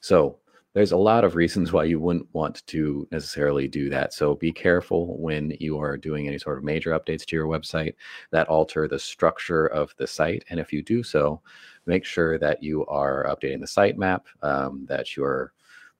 so 0.02 0.40
there's 0.80 0.94
a 0.94 0.98
lot 0.98 1.26
of 1.26 1.36
reasons 1.36 1.74
why 1.74 1.84
you 1.84 2.00
wouldn't 2.00 2.34
want 2.34 2.66
to 2.66 3.06
necessarily 3.12 3.68
do 3.68 3.90
that. 3.90 4.14
So 4.14 4.36
be 4.36 4.54
careful 4.54 5.18
when 5.20 5.54
you 5.60 5.78
are 5.78 5.98
doing 5.98 6.26
any 6.26 6.38
sort 6.38 6.58
of 6.58 6.64
major 6.64 6.98
updates 6.98 7.26
to 7.26 7.36
your 7.36 7.48
website 7.48 7.96
that 8.32 8.48
alter 8.48 8.88
the 8.88 8.98
structure 8.98 9.66
of 9.66 9.94
the 9.98 10.08
site. 10.08 10.46
And 10.50 10.58
if 10.58 10.72
you 10.72 10.82
do 10.82 11.04
so, 11.04 11.42
make 11.86 12.06
sure 12.06 12.40
that 12.40 12.64
you 12.64 12.86
are 12.86 13.26
updating 13.26 13.60
the 13.60 13.66
sitemap, 13.66 14.22
um, 14.42 14.86
that 14.88 15.18
you're 15.18 15.52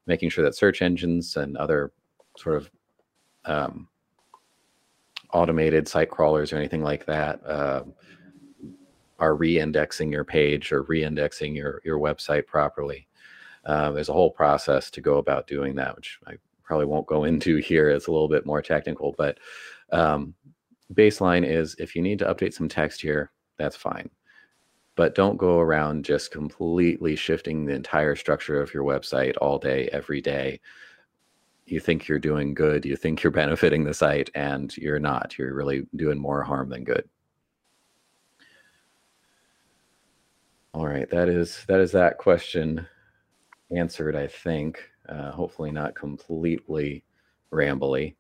making 0.08 0.30
sure 0.30 0.46
that 0.46 0.56
search 0.56 0.82
engines 0.82 1.36
and 1.36 1.58
other 1.58 1.92
sort 2.38 2.56
of 2.56 2.72
um, 3.44 3.86
automated 5.34 5.90
site 5.90 6.10
crawlers 6.10 6.54
or 6.54 6.56
anything 6.56 6.84
like 6.84 7.06
that 7.06 7.46
uh, 7.46 7.84
are 9.20 9.36
re-indexing 9.36 10.10
your 10.10 10.24
page 10.24 10.72
or 10.72 10.84
re-indexing 10.84 11.54
your 11.54 11.82
your 11.84 12.00
website 12.00 12.48
properly. 12.48 13.09
Um, 13.66 13.94
there's 13.94 14.10
a 14.10 14.14
whole 14.14 14.32
process 14.32 14.90
to 14.92 15.02
go 15.02 15.18
about 15.18 15.48
doing 15.48 15.76
that, 15.76 15.96
which 15.96 16.20
I 16.28 16.36
probably 16.64 16.86
won't 16.86 17.08
go 17.08 17.24
into 17.24 17.58
here. 17.58 17.90
It's 17.90 18.08
a 18.08 18.12
little 18.12 18.30
bit 18.30 18.46
more 18.46 18.62
technical, 18.62 19.14
but 19.18 19.40
um, 19.92 20.34
baseline 20.94 21.46
is 21.46 21.76
if 21.80 21.96
you 21.96 22.02
need 22.02 22.20
to 22.20 22.34
update 22.34 22.54
some 22.54 22.70
text 22.70 23.02
here, 23.02 23.32
that's 23.58 23.76
fine. 23.76 24.10
But 24.96 25.16
don't 25.16 25.38
go 25.38 25.60
around 25.60 26.06
just 26.06 26.32
completely 26.32 27.16
shifting 27.16 27.66
the 27.66 27.74
entire 27.74 28.16
structure 28.16 28.62
of 28.62 28.74
your 28.74 28.84
website 28.84 29.36
all 29.42 29.58
day, 29.58 29.88
every 29.92 30.22
day. 30.22 30.60
You 31.66 31.80
think 31.80 32.08
you're 32.08 32.20
doing 32.20 32.54
good, 32.54 32.86
you 32.86 32.96
think 32.96 33.24
you're 33.24 33.32
benefiting 33.44 33.84
the 33.84 33.94
site, 33.94 34.30
and 34.36 34.76
you're 34.78 35.00
not. 35.00 35.38
You're 35.38 35.54
really 35.54 35.88
doing 35.96 36.20
more 36.20 36.44
harm 36.44 36.70
than 36.70 36.84
good. 36.84 37.08
All 40.74 40.86
right, 40.86 41.10
that 41.10 41.30
is 41.30 41.66
that 41.68 41.80
is 41.80 41.92
that 41.94 42.20
question 42.20 42.88
answered. 43.72 44.16
I 44.16 44.28
think. 44.28 44.80
Uh, 45.08 45.32
hopefully, 45.32 45.72
not 45.72 45.96
completely 45.96 47.04
rambly. 47.52 48.16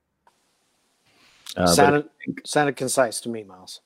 Uh, 1.55 1.67
sounded 1.67 2.09
think, 2.25 2.41
sounded 2.45 2.75
concise 2.75 3.19
to 3.21 3.29
me, 3.29 3.43
Miles. 3.43 3.81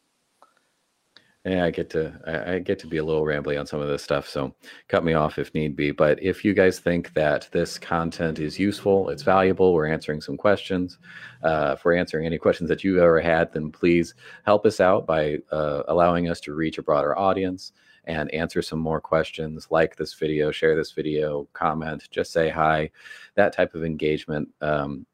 Yeah, 1.46 1.66
I 1.66 1.72
get 1.72 1.90
to 1.90 2.14
I, 2.26 2.54
I, 2.54 2.60
get 2.60 2.80
to 2.80 2.88
be 2.88 2.98
a 2.98 3.04
little 3.04 3.24
rambly 3.24 3.60
on 3.60 3.68
some 3.68 3.82
of 3.82 3.90
this 3.90 4.02
stuff, 4.02 4.30
so 4.30 4.56
cut 4.88 5.04
me 5.04 5.14
off 5.14 5.38
if 5.38 5.54
need 5.54 5.76
be. 5.76 5.92
But 5.92 6.24
if 6.24 6.46
you 6.46 6.54
guys 6.54 6.80
think 6.80 7.14
that 7.16 7.50
this 7.52 7.78
content 7.78 8.40
is 8.40 8.58
useful, 8.58 9.10
it's 9.10 9.24
valuable, 9.24 9.74
we're 9.74 9.88
answering 9.88 10.22
some 10.22 10.38
questions. 10.38 11.00
Uh, 11.44 11.76
if 11.78 11.84
we're 11.84 11.98
answering 11.98 12.26
any 12.26 12.38
questions 12.38 12.70
that 12.70 12.86
you've 12.86 13.00
ever 13.00 13.20
had, 13.20 13.52
then 13.52 13.72
please 13.72 14.14
help 14.46 14.66
us 14.66 14.80
out 14.80 15.06
by 15.06 15.38
uh, 15.52 15.84
allowing 15.90 16.30
us 16.30 16.40
to 16.42 16.54
reach 16.54 16.78
a 16.78 16.84
broader 16.84 17.18
audience 17.18 17.74
and 18.06 18.34
answer 18.34 18.62
some 18.62 18.80
more 18.80 19.00
questions. 19.00 19.68
Like 19.70 19.96
this 19.96 20.14
video, 20.14 20.52
share 20.52 20.76
this 20.76 20.92
video, 20.92 21.48
comment, 21.54 22.08
just 22.12 22.32
say 22.32 22.50
hi. 22.50 22.90
That 23.36 23.54
type 23.54 23.76
of 23.76 23.84
engagement 23.84 24.50
um, 24.62 25.06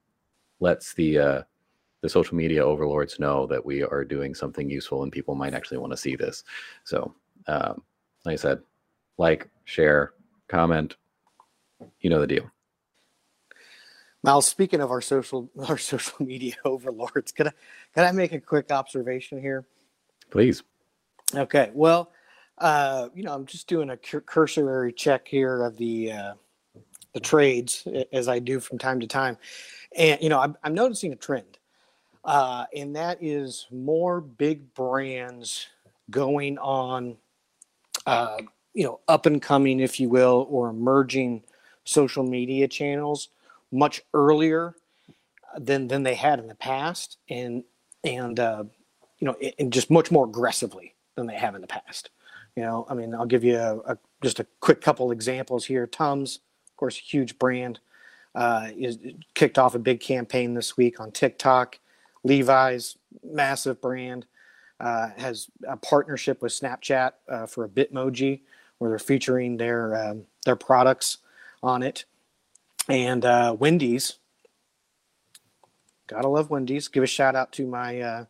lets 0.60 0.94
the 0.94 1.20
uh, 1.20 1.42
the 2.02 2.10
social 2.10 2.36
media 2.36 2.64
overlords 2.64 3.20
know 3.20 3.46
that 3.48 3.66
we 3.66 3.84
are 3.84 4.04
doing 4.06 4.34
something 4.34 4.70
useful 4.70 5.04
and 5.04 5.12
people 5.12 5.36
might 5.36 5.54
actually 5.54 5.78
want 5.78 5.92
to 5.92 5.98
see 5.98 6.16
this. 6.16 6.44
So, 6.84 7.14
um, 7.48 7.84
like 8.26 8.34
I 8.34 8.38
said, 8.38 8.60
like, 9.18 9.50
share, 9.66 10.14
comment, 10.48 10.96
you 12.00 12.10
know 12.10 12.22
the 12.22 12.28
deal. 12.28 12.50
Miles, 14.24 14.48
speaking 14.48 14.82
of 14.82 14.92
our 14.92 15.02
social 15.02 15.50
our 15.68 15.78
social 15.78 16.26
media 16.26 16.56
overlords, 16.66 17.32
can 17.32 17.48
I 17.48 17.52
can 17.94 18.06
I 18.06 18.12
make 18.12 18.32
a 18.32 18.40
quick 18.40 18.72
observation 18.72 19.42
here? 19.42 19.66
Please. 20.30 20.64
Okay. 21.34 21.72
Well, 21.74 22.12
uh, 22.60 23.10
you 23.14 23.24
know, 23.24 23.34
I'm 23.34 23.46
just 23.46 23.68
doing 23.68 23.90
a 23.90 23.98
cursory 23.98 24.94
check 24.94 25.28
here 25.28 25.64
of 25.64 25.78
the 25.78 26.12
uh, 26.12 26.34
the 27.14 27.20
trades 27.20 27.88
as 28.12 28.28
I 28.28 28.40
do 28.40 28.60
from 28.60 28.78
time 28.78 29.00
to 29.00 29.08
time, 29.08 29.38
and 29.96 30.22
you 30.22 30.30
know, 30.30 30.40
I'm, 30.40 30.56
I'm 30.64 30.74
noticing 30.74 31.14
a 31.14 31.16
trend 31.16 31.60
uh, 32.24 32.66
and 32.76 32.96
that 32.96 33.18
is 33.22 33.68
more 33.72 34.22
big 34.22 34.74
brands 34.74 35.68
going 36.10 36.58
on, 36.58 37.18
uh, 38.06 38.38
you 38.74 38.84
know, 38.84 39.00
up 39.08 39.26
and 39.26 39.42
coming, 39.42 39.80
if 39.80 40.00
you 40.00 40.10
will, 40.10 40.46
or 40.50 40.70
emerging 40.70 41.44
social 41.86 42.24
media 42.24 42.68
channels 42.68 43.30
much 43.72 44.02
earlier 44.14 44.76
than 45.58 45.88
than 45.88 46.04
they 46.04 46.16
had 46.16 46.40
in 46.40 46.48
the 46.48 46.56
past, 46.56 47.18
and 47.30 47.64
and 48.04 48.40
uh, 48.40 48.64
you 49.20 49.26
know, 49.26 49.36
and 49.58 49.72
just 49.74 49.90
much 49.90 50.12
more 50.12 50.26
aggressively 50.26 50.94
than 51.16 51.26
they 51.26 51.36
have 51.36 51.56
in 51.56 51.62
the 51.62 51.68
past. 51.68 52.10
You 52.56 52.64
know, 52.64 52.86
I 52.90 52.94
mean, 52.94 53.14
I'll 53.14 53.26
give 53.26 53.44
you 53.44 53.58
a, 53.58 53.78
a 53.80 53.98
just 54.22 54.40
a 54.40 54.48
quick 54.60 54.82
couple 54.82 55.12
examples 55.12 55.66
here. 55.66 55.88
Tums, 55.88 56.40
of 56.70 56.78
course, 56.78 56.98
a 56.98 57.02
huge 57.02 57.40
brand, 57.40 57.80
uh, 58.36 58.70
is 58.78 58.98
kicked 59.34 59.58
off 59.58 59.76
a 59.76 59.80
big 59.80 60.00
campaign 60.00 60.54
this 60.54 60.76
week 60.76 61.00
on 61.00 61.12
TikTok. 61.12 61.80
Levi's, 62.24 62.98
massive 63.24 63.80
brand, 63.82 64.26
uh, 64.80 65.10
has 65.18 65.48
a 65.68 65.78
partnership 65.78 66.42
with 66.42 66.52
Snapchat 66.52 67.12
uh, 67.28 67.46
for 67.46 67.64
a 67.64 67.70
Bitmoji, 67.70 68.42
where 68.78 68.90
they're 68.90 69.00
featuring 69.00 69.58
their 69.58 69.96
um, 69.96 70.24
their 70.46 70.56
products 70.56 71.18
on 71.62 71.84
it. 71.84 72.06
And 72.88 73.24
uh, 73.24 73.56
Wendy's, 73.58 74.20
gotta 76.08 76.28
love 76.28 76.50
Wendy's. 76.50 76.88
Give 76.88 77.04
a 77.04 77.08
shout 77.08 77.36
out 77.36 77.52
to 77.54 77.68
my 77.68 78.02
uh, 78.02 78.26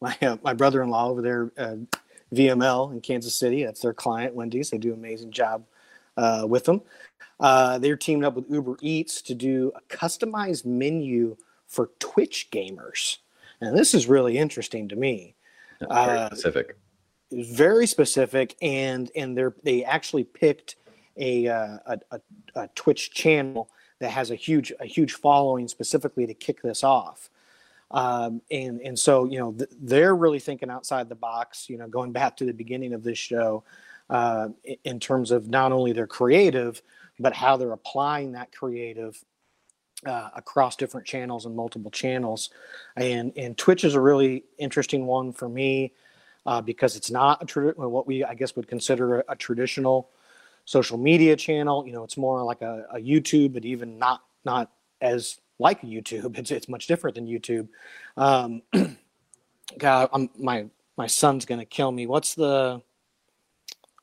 my 0.00 0.16
uh, 0.22 0.36
my 0.42 0.52
brother-in-law 0.52 1.08
over 1.10 1.22
there, 1.22 1.52
uh, 1.56 1.76
VML 2.32 2.92
in 2.92 3.00
Kansas 3.00 3.34
City. 3.34 3.64
That's 3.64 3.80
their 3.80 3.94
client, 3.94 4.34
Wendy's. 4.34 4.70
They 4.70 4.78
do 4.78 4.92
an 4.92 4.98
amazing 4.98 5.32
job 5.32 5.64
with 6.44 6.64
them. 6.64 6.82
they're 7.40 7.96
teamed 7.96 8.24
up 8.24 8.34
with 8.34 8.50
Uber 8.50 8.76
Eats 8.80 9.22
to 9.22 9.34
do 9.34 9.72
a 9.74 9.94
customized 9.94 10.64
menu 10.64 11.36
for 11.66 11.90
Twitch 11.98 12.48
gamers. 12.50 13.18
And 13.60 13.76
this 13.76 13.94
is 13.94 14.08
really 14.08 14.38
interesting 14.38 14.88
to 14.88 14.96
me. 14.96 15.34
Very 15.80 16.18
uh, 16.18 16.26
specific. 16.26 16.76
Very 17.30 17.86
specific, 17.86 18.56
and 18.60 19.10
and 19.16 19.36
they 19.36 19.44
they 19.62 19.84
actually 19.84 20.24
picked 20.24 20.76
a, 21.16 21.48
uh, 21.48 21.78
a, 21.86 22.00
a, 22.10 22.20
a 22.56 22.68
Twitch 22.74 23.12
channel 23.12 23.70
that 24.00 24.10
has 24.10 24.30
a 24.30 24.34
huge 24.34 24.72
a 24.80 24.86
huge 24.86 25.14
following 25.14 25.68
specifically 25.68 26.26
to 26.26 26.34
kick 26.34 26.60
this 26.62 26.84
off. 26.84 27.30
Um, 27.92 28.40
and 28.50 28.80
and 28.80 28.98
so 28.98 29.24
you 29.24 29.38
know 29.38 29.52
th- 29.52 29.70
they're 29.80 30.16
really 30.16 30.40
thinking 30.40 30.70
outside 30.70 31.08
the 31.08 31.14
box. 31.14 31.68
You 31.68 31.78
know, 31.78 31.88
going 31.88 32.12
back 32.12 32.36
to 32.38 32.44
the 32.44 32.54
beginning 32.54 32.94
of 32.94 33.02
this 33.02 33.18
show, 33.18 33.64
uh, 34.08 34.48
in 34.84 34.98
terms 34.98 35.30
of 35.30 35.48
not 35.48 35.72
only 35.72 35.92
their 35.92 36.06
creative, 36.06 36.82
but 37.18 37.34
how 37.34 37.56
they're 37.56 37.72
applying 37.72 38.32
that 38.32 38.52
creative 38.52 39.22
uh, 40.06 40.30
across 40.34 40.76
different 40.76 41.06
channels 41.06 41.46
and 41.46 41.54
multiple 41.54 41.90
channels. 41.90 42.50
And 42.96 43.32
and 43.36 43.56
Twitch 43.56 43.84
is 43.84 43.94
a 43.94 44.00
really 44.00 44.44
interesting 44.58 45.06
one 45.06 45.32
for 45.32 45.48
me 45.48 45.92
uh, 46.46 46.60
because 46.60 46.96
it's 46.96 47.10
not 47.10 47.42
a 47.42 47.46
tra- 47.46 47.74
what 47.74 48.06
we 48.06 48.24
I 48.24 48.34
guess 48.34 48.56
would 48.56 48.68
consider 48.68 49.20
a, 49.20 49.24
a, 49.30 49.36
traditional 49.36 50.10
social 50.64 50.98
media 50.98 51.36
channel. 51.36 51.86
You 51.86 51.92
know, 51.92 52.04
it's 52.04 52.16
more 52.16 52.42
like 52.42 52.62
a, 52.62 52.86
a, 52.92 52.98
YouTube, 52.98 53.52
but 53.52 53.64
even 53.64 53.98
not 53.98 54.22
not 54.44 54.70
as 55.00 55.38
like 55.62 55.80
YouTube. 55.82 56.36
It's 56.38 56.50
it's 56.50 56.68
much 56.68 56.86
different 56.86 57.14
than 57.14 57.26
YouTube. 57.26 57.68
Um, 58.16 58.62
God, 59.78 60.10
I'm, 60.12 60.28
my 60.38 60.66
my 60.96 61.06
son's 61.06 61.44
gonna 61.44 61.64
kill 61.64 61.92
me. 61.92 62.06
What's 62.06 62.34
the 62.34 62.82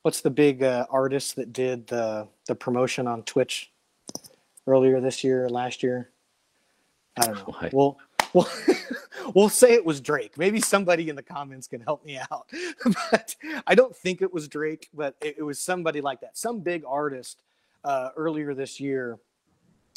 what's 0.02 0.20
the 0.22 0.30
big 0.30 0.62
uh, 0.62 0.86
artist 0.90 1.36
that 1.36 1.52
did 1.52 1.86
the 1.86 2.26
the 2.46 2.54
promotion 2.54 3.06
on 3.06 3.22
Twitch 3.22 3.70
earlier 4.66 5.00
this 5.00 5.22
year, 5.22 5.44
or 5.44 5.50
last 5.50 5.82
year. 5.82 6.10
I 7.16 7.26
don't 7.26 7.36
know. 7.36 7.54
What? 7.58 7.72
Well, 7.72 7.98
well, 8.32 8.48
we'll 9.34 9.48
say 9.48 9.72
it 9.72 9.84
was 9.84 10.00
Drake. 10.00 10.38
Maybe 10.38 10.60
somebody 10.60 11.08
in 11.08 11.16
the 11.16 11.22
comments 11.22 11.66
can 11.66 11.80
help 11.80 12.04
me 12.04 12.18
out. 12.30 12.48
but 13.10 13.34
I 13.66 13.74
don't 13.74 13.94
think 13.94 14.22
it 14.22 14.32
was 14.32 14.48
Drake, 14.48 14.88
but 14.94 15.16
it, 15.20 15.36
it 15.38 15.42
was 15.42 15.58
somebody 15.58 16.00
like 16.00 16.20
that. 16.20 16.38
Some 16.38 16.60
big 16.60 16.84
artist 16.86 17.42
uh, 17.84 18.10
earlier 18.16 18.54
this 18.54 18.78
year 18.80 19.18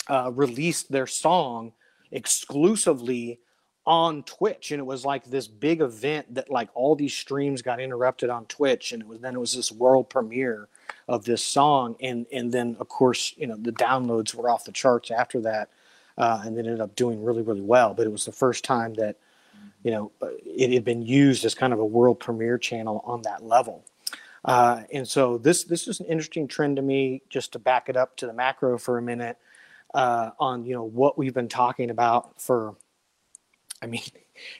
uh, 0.09 0.31
released 0.33 0.91
their 0.91 1.07
song 1.07 1.73
exclusively 2.11 3.39
on 3.85 4.23
Twitch, 4.23 4.71
and 4.71 4.79
it 4.79 4.85
was 4.85 5.03
like 5.03 5.25
this 5.25 5.47
big 5.47 5.81
event 5.81 6.33
that 6.35 6.49
like 6.49 6.69
all 6.73 6.95
these 6.95 7.13
streams 7.13 7.61
got 7.61 7.81
interrupted 7.81 8.29
on 8.29 8.45
Twitch, 8.45 8.93
and 8.93 9.01
it 9.01 9.07
was 9.07 9.19
then 9.19 9.35
it 9.35 9.39
was 9.39 9.53
this 9.53 9.71
world 9.71 10.09
premiere 10.09 10.69
of 11.07 11.25
this 11.25 11.43
song, 11.43 11.95
and 12.01 12.25
and 12.31 12.51
then 12.51 12.77
of 12.79 12.87
course 12.87 13.33
you 13.37 13.47
know 13.47 13.57
the 13.57 13.73
downloads 13.73 14.33
were 14.33 14.49
off 14.49 14.63
the 14.63 14.71
charts 14.71 15.11
after 15.11 15.41
that, 15.41 15.69
uh, 16.17 16.41
and 16.45 16.57
then 16.57 16.65
ended 16.65 16.81
up 16.81 16.95
doing 16.95 17.23
really 17.23 17.41
really 17.41 17.61
well. 17.61 17.93
But 17.93 18.07
it 18.07 18.11
was 18.11 18.25
the 18.25 18.31
first 18.31 18.63
time 18.63 18.93
that 18.95 19.17
you 19.83 19.91
know 19.91 20.11
uh, 20.21 20.27
it 20.45 20.71
had 20.71 20.85
been 20.85 21.01
used 21.01 21.43
as 21.43 21.53
kind 21.53 21.73
of 21.73 21.79
a 21.79 21.85
world 21.85 22.19
premiere 22.19 22.57
channel 22.57 23.03
on 23.05 23.21
that 23.23 23.43
level. 23.43 23.83
Uh, 24.45 24.83
and 24.93 25.07
so 25.07 25.37
this 25.37 25.65
this 25.65 25.87
is 25.89 25.99
an 25.99 26.05
interesting 26.05 26.47
trend 26.47 26.77
to 26.77 26.81
me. 26.81 27.21
Just 27.29 27.51
to 27.53 27.59
back 27.59 27.89
it 27.89 27.97
up 27.97 28.15
to 28.17 28.27
the 28.27 28.33
macro 28.33 28.77
for 28.77 28.97
a 28.97 29.01
minute, 29.01 29.37
uh, 29.93 30.31
on 30.39 30.65
you 30.65 30.73
know 30.73 30.83
what 30.83 31.17
we've 31.17 31.33
been 31.33 31.49
talking 31.49 31.89
about 31.89 32.41
for, 32.41 32.75
I 33.81 33.87
mean, 33.87 34.01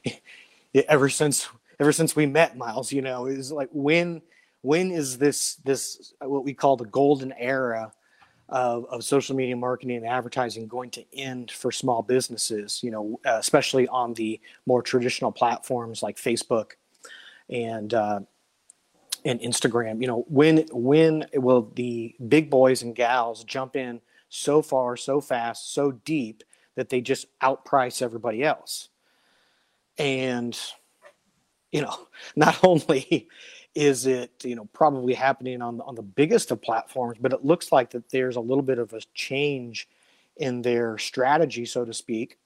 ever 0.88 1.09
since 1.09 1.47
ever 1.79 1.91
since 1.91 2.15
we 2.15 2.25
met, 2.25 2.57
Miles. 2.57 2.91
You 2.91 3.01
know, 3.01 3.25
is 3.25 3.51
like 3.51 3.69
when 3.71 4.21
when 4.61 4.91
is 4.91 5.17
this 5.17 5.55
this 5.63 6.13
what 6.21 6.43
we 6.43 6.53
call 6.53 6.77
the 6.77 6.86
golden 6.86 7.34
era 7.34 7.91
of, 8.49 8.86
of 8.86 9.03
social 9.03 9.36
media 9.36 9.55
marketing 9.55 9.97
and 9.97 10.05
advertising 10.05 10.67
going 10.67 10.89
to 10.91 11.03
end 11.13 11.51
for 11.51 11.71
small 11.71 12.01
businesses 12.01 12.81
you 12.84 12.91
know 12.91 13.19
uh, 13.25 13.38
especially 13.39 13.88
on 13.88 14.13
the 14.15 14.39
more 14.65 14.81
traditional 14.81 15.31
platforms 15.31 16.03
like 16.03 16.17
facebook 16.17 16.71
and 17.49 17.93
uh, 17.93 18.19
and 19.25 19.39
instagram 19.41 20.01
you 20.01 20.07
know 20.07 20.25
when 20.27 20.65
when 20.71 21.25
will 21.34 21.71
the 21.75 22.15
big 22.27 22.49
boys 22.49 22.84
and 22.84 22.95
gals 22.95 23.43
jump 23.43 23.75
in 23.75 24.01
so 24.34 24.63
far 24.63 24.97
so 24.97 25.21
fast 25.21 25.73
so 25.73 25.91
deep 25.91 26.43
that 26.75 26.89
they 26.89 27.01
just 27.01 27.27
outprice 27.39 28.01
everybody 28.01 28.43
else. 28.43 28.89
And 29.99 30.57
you 31.71 31.81
know 31.81 32.07
not 32.36 32.63
only 32.63 33.27
is 33.75 34.07
it 34.07 34.31
you 34.43 34.55
know 34.55 34.65
probably 34.73 35.13
happening 35.13 35.61
on 35.61 35.81
on 35.81 35.93
the 35.93 36.01
biggest 36.01 36.51
of 36.51 36.61
platforms 36.61 37.17
but 37.19 37.34
it 37.34 37.45
looks 37.45 37.71
like 37.71 37.91
that 37.91 38.09
there's 38.09 38.36
a 38.36 38.41
little 38.41 38.63
bit 38.63 38.79
of 38.79 38.93
a 38.93 39.01
change 39.13 39.88
in 40.38 40.61
their 40.63 40.97
strategy 40.97 41.65
so 41.65 41.86
to 41.86 41.93
speak. 41.93 42.38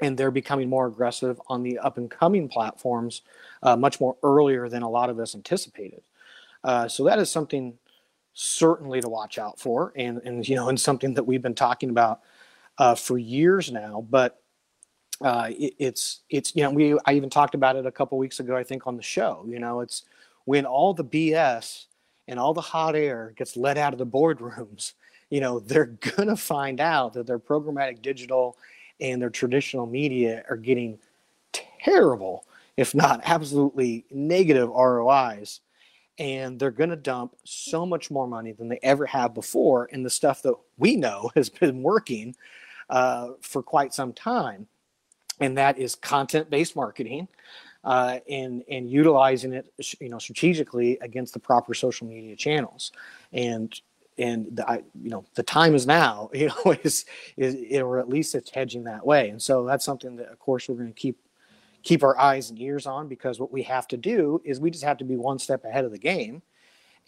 And 0.00 0.18
they're 0.18 0.32
becoming 0.32 0.68
more 0.68 0.86
aggressive 0.86 1.40
on 1.46 1.62
the 1.62 1.78
up 1.78 1.98
and 1.98 2.10
coming 2.10 2.48
platforms 2.48 3.20
uh, 3.62 3.76
much 3.76 4.00
more 4.00 4.16
earlier 4.22 4.68
than 4.68 4.82
a 4.82 4.88
lot 4.88 5.10
of 5.10 5.20
us 5.20 5.34
anticipated. 5.34 6.02
Uh, 6.64 6.88
so 6.88 7.04
that 7.04 7.18
is 7.18 7.30
something 7.30 7.78
certainly 8.34 9.00
to 9.00 9.08
watch 9.08 9.38
out 9.38 9.58
for 9.58 9.92
and 9.96 10.18
and 10.24 10.48
you 10.48 10.56
know 10.56 10.68
and 10.68 10.80
something 10.80 11.14
that 11.14 11.24
we've 11.24 11.42
been 11.42 11.54
talking 11.54 11.90
about 11.90 12.20
uh, 12.78 12.94
for 12.94 13.18
years 13.18 13.70
now 13.70 14.06
but 14.08 14.40
uh, 15.20 15.48
it, 15.50 15.74
it's 15.78 16.20
it's 16.30 16.56
you 16.56 16.62
know 16.62 16.70
we 16.70 16.98
I 17.04 17.12
even 17.12 17.30
talked 17.30 17.54
about 17.54 17.76
it 17.76 17.86
a 17.86 17.92
couple 17.92 18.16
weeks 18.18 18.40
ago 18.40 18.56
I 18.56 18.64
think 18.64 18.86
on 18.86 18.96
the 18.96 19.02
show 19.02 19.44
you 19.46 19.58
know 19.58 19.80
it's 19.80 20.04
when 20.44 20.66
all 20.66 20.94
the 20.94 21.04
BS 21.04 21.86
and 22.28 22.38
all 22.38 22.54
the 22.54 22.60
hot 22.60 22.96
air 22.96 23.32
gets 23.36 23.56
let 23.56 23.78
out 23.78 23.92
of 23.92 23.98
the 23.98 24.06
boardrooms, 24.06 24.94
you 25.30 25.40
know, 25.40 25.60
they're 25.60 25.86
to 26.16 26.36
find 26.36 26.80
out 26.80 27.14
that 27.14 27.26
their 27.26 27.38
programmatic 27.38 28.02
digital 28.02 28.56
and 29.00 29.20
their 29.20 29.30
traditional 29.30 29.86
media 29.86 30.44
are 30.48 30.56
getting 30.56 30.98
terrible, 31.52 32.44
if 32.76 32.94
not 32.94 33.20
absolutely 33.24 34.04
negative 34.10 34.68
ROIs. 34.68 35.60
And 36.18 36.58
they're 36.58 36.70
going 36.70 36.90
to 36.90 36.96
dump 36.96 37.36
so 37.44 37.86
much 37.86 38.10
more 38.10 38.26
money 38.26 38.52
than 38.52 38.68
they 38.68 38.78
ever 38.82 39.06
have 39.06 39.34
before 39.34 39.86
in 39.86 40.02
the 40.02 40.10
stuff 40.10 40.42
that 40.42 40.54
we 40.76 40.96
know 40.96 41.30
has 41.34 41.48
been 41.48 41.82
working 41.82 42.36
uh, 42.90 43.30
for 43.40 43.62
quite 43.62 43.94
some 43.94 44.12
time. 44.12 44.66
And 45.40 45.56
that 45.58 45.78
is 45.78 45.94
content 45.94 46.50
based 46.50 46.76
marketing 46.76 47.28
uh, 47.84 48.18
and 48.28 48.62
and 48.70 48.90
utilizing 48.90 49.52
it, 49.52 49.72
you 50.00 50.08
know, 50.08 50.18
strategically 50.18 50.98
against 51.00 51.34
the 51.34 51.40
proper 51.40 51.74
social 51.74 52.06
media 52.06 52.36
channels, 52.36 52.92
and 53.32 53.80
and 54.18 54.46
the, 54.52 54.68
I, 54.68 54.76
you 55.00 55.10
know 55.10 55.24
the 55.34 55.42
time 55.42 55.74
is 55.74 55.86
now, 55.86 56.30
you 56.34 56.48
know, 56.48 56.76
is 56.84 57.04
is 57.36 57.56
or 57.80 57.98
at 57.98 58.08
least 58.08 58.34
it's 58.34 58.50
hedging 58.50 58.84
that 58.84 59.04
way, 59.04 59.30
and 59.30 59.42
so 59.42 59.64
that's 59.64 59.84
something 59.84 60.16
that 60.16 60.28
of 60.28 60.38
course 60.38 60.68
we're 60.68 60.76
going 60.76 60.92
to 60.92 61.00
keep 61.00 61.18
keep 61.82 62.02
our 62.02 62.18
eyes 62.18 62.50
and 62.50 62.60
ears 62.60 62.86
on 62.86 63.08
because 63.08 63.40
what 63.40 63.52
we 63.52 63.62
have 63.62 63.86
to 63.88 63.96
do 63.96 64.40
is 64.44 64.60
we 64.60 64.70
just 64.70 64.84
have 64.84 64.98
to 64.98 65.04
be 65.04 65.16
one 65.16 65.38
step 65.38 65.64
ahead 65.64 65.84
of 65.84 65.90
the 65.90 65.98
game. 65.98 66.42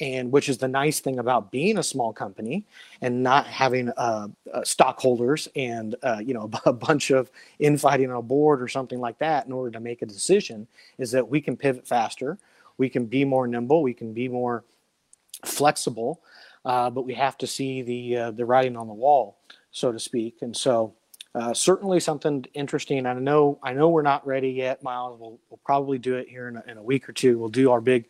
And 0.00 0.32
which 0.32 0.48
is 0.48 0.58
the 0.58 0.66
nice 0.66 0.98
thing 0.98 1.20
about 1.20 1.52
being 1.52 1.78
a 1.78 1.82
small 1.82 2.12
company 2.12 2.66
and 3.00 3.22
not 3.22 3.46
having 3.46 3.90
uh, 3.90 4.26
uh, 4.52 4.64
stockholders 4.64 5.46
and 5.54 5.94
uh, 6.02 6.20
you 6.20 6.34
know 6.34 6.50
a 6.64 6.72
bunch 6.72 7.10
of 7.10 7.30
infighting 7.60 8.10
on 8.10 8.16
a 8.16 8.22
board 8.22 8.60
or 8.60 8.66
something 8.66 8.98
like 8.98 9.18
that 9.18 9.46
in 9.46 9.52
order 9.52 9.70
to 9.70 9.78
make 9.78 10.02
a 10.02 10.06
decision 10.06 10.66
is 10.98 11.12
that 11.12 11.28
we 11.28 11.40
can 11.40 11.56
pivot 11.56 11.86
faster 11.86 12.38
we 12.76 12.88
can 12.88 13.06
be 13.06 13.24
more 13.24 13.46
nimble 13.46 13.84
we 13.84 13.94
can 13.94 14.12
be 14.12 14.26
more 14.26 14.64
flexible 15.44 16.20
uh, 16.64 16.90
but 16.90 17.02
we 17.02 17.14
have 17.14 17.38
to 17.38 17.46
see 17.46 17.80
the 17.82 18.16
uh, 18.16 18.30
the 18.32 18.44
writing 18.44 18.76
on 18.76 18.88
the 18.88 18.92
wall 18.92 19.38
so 19.74 19.90
to 19.90 19.98
speak. 19.98 20.36
And 20.40 20.56
so 20.56 20.94
uh, 21.34 21.52
certainly 21.52 22.00
something 22.00 22.44
interesting. 22.54 23.06
I 23.06 23.14
know 23.14 23.58
I 23.62 23.72
know 23.72 23.88
we're 23.88 24.02
not 24.02 24.26
ready 24.26 24.50
yet, 24.50 24.82
Miles. 24.82 25.18
We'll, 25.18 25.38
we'll 25.50 25.60
probably 25.64 25.98
do 25.98 26.14
it 26.16 26.28
here 26.28 26.48
in 26.48 26.56
a, 26.56 26.64
in 26.68 26.78
a 26.78 26.82
week 26.82 27.08
or 27.08 27.12
two. 27.12 27.38
We'll 27.38 27.48
do 27.48 27.70
our 27.70 27.80
big 27.80 28.06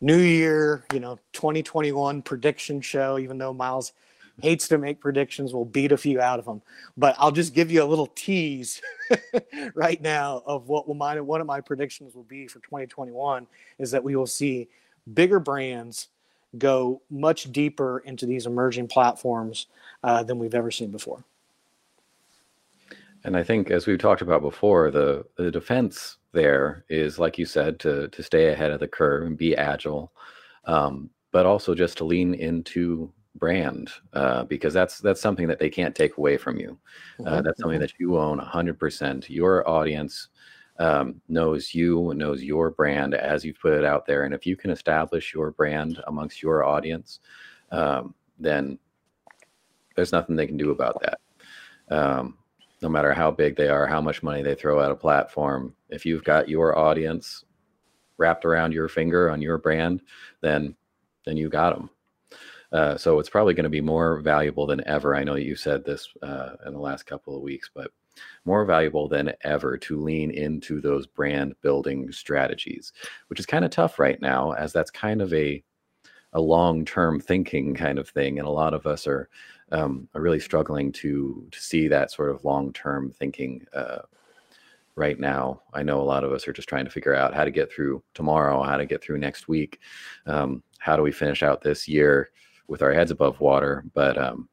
New 0.00 0.18
Year, 0.18 0.84
you 0.92 1.00
know, 1.00 1.18
2021 1.32 2.20
prediction 2.22 2.80
show, 2.82 3.18
even 3.18 3.38
though 3.38 3.54
Miles 3.54 3.92
hates 4.42 4.68
to 4.68 4.78
make 4.78 5.00
predictions, 5.00 5.54
we'll 5.54 5.64
beat 5.64 5.92
a 5.92 5.96
few 5.96 6.20
out 6.20 6.38
of 6.38 6.44
them. 6.44 6.60
But 6.96 7.14
I'll 7.18 7.32
just 7.32 7.54
give 7.54 7.70
you 7.70 7.82
a 7.82 7.86
little 7.86 8.08
tease 8.08 8.82
right 9.74 10.00
now 10.00 10.42
of 10.46 10.68
what 10.68 10.86
will 10.86 10.94
my, 10.94 11.18
one 11.20 11.40
of 11.40 11.46
my 11.46 11.60
predictions 11.60 12.14
will 12.14 12.24
be 12.24 12.46
for 12.46 12.58
2021 12.60 13.46
is 13.78 13.90
that 13.92 14.04
we 14.04 14.16
will 14.16 14.26
see 14.26 14.68
bigger 15.12 15.40
brands 15.40 16.08
go 16.58 17.00
much 17.10 17.50
deeper 17.52 18.00
into 18.00 18.26
these 18.26 18.46
emerging 18.46 18.88
platforms 18.88 19.66
uh, 20.02 20.22
than 20.22 20.38
we've 20.38 20.54
ever 20.54 20.70
seen 20.70 20.90
before. 20.90 21.24
And 23.26 23.36
I 23.36 23.42
think, 23.42 23.72
as 23.72 23.88
we've 23.88 23.98
talked 23.98 24.22
about 24.22 24.40
before, 24.40 24.92
the 24.92 25.24
the 25.36 25.50
defense 25.50 26.18
there 26.32 26.84
is, 26.88 27.18
like 27.18 27.38
you 27.38 27.44
said, 27.44 27.80
to 27.80 28.06
to 28.08 28.22
stay 28.22 28.52
ahead 28.52 28.70
of 28.70 28.78
the 28.78 28.86
curve 28.86 29.26
and 29.26 29.36
be 29.36 29.56
agile, 29.56 30.12
um, 30.64 31.10
but 31.32 31.44
also 31.44 31.74
just 31.74 31.98
to 31.98 32.04
lean 32.04 32.34
into 32.34 33.12
brand 33.34 33.90
uh, 34.12 34.44
because 34.44 34.72
that's 34.72 34.98
that's 34.98 35.20
something 35.20 35.48
that 35.48 35.58
they 35.58 35.68
can't 35.68 35.94
take 35.94 36.18
away 36.18 36.36
from 36.36 36.56
you. 36.56 36.78
Uh, 37.26 37.42
that's 37.42 37.60
something 37.60 37.80
that 37.80 37.98
you 37.98 38.16
own 38.16 38.38
100%. 38.38 39.28
Your 39.28 39.68
audience 39.68 40.28
um, 40.78 41.20
knows 41.28 41.74
you, 41.74 42.12
knows 42.14 42.44
your 42.44 42.70
brand 42.70 43.14
as 43.14 43.44
you've 43.44 43.60
put 43.60 43.72
it 43.72 43.84
out 43.84 44.06
there, 44.06 44.22
and 44.22 44.34
if 44.34 44.46
you 44.46 44.54
can 44.54 44.70
establish 44.70 45.34
your 45.34 45.50
brand 45.50 46.00
amongst 46.06 46.42
your 46.42 46.64
audience, 46.64 47.18
um, 47.72 48.14
then 48.38 48.78
there's 49.96 50.12
nothing 50.12 50.36
they 50.36 50.46
can 50.46 50.56
do 50.56 50.70
about 50.70 51.02
that. 51.02 51.18
Um, 51.88 52.38
no 52.82 52.88
matter 52.88 53.12
how 53.12 53.30
big 53.30 53.56
they 53.56 53.68
are, 53.68 53.86
how 53.86 54.00
much 54.00 54.22
money 54.22 54.42
they 54.42 54.54
throw 54.54 54.80
at 54.80 54.90
a 54.90 54.96
platform, 54.96 55.74
if 55.88 56.04
you've 56.04 56.24
got 56.24 56.48
your 56.48 56.78
audience 56.78 57.44
wrapped 58.18 58.44
around 58.44 58.72
your 58.72 58.88
finger 58.88 59.30
on 59.30 59.42
your 59.42 59.58
brand, 59.58 60.02
then 60.40 60.74
then 61.24 61.36
you 61.36 61.48
got 61.48 61.76
them. 61.76 61.90
Uh, 62.72 62.96
so 62.96 63.18
it's 63.18 63.30
probably 63.30 63.54
going 63.54 63.64
to 63.64 63.70
be 63.70 63.80
more 63.80 64.20
valuable 64.20 64.66
than 64.66 64.86
ever. 64.86 65.14
I 65.16 65.24
know 65.24 65.34
you 65.34 65.56
said 65.56 65.84
this 65.84 66.08
uh, 66.22 66.50
in 66.66 66.72
the 66.72 66.78
last 66.80 67.04
couple 67.04 67.34
of 67.34 67.42
weeks, 67.42 67.70
but 67.74 67.90
more 68.44 68.64
valuable 68.64 69.08
than 69.08 69.32
ever 69.42 69.76
to 69.76 70.02
lean 70.02 70.30
into 70.30 70.80
those 70.80 71.06
brand 71.06 71.54
building 71.62 72.10
strategies, 72.12 72.92
which 73.28 73.40
is 73.40 73.46
kind 73.46 73.64
of 73.64 73.70
tough 73.70 73.98
right 73.98 74.20
now, 74.20 74.52
as 74.52 74.72
that's 74.72 74.90
kind 74.90 75.20
of 75.20 75.32
a 75.32 75.62
a 76.32 76.40
long 76.40 76.84
term 76.84 77.18
thinking 77.20 77.74
kind 77.74 77.98
of 77.98 78.08
thing, 78.08 78.38
and 78.38 78.46
a 78.46 78.50
lot 78.50 78.74
of 78.74 78.86
us 78.86 79.06
are 79.06 79.28
um, 79.72 80.08
are 80.14 80.20
really 80.20 80.40
struggling 80.40 80.92
to 80.92 81.46
to 81.50 81.60
see 81.60 81.88
that 81.88 82.10
sort 82.10 82.30
of 82.30 82.44
long 82.44 82.72
term 82.72 83.10
thinking 83.10 83.64
uh, 83.74 83.98
right 84.94 85.18
now. 85.18 85.62
I 85.74 85.82
know 85.82 86.00
a 86.00 86.02
lot 86.02 86.24
of 86.24 86.32
us 86.32 86.46
are 86.48 86.52
just 86.52 86.68
trying 86.68 86.84
to 86.84 86.90
figure 86.90 87.14
out 87.14 87.34
how 87.34 87.44
to 87.44 87.50
get 87.50 87.72
through 87.72 88.02
tomorrow, 88.14 88.62
how 88.62 88.76
to 88.76 88.86
get 88.86 89.02
through 89.02 89.18
next 89.18 89.48
week, 89.48 89.80
um, 90.26 90.62
how 90.78 90.96
do 90.96 91.02
we 91.02 91.12
finish 91.12 91.42
out 91.42 91.62
this 91.62 91.86
year 91.86 92.30
with 92.68 92.82
our 92.82 92.92
heads 92.92 93.10
above 93.10 93.40
water. 93.40 93.84
But 93.94 94.16
um, 94.18 94.48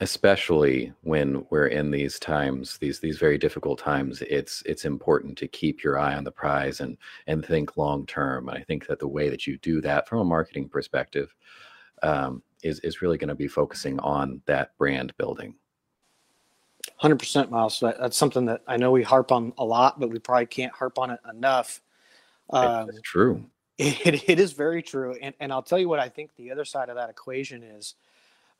especially 0.00 0.92
when 1.02 1.44
we're 1.50 1.68
in 1.68 1.90
these 1.90 2.18
times, 2.18 2.78
these 2.78 3.00
these 3.00 3.18
very 3.18 3.38
difficult 3.38 3.78
times, 3.78 4.22
it's 4.22 4.62
it's 4.64 4.84
important 4.84 5.36
to 5.38 5.48
keep 5.48 5.82
your 5.82 5.98
eye 5.98 6.14
on 6.14 6.24
the 6.24 6.30
prize 6.30 6.80
and 6.80 6.96
and 7.26 7.44
think 7.44 7.76
long 7.76 8.06
term. 8.06 8.48
And 8.48 8.58
I 8.58 8.62
think 8.62 8.86
that 8.86 8.98
the 8.98 9.08
way 9.08 9.28
that 9.28 9.46
you 9.46 9.58
do 9.58 9.80
that 9.82 10.08
from 10.08 10.20
a 10.20 10.24
marketing 10.24 10.68
perspective 10.68 11.34
um, 12.02 12.42
is 12.64 12.80
is 12.80 13.02
really 13.02 13.18
going 13.18 13.28
to 13.28 13.34
be 13.34 13.46
focusing 13.46 14.00
on 14.00 14.40
that 14.46 14.76
brand 14.78 15.16
building. 15.16 15.54
Hundred 16.96 17.18
percent, 17.18 17.50
Miles. 17.50 17.78
That, 17.80 17.98
that's 18.00 18.16
something 18.16 18.46
that 18.46 18.62
I 18.66 18.76
know 18.76 18.90
we 18.90 19.02
harp 19.02 19.30
on 19.30 19.52
a 19.58 19.64
lot, 19.64 20.00
but 20.00 20.10
we 20.10 20.18
probably 20.18 20.46
can't 20.46 20.72
harp 20.72 20.98
on 20.98 21.10
it 21.10 21.20
enough. 21.30 21.80
Um, 22.50 22.88
it's 22.88 23.00
true. 23.02 23.44
It, 23.76 24.30
it 24.30 24.38
is 24.38 24.52
very 24.52 24.82
true, 24.82 25.16
and 25.20 25.34
and 25.40 25.52
I'll 25.52 25.60
tell 25.60 25.80
you 25.80 25.88
what 25.88 25.98
I 25.98 26.08
think 26.08 26.30
the 26.36 26.52
other 26.52 26.64
side 26.64 26.90
of 26.90 26.94
that 26.94 27.10
equation 27.10 27.64
is. 27.64 27.96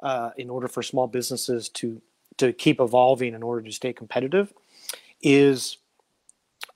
Uh, 0.03 0.31
in 0.37 0.51
order 0.51 0.67
for 0.67 0.83
small 0.83 1.07
businesses 1.07 1.69
to 1.69 2.03
to 2.37 2.53
keep 2.53 2.81
evolving 2.81 3.33
in 3.33 3.45
order 3.45 3.63
to 3.63 3.71
stay 3.71 3.93
competitive, 3.93 4.53
is 5.23 5.79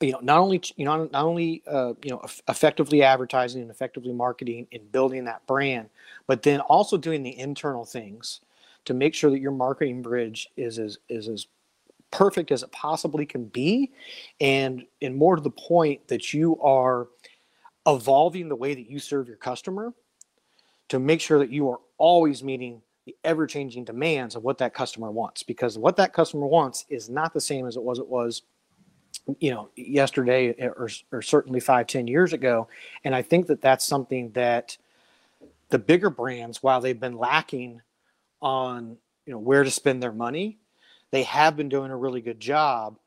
you 0.01 0.12
know 0.12 0.20
not 0.22 0.39
only 0.39 0.62
you 0.76 0.84
know 0.84 1.09
not 1.12 1.24
only 1.24 1.62
uh, 1.66 1.93
you 2.03 2.11
know 2.11 2.22
effectively 2.49 3.03
advertising 3.03 3.62
and 3.62 3.70
effectively 3.70 4.12
marketing 4.12 4.66
and 4.72 4.91
building 4.93 5.24
that 5.24 5.47
brand 5.47 5.89
but 6.26 6.43
then 6.43 6.61
also 6.61 6.97
doing 6.97 7.22
the 7.22 7.39
internal 7.39 7.84
things 7.84 8.41
to 8.84 8.95
make 8.95 9.14
sure 9.14 9.30
that 9.30 9.41
your 9.41 9.53
marketing 9.53 10.03
bridge 10.03 10.49
is 10.57 10.78
as 10.78 10.99
is 11.09 11.28
as 11.28 11.47
perfect 12.11 12.51
as 12.51 12.62
it 12.62 12.72
possibly 12.72 13.26
can 13.26 13.45
be 13.47 13.91
and 14.41 14.84
and 15.03 15.14
more 15.14 15.36
to 15.36 15.43
the 15.43 15.51
point 15.51 16.07
that 16.09 16.32
you 16.32 16.59
are 16.61 17.09
evolving 17.86 18.49
the 18.49 18.57
way 18.57 18.74
that 18.74 18.89
you 18.89 18.99
serve 18.99 19.28
your 19.28 19.36
customer 19.36 19.93
to 20.89 20.99
make 20.99 21.20
sure 21.20 21.39
that 21.39 21.51
you 21.51 21.68
are 21.68 21.80
always 21.99 22.43
meeting 22.43 22.80
the 23.05 23.16
ever-changing 23.24 23.84
demands 23.84 24.36
of 24.36 24.43
what 24.43 24.59
that 24.59 24.74
customer 24.74 25.11
wants 25.11 25.43
because 25.43 25.76
what 25.76 25.97
that 25.97 26.12
customer 26.12 26.47
wants 26.47 26.84
is 26.89 27.11
not 27.11 27.32
the 27.34 27.41
same 27.41 27.66
as 27.66 27.76
it 27.76 27.82
was 27.82 27.99
it 27.99 28.07
was 28.07 28.43
you 29.41 29.51
know 29.51 29.68
yesterday 29.76 30.55
or, 30.61 30.89
or 31.12 31.22
certainly 31.22 31.61
five 31.61 31.87
ten 31.87 32.07
years 32.07 32.33
ago. 32.33 32.68
And 33.05 33.14
i 33.14 33.22
think 33.22 33.47
that 33.49 33.61
that's 33.61 33.85
something 33.87 34.31
that 34.33 34.76
the 35.70 35.79
bigger 35.79 36.11
brands 36.11 36.62
while 36.62 36.81
they've 36.81 36.99
been 36.99 37.16
lacking 37.18 37.83
on 38.41 38.97
you 39.26 39.33
know 39.33 39.39
where 39.39 39.64
to 39.64 39.70
spend 39.70 40.03
their 40.03 40.12
money 40.12 40.59
they 41.11 41.22
have 41.24 41.57
been 41.57 41.68
doing 41.68 41.91
a 41.91 41.97
really 41.97 42.20
good 42.20 42.41
job 42.41 42.99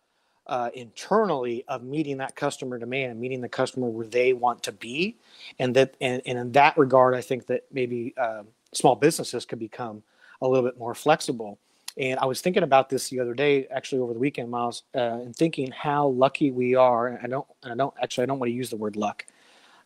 uh, 0.48 0.70
internally 0.74 1.64
of 1.68 1.84
meeting 1.84 2.18
that 2.18 2.36
customer 2.36 2.78
demand 2.78 3.12
and 3.12 3.20
meeting 3.20 3.42
the 3.42 3.50
customer 3.50 3.88
where 3.88 4.08
they 4.08 4.34
want 4.34 4.64
to 4.64 4.72
be. 4.72 5.16
And 5.60 5.76
that 5.76 5.96
and, 6.02 6.22
and 6.26 6.38
in 6.38 6.52
that 6.54 6.78
regard 6.78 7.16
i 7.16 7.22
think 7.22 7.46
that 7.48 7.66
maybe 7.72 8.14
uh, 8.18 8.44
small 8.74 8.96
businesses 8.96 9.46
could 9.46 9.60
become 9.60 10.04
a 10.42 10.48
little 10.48 10.68
bit 10.68 10.78
more 10.78 10.96
flexible 10.96 11.60
and 11.98 12.20
I 12.20 12.26
was 12.26 12.42
thinking 12.42 12.64
about 12.64 12.90
this 12.90 13.10
the 13.10 13.20
other 13.20 13.34
day, 13.34 13.68
actually 13.68 14.00
over 14.00 14.14
the 14.14 14.20
weekend, 14.20 14.50
Miles, 14.50 14.84
uh, 14.96 15.00
and 15.00 15.36
thinking 15.36 15.72
how 15.72 16.08
lucky 16.08 16.52
we 16.52 16.76
are. 16.76 17.08
And 17.08 17.20
I 17.22 17.28
don't, 17.28 17.48
and 17.64 17.74
I 17.74 17.76
don't 17.76 17.94
actually, 18.02 18.24
I 18.24 18.26
don't 18.28 18.40
want 18.40 18.50
to 18.50 18.56
use 18.56 18.70
the 18.70 18.78
word 18.78 18.96
luck 18.96 19.26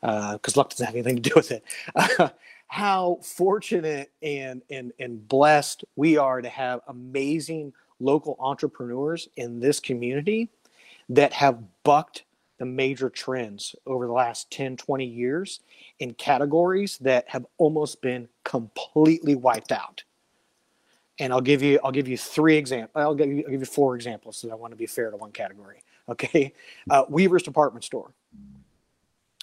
because 0.02 0.56
uh, 0.56 0.60
luck 0.60 0.70
doesn't 0.70 0.86
have 0.86 0.96
anything 0.96 1.16
to 1.16 1.30
do 1.30 1.34
with 1.36 1.52
it. 1.52 1.64
how 2.68 3.20
fortunate 3.22 4.12
and 4.22 4.62
and 4.70 4.92
and 5.00 5.28
blessed 5.28 5.86
we 5.96 6.18
are 6.18 6.42
to 6.42 6.50
have 6.50 6.82
amazing 6.88 7.72
local 8.00 8.36
entrepreneurs 8.40 9.30
in 9.38 9.60
this 9.60 9.80
community 9.80 10.50
that 11.10 11.32
have 11.32 11.60
bucked 11.84 12.24
the 12.58 12.66
major 12.66 13.10
trends 13.10 13.76
over 13.86 14.08
the 14.08 14.14
last 14.14 14.50
10 14.52 14.78
20 14.78 15.06
years 15.06 15.60
in 16.00 16.14
categories 16.16 16.98
that 17.00 17.30
have 17.30 17.46
almost 17.58 18.02
been 18.02 18.28
completely 18.44 19.36
wiped 19.36 19.72
out 19.72 20.04
and 21.20 21.32
I'll 21.32 21.42
give 21.42 21.62
you 21.62 21.80
I'll 21.84 21.92
give 21.92 22.08
you 22.08 22.18
three 22.18 22.58
examples. 22.58 22.92
I'll 22.96 23.16
give 23.16 23.32
you 23.32 23.44
I'll 23.46 23.52
give 23.52 23.62
you 23.62 23.66
four 23.66 23.96
examples. 23.96 24.38
So 24.38 24.52
I 24.52 24.56
want 24.56 24.72
to 24.72 24.78
be 24.78 24.86
fair 24.86 25.12
to 25.12 25.18
one 25.18 25.32
category. 25.32 25.82
Okay, 26.08 26.54
uh, 26.92 27.06
Weaver's 27.10 27.42
department 27.42 27.84
store. 27.84 28.14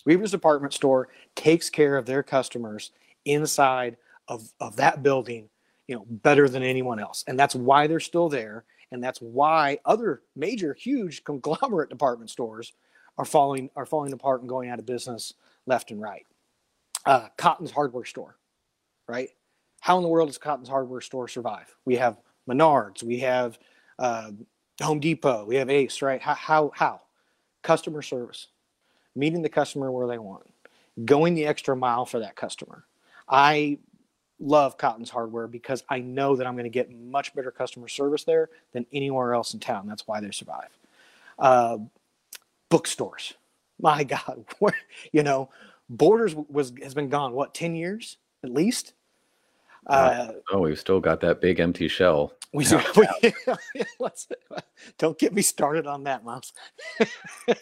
Weaver's 0.06 0.30
department 0.30 0.72
store 0.72 1.08
takes 1.34 1.68
care 1.68 1.96
of 1.96 2.06
their 2.06 2.22
customers 2.22 2.92
inside 3.24 3.96
of, 4.28 4.52
of 4.60 4.76
that 4.76 5.02
building, 5.02 5.48
you 5.86 5.96
know, 5.96 6.04
better 6.08 6.48
than 6.48 6.62
anyone 6.62 6.98
else. 7.00 7.24
And 7.26 7.38
that's 7.38 7.54
why 7.54 7.86
they're 7.86 8.00
still 8.00 8.28
there. 8.28 8.64
And 8.90 9.02
that's 9.02 9.20
why 9.20 9.78
other 9.84 10.22
major, 10.36 10.74
huge 10.74 11.24
conglomerate 11.24 11.88
department 11.88 12.30
stores 12.30 12.72
are 13.18 13.24
falling 13.24 13.70
are 13.76 13.86
falling 13.86 14.12
apart 14.12 14.40
and 14.40 14.48
going 14.48 14.70
out 14.70 14.78
of 14.78 14.86
business 14.86 15.34
left 15.66 15.90
and 15.90 16.00
right. 16.00 16.26
Uh, 17.04 17.28
Cottin's 17.36 17.70
hardware 17.70 18.04
store, 18.04 18.36
right? 19.08 19.30
How 19.82 19.96
in 19.96 20.04
the 20.04 20.08
world 20.08 20.28
does 20.28 20.38
Cottin's 20.38 20.68
hardware 20.68 21.00
store 21.00 21.26
survive? 21.26 21.74
We 21.84 21.96
have 21.96 22.20
Menards, 22.48 23.02
we 23.02 23.18
have 23.18 23.58
uh, 23.98 24.30
Home 24.80 25.00
Depot, 25.00 25.44
we 25.44 25.56
have 25.56 25.68
Ace, 25.68 26.00
right? 26.02 26.22
How, 26.22 26.34
how 26.34 26.70
how 26.72 27.00
customer 27.62 28.00
service, 28.00 28.46
meeting 29.16 29.42
the 29.42 29.48
customer 29.48 29.90
where 29.90 30.06
they 30.06 30.18
want, 30.18 30.44
going 31.04 31.34
the 31.34 31.46
extra 31.46 31.76
mile 31.76 32.06
for 32.06 32.20
that 32.20 32.36
customer. 32.36 32.84
I 33.28 33.78
love 34.38 34.78
Cottin's 34.78 35.10
hardware 35.10 35.48
because 35.48 35.82
I 35.88 35.98
know 35.98 36.36
that 36.36 36.46
I'm 36.46 36.54
going 36.54 36.62
to 36.62 36.70
get 36.70 36.92
much 36.92 37.34
better 37.34 37.50
customer 37.50 37.88
service 37.88 38.22
there 38.22 38.50
than 38.72 38.86
anywhere 38.92 39.34
else 39.34 39.52
in 39.52 39.58
town. 39.58 39.88
That's 39.88 40.06
why 40.06 40.20
they 40.20 40.30
survive. 40.30 40.78
Uh, 41.40 41.78
bookstores, 42.68 43.34
my 43.80 44.04
God, 44.04 44.44
you 45.10 45.24
know, 45.24 45.50
Borders 45.88 46.36
was 46.36 46.72
has 46.84 46.94
been 46.94 47.08
gone 47.08 47.32
what 47.32 47.52
ten 47.52 47.74
years 47.74 48.18
at 48.44 48.50
least. 48.50 48.92
Uh, 49.86 50.32
oh, 50.52 50.60
we've 50.60 50.78
still 50.78 51.00
got 51.00 51.20
that 51.20 51.40
big 51.40 51.60
empty 51.60 51.88
shell. 51.88 52.32
We, 52.54 52.66
we 52.96 53.32
let's 53.98 54.28
don't 54.98 55.18
get 55.18 55.32
me 55.32 55.40
started 55.40 55.86
on 55.86 56.04
that, 56.04 56.22
Miles. 56.22 56.52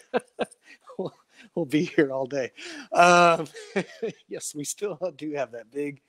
we'll, 0.99 1.13
we'll, 1.55 1.65
be 1.65 1.85
here 1.85 2.11
all 2.11 2.25
day. 2.25 2.51
Um, 2.91 3.47
yes, 4.27 4.53
we 4.53 4.65
still 4.65 4.99
do 5.15 5.31
have 5.31 5.53
that 5.53 5.71
big 5.71 6.01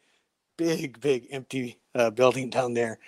big, 0.63 1.01
big 1.01 1.27
empty 1.31 1.79
uh, 1.95 2.11
building 2.11 2.49
down 2.49 2.73
there 2.73 2.99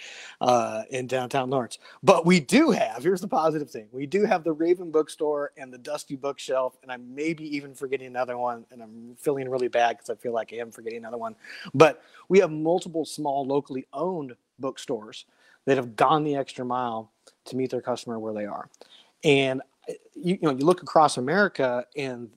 uh, 0.40 0.82
in 0.90 1.06
downtown 1.06 1.50
Lawrence. 1.50 1.78
But 2.02 2.26
we 2.26 2.40
do 2.40 2.70
have, 2.72 3.02
here's 3.02 3.20
the 3.20 3.28
positive 3.28 3.70
thing 3.70 3.86
we 3.92 4.06
do 4.06 4.24
have 4.24 4.42
the 4.42 4.52
Raven 4.52 4.90
bookstore 4.90 5.52
and 5.56 5.72
the 5.72 5.78
Dusty 5.78 6.16
bookshelf. 6.16 6.76
And 6.82 6.90
I'm 6.90 7.14
maybe 7.14 7.44
even 7.56 7.74
forgetting 7.74 8.08
another 8.08 8.36
one. 8.36 8.66
And 8.70 8.82
I'm 8.82 9.16
feeling 9.18 9.48
really 9.48 9.68
bad 9.68 9.98
because 9.98 10.10
I 10.10 10.16
feel 10.16 10.32
like 10.32 10.52
I 10.52 10.56
am 10.56 10.70
forgetting 10.70 10.98
another 10.98 11.16
one. 11.16 11.36
But 11.72 12.02
we 12.28 12.40
have 12.40 12.50
multiple 12.50 13.04
small, 13.04 13.46
locally 13.46 13.86
owned 13.92 14.34
bookstores 14.58 15.26
that 15.66 15.76
have 15.76 15.94
gone 15.96 16.24
the 16.24 16.36
extra 16.36 16.64
mile 16.64 17.12
to 17.46 17.56
meet 17.56 17.70
their 17.70 17.80
customer 17.80 18.18
where 18.18 18.34
they 18.34 18.46
are. 18.46 18.68
And 19.22 19.62
uh, 19.88 19.94
you, 20.14 20.34
you 20.34 20.38
know, 20.42 20.50
you 20.50 20.64
look 20.64 20.82
across 20.82 21.16
America 21.16 21.86
and 21.96 22.30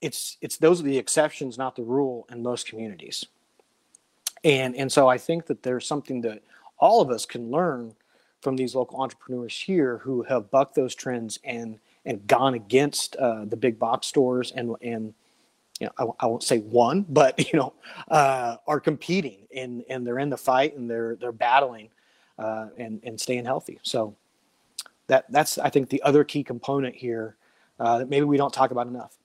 it's 0.00 0.36
it's 0.40 0.58
those 0.58 0.80
are 0.80 0.84
the 0.84 0.98
exceptions, 0.98 1.58
not 1.58 1.76
the 1.76 1.82
rule 1.82 2.26
in 2.30 2.42
most 2.42 2.68
communities 2.68 3.24
and 4.44 4.76
and 4.76 4.92
so 4.92 5.08
I 5.08 5.18
think 5.18 5.46
that 5.46 5.62
there's 5.62 5.86
something 5.86 6.20
that 6.22 6.42
all 6.78 7.00
of 7.00 7.10
us 7.10 7.26
can 7.26 7.50
learn 7.50 7.94
from 8.40 8.56
these 8.56 8.74
local 8.74 9.00
entrepreneurs 9.00 9.58
here 9.58 9.98
who 9.98 10.22
have 10.24 10.50
bucked 10.50 10.74
those 10.74 10.94
trends 10.94 11.38
and 11.44 11.78
and 12.04 12.26
gone 12.26 12.54
against 12.54 13.16
uh, 13.16 13.46
the 13.46 13.56
big 13.56 13.78
box 13.78 14.06
stores 14.06 14.52
and 14.52 14.76
and 14.82 15.14
you 15.80 15.86
know 15.86 16.14
I, 16.20 16.24
I 16.24 16.26
won't 16.26 16.42
say 16.42 16.58
won, 16.58 17.02
but 17.08 17.52
you 17.52 17.58
know 17.58 17.72
uh, 18.08 18.56
are 18.66 18.80
competing 18.80 19.48
and 19.56 19.82
and 19.88 20.06
they're 20.06 20.18
in 20.18 20.30
the 20.30 20.36
fight 20.36 20.76
and 20.76 20.88
they're 20.88 21.16
they're 21.16 21.32
battling 21.32 21.88
uh, 22.38 22.68
and 22.76 23.00
and 23.02 23.18
staying 23.18 23.46
healthy. 23.46 23.80
So 23.82 24.14
that 25.06 25.24
that's 25.30 25.58
I 25.58 25.70
think 25.70 25.88
the 25.88 26.02
other 26.02 26.22
key 26.22 26.44
component 26.44 26.94
here 26.94 27.36
uh, 27.80 27.98
that 27.98 28.10
maybe 28.10 28.24
we 28.24 28.36
don't 28.36 28.52
talk 28.52 28.70
about 28.70 28.86
enough. 28.86 29.16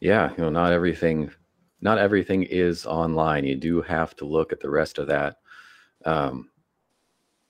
Yeah, 0.00 0.30
you 0.30 0.38
know, 0.38 0.50
not 0.50 0.72
everything 0.72 1.30
not 1.82 1.98
everything 1.98 2.44
is 2.44 2.86
online. 2.86 3.44
You 3.44 3.56
do 3.56 3.82
have 3.82 4.14
to 4.16 4.24
look 4.24 4.52
at 4.52 4.60
the 4.60 4.70
rest 4.70 4.98
of 4.98 5.08
that 5.08 5.36
um, 6.04 6.48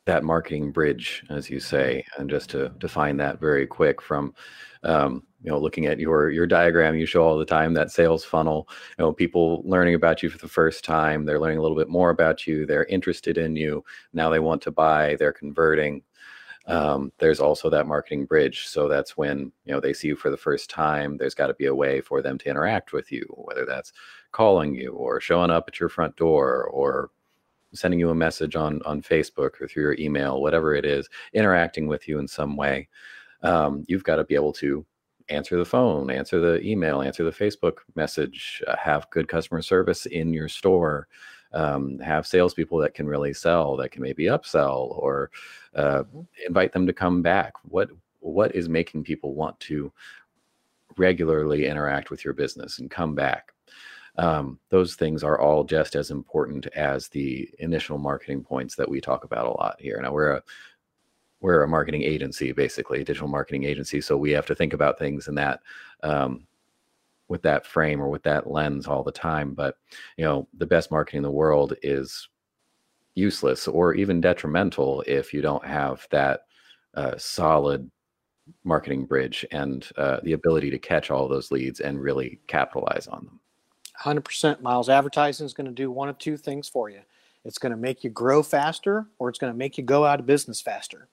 that 0.07 0.25
marketing 0.25 0.73
bridge, 0.73 1.23
as 1.31 1.49
you 1.49 1.61
say, 1.61 2.05
and 2.19 2.29
just 2.29 2.51
to 2.51 2.71
define 2.79 3.17
that 3.19 3.39
very 3.39 3.67
quick 3.67 4.03
from 4.03 4.35
um, 4.83 5.23
you 5.43 5.51
know 5.51 5.59
looking 5.59 5.87
at 5.87 6.01
your 6.01 6.31
your 6.31 6.47
diagram 6.47 6.97
you 6.97 7.07
show 7.07 7.23
all 7.23 7.39
the 7.39 7.45
time 7.45 7.75
that 7.75 7.91
sales 7.91 8.25
funnel 8.25 8.69
you 8.99 9.05
know 9.05 9.13
people 9.13 9.63
learning 9.65 9.95
about 9.95 10.23
you 10.23 10.31
for 10.31 10.39
the 10.39 10.49
first 10.49 10.85
time 10.85 11.25
they're 11.25 11.41
learning 11.41 11.59
a 11.59 11.63
little 11.63 11.77
bit 11.77 11.89
more 11.89 12.11
about 12.11 12.47
you 12.47 12.67
they're 12.67 12.85
interested 12.85 13.39
in 13.39 13.55
you 13.55 13.85
now 14.13 14.29
they 14.29 14.39
want 14.39 14.63
to 14.63 14.71
buy 14.71 15.17
they're 15.17 15.33
converting 15.33 16.03
um, 16.67 17.13
there's 17.19 17.41
also 17.41 17.69
that 17.71 17.87
marketing 17.87 18.25
bridge. 18.25 18.69
So 18.69 18.89
that's 18.89 19.17
when 19.17 19.53
you 19.65 19.73
know 19.73 19.81
they 19.81 19.93
see 19.93 20.09
you 20.09 20.17
for 20.17 20.31
the 20.31 20.37
first 20.37 20.71
time. 20.71 21.17
There's 21.17 21.35
got 21.35 21.49
to 21.49 21.55
be 21.55 21.67
a 21.67 21.75
way 21.75 22.01
for 22.01 22.23
them 22.23 22.39
to 22.39 22.49
interact 22.49 22.93
with 22.93 23.11
you, 23.11 23.25
whether 23.37 23.67
that's 23.67 23.93
calling 24.33 24.75
you 24.75 24.93
or 24.93 25.21
showing 25.21 25.51
up 25.51 25.65
at 25.69 25.79
your 25.79 25.89
front 25.89 26.17
door 26.17 26.65
or 26.65 27.11
sending 27.75 28.01
you 28.01 28.11
a 28.11 28.15
message 28.15 28.57
on 28.57 28.83
on 28.85 29.03
Facebook 29.03 29.61
or 29.61 29.69
through 29.69 29.83
your 29.83 29.97
email, 29.99 30.41
whatever 30.41 30.75
it 30.75 30.85
is, 30.85 31.09
interacting 31.33 31.87
with 31.87 32.09
you 32.09 32.19
in 32.19 32.29
some 32.29 32.57
way. 32.57 32.89
Um, 33.43 33.85
you've 33.89 34.05
got 34.05 34.17
to 34.17 34.25
be 34.25 34.35
able 34.35 34.53
to 34.55 34.85
answer 35.29 35.57
the 35.57 35.65
phone, 35.65 36.11
answer 36.11 36.41
the 36.41 36.61
email, 36.63 37.01
answer 37.01 37.25
the 37.25 37.31
Facebook 37.31 37.79
message, 37.95 38.63
uh, 38.67 38.77
have 38.77 39.11
good 39.11 39.29
customer 39.29 39.63
service 39.63 40.07
in 40.07 40.33
your 40.33 40.49
store 40.49 41.09
um, 41.55 41.99
have 41.99 42.27
salespeople 42.27 42.79
that 42.79 42.95
can 42.95 43.07
really 43.07 43.33
sell, 43.33 43.77
that 43.77 43.91
can 43.91 44.03
maybe 44.03 44.25
upsell 44.25 44.97
or 44.99 45.31
uh, 45.75 46.05
invite 46.47 46.73
them 46.73 46.87
to 46.87 46.93
come 46.93 47.23
back. 47.23 47.55
What 47.65 47.91
what 48.21 48.55
is 48.55 48.69
making 48.69 49.03
people 49.03 49.35
want 49.35 49.59
to 49.61 49.93
regularly 50.97 51.67
interact 51.67 52.11
with 52.11 52.25
your 52.25 52.35
business 52.35 52.79
and 52.79 52.91
come 52.91 53.15
back? 53.15 53.52
Um, 54.19 54.59
those 54.69 54.95
things 54.95 55.25
are 55.25 55.41
all 55.41 55.65
just 55.65 55.95
as 55.95 56.11
important 56.11 56.67
as 56.69 57.09
the 57.09 57.49
initial 57.59 57.99
marketing 57.99 58.45
points 58.45 58.75
that 58.77 58.89
we 58.89 59.01
talk 59.01 59.25
about 59.25 59.47
a 59.47 59.51
lot 59.51 59.77
here. 59.81 59.99
Now 60.03 60.13
we're 60.13 60.33
a 60.33 60.43
we're 61.41 61.65
a 61.65 61.69
marketing 61.69 62.03
agency, 62.03 62.53
basically, 62.53 63.01
a 63.01 63.05
digital 63.05 63.27
marketing 63.29 63.65
agency. 63.65 64.01
So 64.01 64.17
we 64.17 64.31
have 64.31 64.47
to 64.47 64.55
think 64.55 64.73
about 64.73 64.99
things 64.99 65.27
in 65.27 65.35
that 65.35 65.61
um, 66.03 66.47
with 67.29 67.43
that 67.43 67.67
frame 67.67 68.01
or 68.01 68.09
with 68.09 68.23
that 68.23 68.49
lens 68.49 68.87
all 68.87 69.03
the 69.03 69.11
time. 69.11 69.55
But 69.55 69.77
you 70.17 70.25
know, 70.25 70.47
the 70.57 70.67
best 70.67 70.91
marketing 70.91 71.19
in 71.19 71.25
the 71.25 71.31
world 71.31 71.75
is 71.83 72.29
useless 73.15 73.67
or 73.67 73.95
even 73.95 74.21
detrimental 74.21 75.03
if 75.07 75.35
you 75.35 75.43
don't 75.43 75.65
have 75.65 76.07
that 76.11 76.43
uh, 76.95 77.17
solid 77.17 77.91
marketing 78.65 79.07
bridge 79.07 79.45
and 79.51 79.89
uh, 79.97 80.19
the 80.23 80.33
ability 80.33 80.71
to 80.71 80.79
catch 80.79 81.11
all 81.11 81.29
those 81.29 81.51
leads 81.51 81.81
and 81.81 82.01
really 82.01 82.41
capitalize 82.47 83.07
on 83.07 83.25
them. 83.25 83.41
100% 84.03 84.61
Miles. 84.61 84.89
Advertising 84.89 85.47
is 85.47 85.55
going 85.55 85.67
to 85.67 85.73
do 85.73 85.91
one 85.91 86.09
of 86.09 86.19
two 86.19 86.37
things 86.37 86.69
for 86.69 86.91
you. 86.91 87.01
It's 87.45 87.59
going 87.59 87.71
to 87.71 87.77
make 87.77 88.05
you 88.05 88.11
grow 88.11 88.43
faster 88.43 89.07
or 89.19 89.29
it's 89.29 89.39
going 89.39 89.53
to 89.53 89.59
make 89.59 89.77
you 89.77 89.85
go 89.85 90.05
out 90.05 90.21
of 90.21 90.27
business 90.27 90.61
faster. 90.61 91.09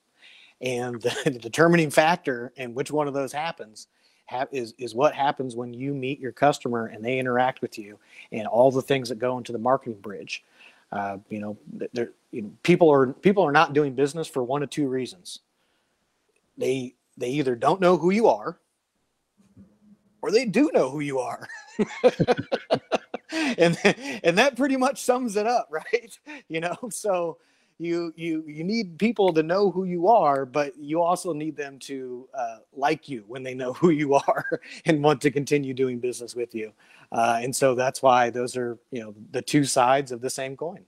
And 0.61 1.01
the 1.25 1.39
determining 1.39 1.89
factor 1.89 2.51
in 2.55 2.73
which 2.73 2.91
one 2.91 3.07
of 3.07 3.13
those 3.13 3.31
happens 3.31 3.87
ha- 4.29 4.47
is 4.51 4.73
is 4.77 4.93
what 4.93 5.13
happens 5.13 5.55
when 5.55 5.73
you 5.73 5.93
meet 5.93 6.19
your 6.19 6.31
customer 6.31 6.87
and 6.87 7.03
they 7.03 7.19
interact 7.19 7.61
with 7.61 7.77
you, 7.77 7.97
and 8.31 8.47
all 8.47 8.71
the 8.71 8.81
things 8.81 9.09
that 9.09 9.19
go 9.19 9.37
into 9.37 9.51
the 9.51 9.57
marketing 9.57 9.99
bridge. 9.99 10.43
Uh, 10.91 11.17
you 11.29 11.39
know, 11.39 11.57
you 12.31 12.41
know, 12.41 12.51
people 12.63 12.89
are 12.89 13.07
people 13.13 13.43
are 13.43 13.51
not 13.51 13.73
doing 13.73 13.93
business 13.93 14.27
for 14.27 14.43
one 14.43 14.63
of 14.63 14.69
two 14.69 14.87
reasons. 14.87 15.39
They 16.57 16.95
they 17.17 17.29
either 17.29 17.55
don't 17.55 17.81
know 17.81 17.97
who 17.97 18.09
you 18.11 18.27
are, 18.27 18.57
or 20.21 20.31
they 20.31 20.45
do 20.45 20.69
know 20.73 20.89
who 20.89 20.99
you 20.99 21.19
are. 21.19 21.47
and 23.31 23.77
and 24.23 24.37
that 24.37 24.55
pretty 24.55 24.77
much 24.77 25.01
sums 25.01 25.35
it 25.35 25.47
up, 25.47 25.67
right? 25.71 26.17
You 26.47 26.61
know, 26.61 26.77
so 26.89 27.37
you 27.77 28.13
you 28.15 28.43
you 28.45 28.63
need 28.63 28.99
people 28.99 29.33
to 29.33 29.43
know 29.43 29.71
who 29.71 29.85
you 29.85 30.07
are, 30.07 30.45
but 30.45 30.77
you 30.77 31.01
also 31.01 31.33
need 31.33 31.55
them 31.55 31.79
to 31.79 32.27
uh, 32.33 32.57
like 32.73 33.07
you 33.07 33.23
when 33.27 33.43
they 33.43 33.53
know 33.53 33.73
who 33.81 33.89
you 33.89 34.13
are 34.13 34.61
and 34.85 35.03
want 35.03 35.21
to 35.21 35.31
continue 35.31 35.73
doing 35.73 35.99
business 35.99 36.35
with 36.35 36.53
you. 36.53 36.71
Uh, 37.11 37.39
and 37.41 37.55
so 37.55 37.73
that's 37.73 38.03
why 38.03 38.29
those 38.29 38.55
are 38.55 38.77
you 38.91 39.01
know 39.01 39.15
the 39.31 39.41
two 39.41 39.63
sides 39.63 40.11
of 40.11 40.21
the 40.21 40.29
same 40.29 40.55
coin. 40.57 40.85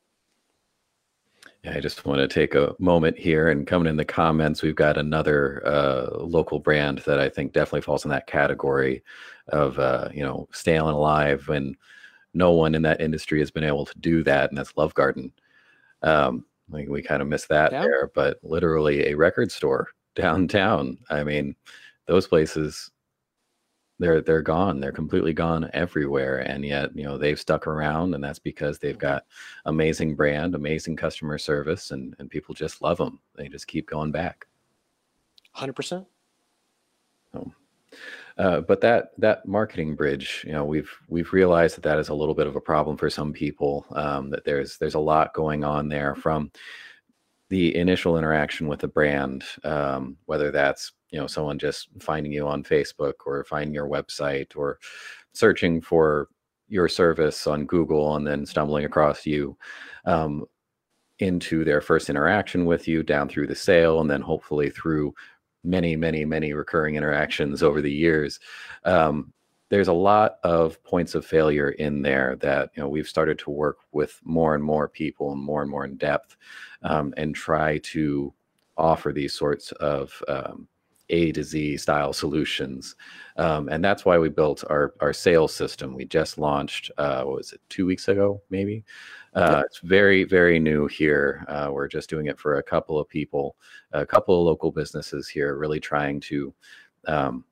Yeah, 1.64 1.76
I 1.76 1.80
just 1.80 2.06
want 2.06 2.20
to 2.20 2.28
take 2.28 2.56
a 2.56 2.76
moment 2.80 3.20
here 3.20 3.50
and 3.50 3.68
coming 3.68 3.88
in 3.88 3.96
the 3.96 4.06
comments, 4.06 4.64
we've 4.64 4.76
got 4.76 4.98
another 4.98 5.62
uh, 5.66 6.18
local 6.18 6.60
brand 6.60 7.00
that 7.06 7.20
I 7.20 7.30
think 7.30 7.54
definitely 7.54 7.82
falls 7.82 8.04
in 8.04 8.10
that 8.10 8.26
category 8.26 9.04
of 9.50 9.78
uh, 9.78 10.10
you 10.12 10.24
know 10.24 10.48
staying 10.52 10.82
alive 10.82 11.48
when 11.48 11.76
no 12.34 12.52
one 12.52 12.74
in 12.74 12.82
that 12.84 13.02
industry 13.02 13.40
has 13.40 13.52
been 13.52 13.64
able 13.64 13.86
to 13.86 14.00
do 14.00 14.24
that, 14.24 14.50
and 14.50 14.58
that's 14.58 14.76
Love 14.76 14.94
Garden. 14.96 15.32
Um, 16.02 16.46
like 16.72 16.88
we 16.90 17.04
kind 17.04 17.22
of 17.22 17.28
missed 17.28 17.50
that 17.50 17.72
yeah. 17.72 17.82
there, 17.82 18.12
but 18.16 18.40
literally 18.42 19.08
a 19.08 19.16
record 19.16 19.52
store 19.52 19.90
downtown. 20.16 20.98
I 21.10 21.24
mean, 21.24 21.56
those 22.08 22.28
places 22.28 22.90
they're 24.02 24.20
they're 24.20 24.42
gone. 24.42 24.80
They're 24.80 24.92
completely 24.92 25.32
gone 25.32 25.70
everywhere. 25.74 26.40
And 26.40 26.66
yet, 26.66 26.96
you 26.96 27.04
know, 27.04 27.18
they've 27.18 27.40
stuck 27.40 27.68
around 27.68 28.16
and 28.16 28.24
that's 28.24 28.40
because 28.40 28.80
they've 28.80 28.98
mm-hmm. 28.98 29.00
got 29.00 29.26
amazing 29.66 30.16
brand, 30.16 30.56
amazing 30.56 30.96
customer 30.96 31.38
service, 31.38 31.92
and, 31.92 32.16
and 32.18 32.30
people 32.30 32.56
just 32.56 32.82
love 32.82 32.98
them. 32.98 33.20
They 33.36 33.48
just 33.48 33.68
keep 33.68 33.88
going 33.88 34.12
back. 34.12 34.48
100%. 35.56 36.06
So, 37.32 37.52
Uh, 38.38 38.62
but 38.62 38.82
that 38.82 39.12
that 39.20 39.46
marketing 39.46 39.96
bridge, 39.96 40.44
you 40.48 40.54
know, 40.54 40.66
we've 40.66 40.92
we've 41.08 41.32
realized 41.32 41.76
that 41.76 41.84
that 41.84 42.00
is 42.00 42.10
a 42.10 42.14
little 42.14 42.34
bit 42.34 42.48
of 42.48 42.56
a 42.56 42.62
problem 42.62 42.98
for 42.98 43.10
some 43.10 43.32
people. 43.34 43.86
Um, 43.92 44.32
that 44.32 44.46
there's 44.46 44.78
there's 44.78 44.96
a 44.96 45.00
lot 45.00 45.34
going 45.34 45.64
on 45.64 45.90
there 45.90 46.16
from 46.16 46.52
the 47.50 47.76
initial 47.76 48.18
interaction 48.18 48.68
with 48.68 48.80
the 48.80 48.88
brand, 48.88 49.44
um, 49.64 50.18
whether 50.26 50.50
that's 50.50 50.94
you 51.12 51.20
know 51.20 51.28
someone 51.28 51.60
just 51.60 51.90
finding 52.00 52.32
you 52.32 52.48
on 52.48 52.64
Facebook 52.64 53.14
or 53.26 53.44
finding 53.44 53.74
your 53.74 53.88
website 53.88 54.56
or 54.56 54.80
searching 55.34 55.82
for 55.82 56.28
your 56.68 56.88
service 56.88 57.48
on 57.48 57.66
Google 57.66 58.16
and 58.16 58.26
then 58.26 58.46
stumbling 58.46 58.86
across 58.86 59.26
you 59.26 59.58
um, 60.06 60.46
into 61.20 61.64
their 61.64 61.82
first 61.82 62.10
interaction 62.10 62.66
with 62.66 62.88
you, 62.88 63.04
down 63.04 63.28
through 63.28 63.48
the 63.48 63.56
sale, 63.56 64.00
and 64.00 64.10
then 64.10 64.22
hopefully 64.22 64.70
through 64.70 65.14
many, 65.64 65.96
many, 65.96 66.26
many 66.26 66.54
recurring 66.54 66.96
interactions 66.96 67.62
over 67.62 67.82
the 67.82 67.92
years. 67.92 68.40
Um, 68.86 69.34
there's 69.70 69.90
a 69.90 69.94
lot 69.94 70.38
of 70.44 70.84
points 70.84 71.16
of 71.16 71.26
failure 71.26 71.70
in 71.70 72.02
there 72.02 72.36
that 72.42 72.72
you 72.76 72.84
know 72.84 72.90
we've 72.90 73.08
started 73.08 73.40
to 73.40 73.50
work 73.50 73.78
with 73.92 74.20
more 74.24 74.56
and 74.56 74.64
more 74.64 74.88
people 74.88 75.32
and 75.32 75.42
more 75.42 75.62
and 75.62 75.72
more 75.72 75.86
in 75.86 75.96
depth 75.96 76.36
um, 76.84 77.14
and 77.16 77.36
try 77.36 77.78
to 77.80 78.34
offer 78.78 79.14
these 79.14 79.34
sorts 79.34 79.72
of 79.74 80.22
um, 80.28 80.68
a 81.12 81.32
to 81.34 81.44
Z 81.44 81.78
style 81.78 82.14
solutions. 82.14 82.96
Um, 83.38 83.70
and 83.70 83.84
that's 83.84 84.06
why 84.06 84.18
we 84.18 84.30
built 84.30 84.64
our, 84.70 84.94
our 85.00 85.14
sales 85.14 85.54
system. 85.54 85.94
We 85.94 86.06
just 86.06 86.38
launched, 86.38 86.92
uh, 86.98 87.24
what 87.24 87.38
was 87.38 87.54
it, 87.54 87.62
two 87.70 87.86
weeks 87.86 88.08
ago, 88.08 88.42
maybe? 88.50 88.84
Uh, 89.34 89.64
it's 89.66 89.80
very, 89.80 90.24
very 90.24 90.60
new 90.60 90.88
here. 90.88 91.46
Uh, 91.48 91.70
we're 91.72 91.88
just 91.88 92.10
doing 92.10 92.26
it 92.26 92.40
for 92.40 92.58
a 92.58 92.64
couple 92.64 93.00
of 93.00 93.08
people, 93.08 93.56
a 93.94 94.06
couple 94.06 94.38
of 94.38 94.46
local 94.46 94.72
businesses 94.72 95.30
here, 95.30 95.58
really 95.58 95.80
trying 95.80 96.20
to 96.20 96.54
um, 97.08 97.46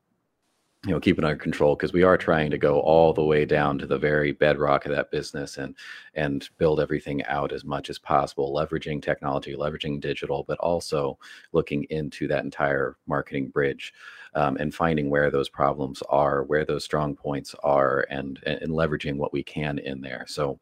you 0.86 0.92
know 0.92 1.00
keep 1.00 1.18
it 1.18 1.24
under 1.24 1.36
control 1.36 1.76
because 1.76 1.92
we 1.92 2.02
are 2.02 2.16
trying 2.16 2.50
to 2.50 2.56
go 2.56 2.80
all 2.80 3.12
the 3.12 3.24
way 3.24 3.44
down 3.44 3.76
to 3.76 3.86
the 3.86 3.98
very 3.98 4.32
bedrock 4.32 4.86
of 4.86 4.92
that 4.92 5.10
business 5.10 5.58
and 5.58 5.74
and 6.14 6.48
build 6.56 6.80
everything 6.80 7.22
out 7.24 7.52
as 7.52 7.64
much 7.64 7.90
as 7.90 7.98
possible 7.98 8.54
leveraging 8.54 9.02
technology 9.02 9.54
leveraging 9.54 10.00
digital 10.00 10.42
but 10.48 10.58
also 10.58 11.18
looking 11.52 11.84
into 11.90 12.26
that 12.26 12.44
entire 12.44 12.96
marketing 13.06 13.48
bridge 13.48 13.92
um, 14.34 14.56
and 14.56 14.74
finding 14.74 15.10
where 15.10 15.30
those 15.30 15.50
problems 15.50 16.02
are 16.08 16.44
where 16.44 16.64
those 16.64 16.84
strong 16.84 17.14
points 17.14 17.54
are 17.62 18.06
and 18.08 18.40
and 18.46 18.70
leveraging 18.70 19.16
what 19.16 19.34
we 19.34 19.42
can 19.42 19.78
in 19.80 20.00
there 20.00 20.24
so 20.26 20.58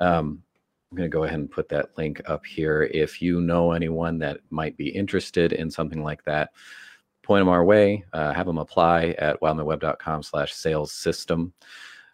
um, 0.00 0.42
I'm 0.90 0.96
going 0.96 1.10
to 1.10 1.14
go 1.14 1.24
ahead 1.24 1.40
and 1.40 1.50
put 1.50 1.68
that 1.70 1.96
link 1.98 2.22
up 2.26 2.46
here. 2.46 2.88
If 2.92 3.20
you 3.20 3.40
know 3.40 3.72
anyone 3.72 4.18
that 4.18 4.38
might 4.50 4.76
be 4.76 4.88
interested 4.88 5.52
in 5.52 5.68
something 5.68 6.02
like 6.02 6.22
that, 6.24 6.50
point 7.26 7.40
them 7.40 7.48
our 7.48 7.64
way, 7.64 8.04
uh, 8.12 8.32
have 8.32 8.46
them 8.46 8.58
apply 8.58 9.14
at 9.18 9.40
wildmanweb.com 9.40 10.22
slash 10.22 10.54
sales 10.54 10.92
system. 10.92 11.52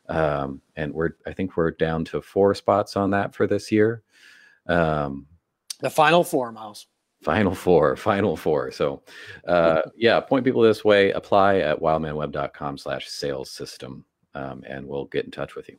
Um, 0.08 0.60
and 0.74 0.92
we're, 0.92 1.10
I 1.26 1.32
think 1.32 1.56
we're 1.56 1.70
down 1.70 2.04
to 2.06 2.22
four 2.22 2.54
spots 2.54 2.96
on 2.96 3.10
that 3.10 3.34
for 3.34 3.46
this 3.46 3.70
year. 3.70 4.02
Um, 4.66 5.26
the 5.80 5.90
final 5.90 6.24
four, 6.24 6.50
Miles. 6.50 6.86
Final 7.22 7.54
four, 7.54 7.94
final 8.10 8.36
four. 8.36 8.70
So, 8.70 9.02
uh, 9.46 9.82
yeah, 9.96 10.18
point 10.20 10.44
people 10.44 10.62
this 10.62 10.84
way. 10.84 11.12
Apply 11.12 11.58
at 11.58 11.80
wildmanweb.com 11.80 12.78
slash 12.78 13.08
sales 13.08 13.50
system, 13.50 14.04
um, 14.34 14.64
and 14.66 14.86
we'll 14.86 15.04
get 15.06 15.24
in 15.24 15.30
touch 15.30 15.54
with 15.54 15.68
you. 15.68 15.78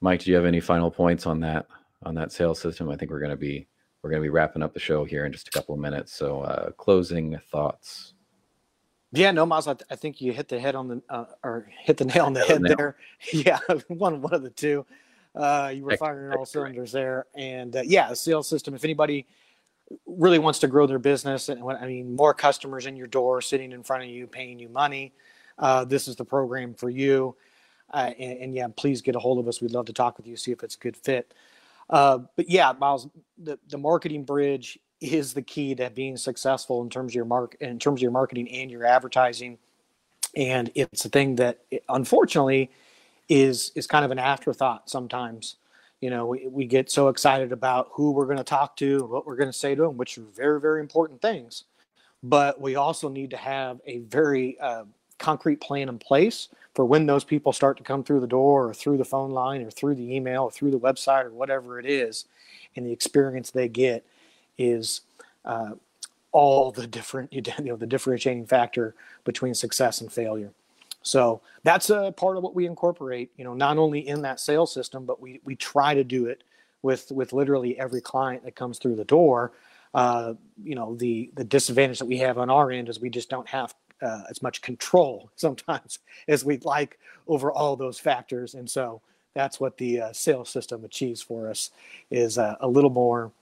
Mike, 0.00 0.20
do 0.20 0.30
you 0.30 0.36
have 0.36 0.44
any 0.44 0.60
final 0.60 0.90
points 0.90 1.26
on 1.26 1.40
that 1.40 1.66
on 2.02 2.16
that 2.16 2.32
sales 2.32 2.58
system? 2.58 2.90
I 2.90 2.96
think 2.96 3.12
we're 3.12 3.20
going 3.20 3.30
to 3.30 3.36
be 3.36 3.68
we're 4.02 4.10
going 4.10 4.20
to 4.20 4.24
be 4.26 4.30
wrapping 4.30 4.62
up 4.62 4.74
the 4.74 4.80
show 4.80 5.04
here 5.04 5.24
in 5.24 5.32
just 5.32 5.48
a 5.48 5.50
couple 5.50 5.74
of 5.74 5.80
minutes. 5.80 6.12
So, 6.12 6.42
uh, 6.42 6.70
closing 6.72 7.38
thoughts. 7.50 8.14
Yeah, 9.12 9.30
no, 9.30 9.44
Miles. 9.44 9.68
I, 9.68 9.74
th- 9.74 9.86
I, 9.90 9.96
think 9.96 10.20
you 10.20 10.32
hit 10.32 10.48
the 10.48 10.58
head 10.58 10.74
on 10.74 10.88
the 10.88 11.02
uh, 11.10 11.26
or 11.44 11.68
hit 11.80 11.98
the 11.98 12.06
nail 12.06 12.24
on 12.24 12.32
the 12.32 12.40
head 12.44 12.62
the 12.62 12.74
there. 12.74 12.96
Yeah, 13.32 13.58
one 13.88 14.22
one 14.22 14.34
of 14.34 14.42
the 14.42 14.50
two. 14.50 14.86
Uh, 15.34 15.72
you 15.74 15.84
were 15.84 15.96
firing 15.96 16.36
all 16.36 16.46
cylinders 16.46 16.92
there, 16.92 17.26
and 17.34 17.76
uh, 17.76 17.82
yeah, 17.84 18.08
the 18.08 18.16
sales 18.16 18.48
system. 18.48 18.74
If 18.74 18.84
anybody 18.84 19.26
really 20.06 20.38
wants 20.38 20.58
to 20.60 20.66
grow 20.66 20.86
their 20.86 20.98
business, 20.98 21.50
and 21.50 21.62
I 21.62 21.86
mean 21.86 22.16
more 22.16 22.32
customers 22.32 22.86
in 22.86 22.96
your 22.96 23.06
door, 23.06 23.42
sitting 23.42 23.72
in 23.72 23.82
front 23.82 24.04
of 24.04 24.08
you, 24.08 24.26
paying 24.26 24.58
you 24.58 24.70
money, 24.70 25.12
uh, 25.58 25.84
this 25.84 26.08
is 26.08 26.16
the 26.16 26.24
program 26.24 26.74
for 26.74 26.88
you. 26.88 27.36
Uh, 27.92 28.10
and, 28.18 28.38
and, 28.38 28.54
yeah, 28.54 28.68
please 28.74 29.02
get 29.02 29.14
a 29.14 29.18
hold 29.18 29.38
of 29.38 29.46
us. 29.46 29.60
We'd 29.60 29.72
love 29.72 29.84
to 29.84 29.92
talk 29.92 30.16
with 30.16 30.26
you, 30.26 30.34
see 30.34 30.50
if 30.50 30.62
it's 30.62 30.76
a 30.76 30.78
good 30.78 30.96
fit. 30.96 31.34
Uh, 31.90 32.20
but 32.36 32.48
yeah, 32.48 32.72
Miles, 32.78 33.08
the, 33.38 33.58
the 33.68 33.78
marketing 33.78 34.24
bridge 34.24 34.78
is 35.00 35.34
the 35.34 35.42
key 35.42 35.74
to 35.74 35.90
being 35.90 36.16
successful 36.16 36.82
in 36.82 36.88
terms 36.88 37.12
of 37.12 37.14
your 37.16 37.24
mark 37.24 37.56
in 37.60 37.78
terms 37.78 37.98
of 37.98 38.02
your 38.02 38.12
marketing 38.12 38.48
and 38.50 38.70
your 38.70 38.84
advertising. 38.84 39.58
And 40.36 40.70
it's 40.74 41.04
a 41.04 41.08
thing 41.08 41.36
that 41.36 41.58
unfortunately 41.88 42.70
is 43.28 43.72
is 43.74 43.86
kind 43.86 44.04
of 44.04 44.10
an 44.10 44.18
afterthought 44.18 44.88
sometimes. 44.88 45.56
You 46.00 46.10
know, 46.10 46.26
we, 46.26 46.48
we 46.48 46.64
get 46.64 46.90
so 46.90 47.08
excited 47.08 47.52
about 47.52 47.88
who 47.92 48.10
we're 48.12 48.26
going 48.26 48.38
to 48.38 48.44
talk 48.44 48.76
to, 48.78 49.04
what 49.06 49.26
we're 49.26 49.36
going 49.36 49.50
to 49.50 49.56
say 49.56 49.74
to 49.74 49.82
them, 49.82 49.96
which 49.96 50.18
are 50.18 50.22
very, 50.34 50.60
very 50.60 50.80
important 50.80 51.22
things. 51.22 51.64
But 52.24 52.60
we 52.60 52.76
also 52.76 53.08
need 53.08 53.30
to 53.30 53.36
have 53.36 53.80
a 53.86 53.98
very 53.98 54.58
uh, 54.60 54.84
concrete 55.22 55.60
plan 55.60 55.88
in 55.88 55.98
place 55.98 56.48
for 56.74 56.84
when 56.84 57.06
those 57.06 57.24
people 57.24 57.52
start 57.52 57.76
to 57.76 57.82
come 57.82 58.02
through 58.02 58.20
the 58.20 58.26
door 58.26 58.68
or 58.68 58.74
through 58.74 58.98
the 58.98 59.04
phone 59.04 59.30
line 59.30 59.62
or 59.62 59.70
through 59.70 59.94
the 59.94 60.14
email 60.14 60.44
or 60.44 60.50
through 60.50 60.70
the 60.70 60.78
website 60.78 61.24
or 61.24 61.30
whatever 61.30 61.78
it 61.78 61.86
is. 61.86 62.24
And 62.74 62.84
the 62.84 62.92
experience 62.92 63.50
they 63.50 63.68
get 63.68 64.04
is 64.58 65.02
uh, 65.44 65.72
all 66.32 66.72
the 66.72 66.86
different 66.86 67.32
you 67.32 67.42
know 67.60 67.76
the 67.76 67.86
differentiating 67.86 68.46
factor 68.46 68.94
between 69.24 69.54
success 69.54 70.00
and 70.00 70.10
failure. 70.10 70.52
So 71.04 71.40
that's 71.62 71.90
a 71.90 72.12
part 72.12 72.36
of 72.36 72.42
what 72.42 72.54
we 72.54 72.66
incorporate 72.66 73.30
you 73.36 73.44
know 73.44 73.54
not 73.54 73.78
only 73.78 74.08
in 74.08 74.22
that 74.22 74.40
sales 74.40 74.72
system 74.72 75.04
but 75.04 75.20
we 75.20 75.40
we 75.44 75.54
try 75.54 75.94
to 75.94 76.04
do 76.04 76.26
it 76.26 76.42
with 76.82 77.12
with 77.12 77.32
literally 77.32 77.78
every 77.78 78.00
client 78.00 78.44
that 78.44 78.56
comes 78.56 78.78
through 78.78 78.96
the 78.96 79.04
door. 79.04 79.52
Uh, 79.94 80.32
you 80.64 80.74
know 80.74 80.94
the 80.96 81.30
the 81.34 81.44
disadvantage 81.44 81.98
that 81.98 82.06
we 82.06 82.16
have 82.16 82.38
on 82.38 82.48
our 82.48 82.70
end 82.70 82.88
is 82.88 82.98
we 82.98 83.10
just 83.10 83.28
don't 83.28 83.48
have 83.48 83.74
uh, 84.02 84.22
as 84.28 84.42
much 84.42 84.60
control 84.62 85.30
sometimes 85.36 86.00
as 86.28 86.44
we'd 86.44 86.64
like 86.64 86.98
over 87.26 87.52
all 87.52 87.76
those 87.76 87.98
factors. 87.98 88.54
And 88.54 88.68
so 88.68 89.00
that's 89.34 89.60
what 89.60 89.78
the 89.78 90.00
uh, 90.00 90.12
sales 90.12 90.50
system 90.50 90.84
achieves 90.84 91.22
for 91.22 91.48
us 91.48 91.70
is 92.10 92.38
uh, 92.38 92.56
a 92.60 92.68
little 92.68 92.90
more 92.90 93.32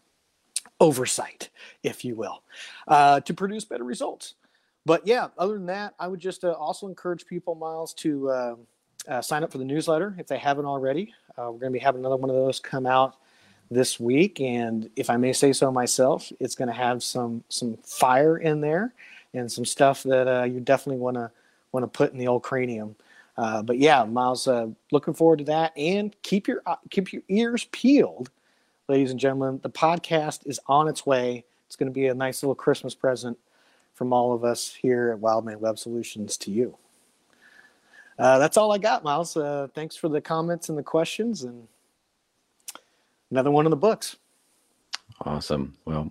oversight, 0.78 1.50
if 1.82 2.04
you 2.04 2.14
will, 2.14 2.42
uh, 2.88 3.20
to 3.20 3.34
produce 3.34 3.64
better 3.64 3.84
results. 3.84 4.34
But 4.86 5.06
yeah, 5.06 5.28
other 5.36 5.54
than 5.54 5.66
that, 5.66 5.94
I 5.98 6.08
would 6.08 6.20
just 6.20 6.44
uh, 6.44 6.52
also 6.52 6.86
encourage 6.86 7.26
people, 7.26 7.54
Miles, 7.54 7.92
to 7.94 8.30
uh, 8.30 9.20
sign 9.20 9.42
up 9.42 9.52
for 9.52 9.58
the 9.58 9.64
newsletter 9.64 10.14
if 10.18 10.26
they 10.26 10.38
haven't 10.38 10.64
already. 10.64 11.12
we're 11.36 11.50
going 11.52 11.64
to 11.64 11.70
be 11.70 11.78
having 11.78 12.00
another 12.00 12.16
one 12.16 12.30
of 12.30 12.36
those 12.36 12.61
come 12.61 12.86
out 12.86 13.16
this 13.70 14.00
week, 14.00 14.40
and 14.40 14.90
if 14.96 15.11
I 15.11 15.16
may 15.16 15.32
say 15.32 15.52
so 15.52 15.70
myself, 15.70 16.32
it's 16.40 16.54
going 16.54 16.68
to 16.68 16.74
have 16.74 17.02
some 17.02 17.44
some 17.48 17.76
fire 17.84 18.38
in 18.38 18.61
there 18.61 18.94
and 19.34 19.50
some 19.50 19.64
stuff 19.64 20.02
that 20.04 20.28
uh, 20.28 20.44
you 20.44 20.60
definitely 20.60 21.00
want 21.00 21.16
to 21.16 21.30
want 21.72 21.84
to 21.84 21.88
put 21.88 22.12
in 22.12 22.18
the 22.18 22.28
old 22.28 22.42
cranium. 22.42 22.96
Uh, 23.36 23.62
but 23.62 23.78
yeah, 23.78 24.04
Miles, 24.04 24.46
uh, 24.48 24.66
looking 24.92 25.14
forward 25.14 25.38
to 25.38 25.44
that. 25.44 25.72
And 25.76 26.14
keep 26.22 26.48
your 26.48 26.62
uh, 26.66 26.76
keep 26.90 27.12
your 27.12 27.22
ears 27.28 27.64
peeled, 27.72 28.30
ladies 28.88 29.10
and 29.10 29.20
gentlemen. 29.20 29.60
The 29.62 29.70
podcast 29.70 30.46
is 30.46 30.60
on 30.66 30.88
its 30.88 31.06
way. 31.06 31.44
It's 31.66 31.76
going 31.76 31.90
to 31.90 31.94
be 31.94 32.08
a 32.08 32.14
nice 32.14 32.42
little 32.42 32.54
Christmas 32.54 32.94
present 32.94 33.38
from 33.94 34.12
all 34.12 34.32
of 34.32 34.44
us 34.44 34.74
here 34.74 35.10
at 35.10 35.20
Wildman 35.20 35.60
Web 35.60 35.78
Solutions 35.78 36.36
to 36.38 36.50
you. 36.50 36.76
Uh, 38.18 38.38
that's 38.38 38.56
all 38.56 38.72
I 38.72 38.78
got, 38.78 39.04
Miles. 39.04 39.36
Uh, 39.36 39.68
thanks 39.74 39.96
for 39.96 40.08
the 40.08 40.20
comments 40.20 40.68
and 40.68 40.76
the 40.76 40.82
questions, 40.82 41.44
and 41.44 41.66
another 43.30 43.50
one 43.50 43.64
in 43.64 43.70
the 43.70 43.76
books. 43.76 44.16
Awesome. 45.26 45.76
Well, 45.84 46.10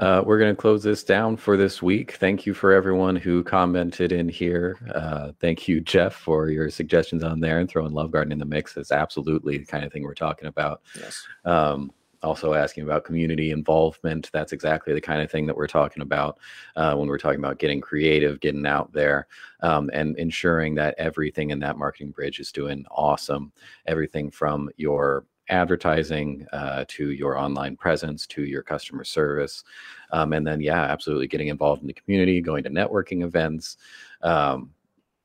uh, 0.00 0.22
we're 0.26 0.38
going 0.38 0.54
to 0.54 0.60
close 0.60 0.82
this 0.82 1.04
down 1.04 1.36
for 1.36 1.56
this 1.56 1.80
week. 1.80 2.12
Thank 2.14 2.44
you 2.44 2.54
for 2.54 2.72
everyone 2.72 3.14
who 3.14 3.44
commented 3.44 4.10
in 4.10 4.28
here. 4.28 4.78
Uh, 4.92 5.30
thank 5.40 5.68
you, 5.68 5.80
Jeff, 5.80 6.14
for 6.14 6.50
your 6.50 6.68
suggestions 6.68 7.22
on 7.22 7.38
there 7.38 7.60
and 7.60 7.68
throwing 7.70 7.92
Love 7.92 8.10
Garden 8.10 8.32
in 8.32 8.40
the 8.40 8.44
mix. 8.44 8.74
That's 8.74 8.90
absolutely 8.90 9.58
the 9.58 9.64
kind 9.64 9.84
of 9.84 9.92
thing 9.92 10.02
we're 10.02 10.14
talking 10.14 10.48
about. 10.48 10.82
Yes. 10.98 11.24
Um, 11.44 11.92
also 12.22 12.54
asking 12.54 12.84
about 12.84 13.04
community 13.04 13.52
involvement. 13.52 14.28
That's 14.32 14.52
exactly 14.52 14.92
the 14.92 15.00
kind 15.00 15.22
of 15.22 15.30
thing 15.30 15.46
that 15.46 15.56
we're 15.56 15.66
talking 15.66 16.02
about 16.02 16.38
uh, 16.76 16.94
when 16.94 17.08
we're 17.08 17.18
talking 17.18 17.40
about 17.40 17.58
getting 17.58 17.80
creative, 17.80 18.40
getting 18.40 18.66
out 18.66 18.92
there, 18.92 19.26
um, 19.60 19.90
and 19.92 20.16
ensuring 20.18 20.74
that 20.76 20.94
everything 20.98 21.50
in 21.50 21.58
that 21.60 21.78
marketing 21.78 22.10
bridge 22.10 22.40
is 22.40 22.52
doing 22.52 22.84
awesome. 22.90 23.52
Everything 23.86 24.30
from 24.30 24.68
your 24.76 25.26
advertising 25.48 26.46
uh, 26.52 26.84
to 26.88 27.10
your 27.10 27.36
online 27.36 27.76
presence 27.76 28.26
to 28.26 28.44
your 28.44 28.62
customer 28.62 29.04
service 29.04 29.64
um, 30.12 30.32
and 30.32 30.46
then 30.46 30.60
yeah 30.60 30.82
absolutely 30.82 31.26
getting 31.26 31.48
involved 31.48 31.82
in 31.82 31.88
the 31.88 31.92
community 31.92 32.40
going 32.40 32.62
to 32.62 32.70
networking 32.70 33.24
events 33.24 33.76
um, 34.22 34.70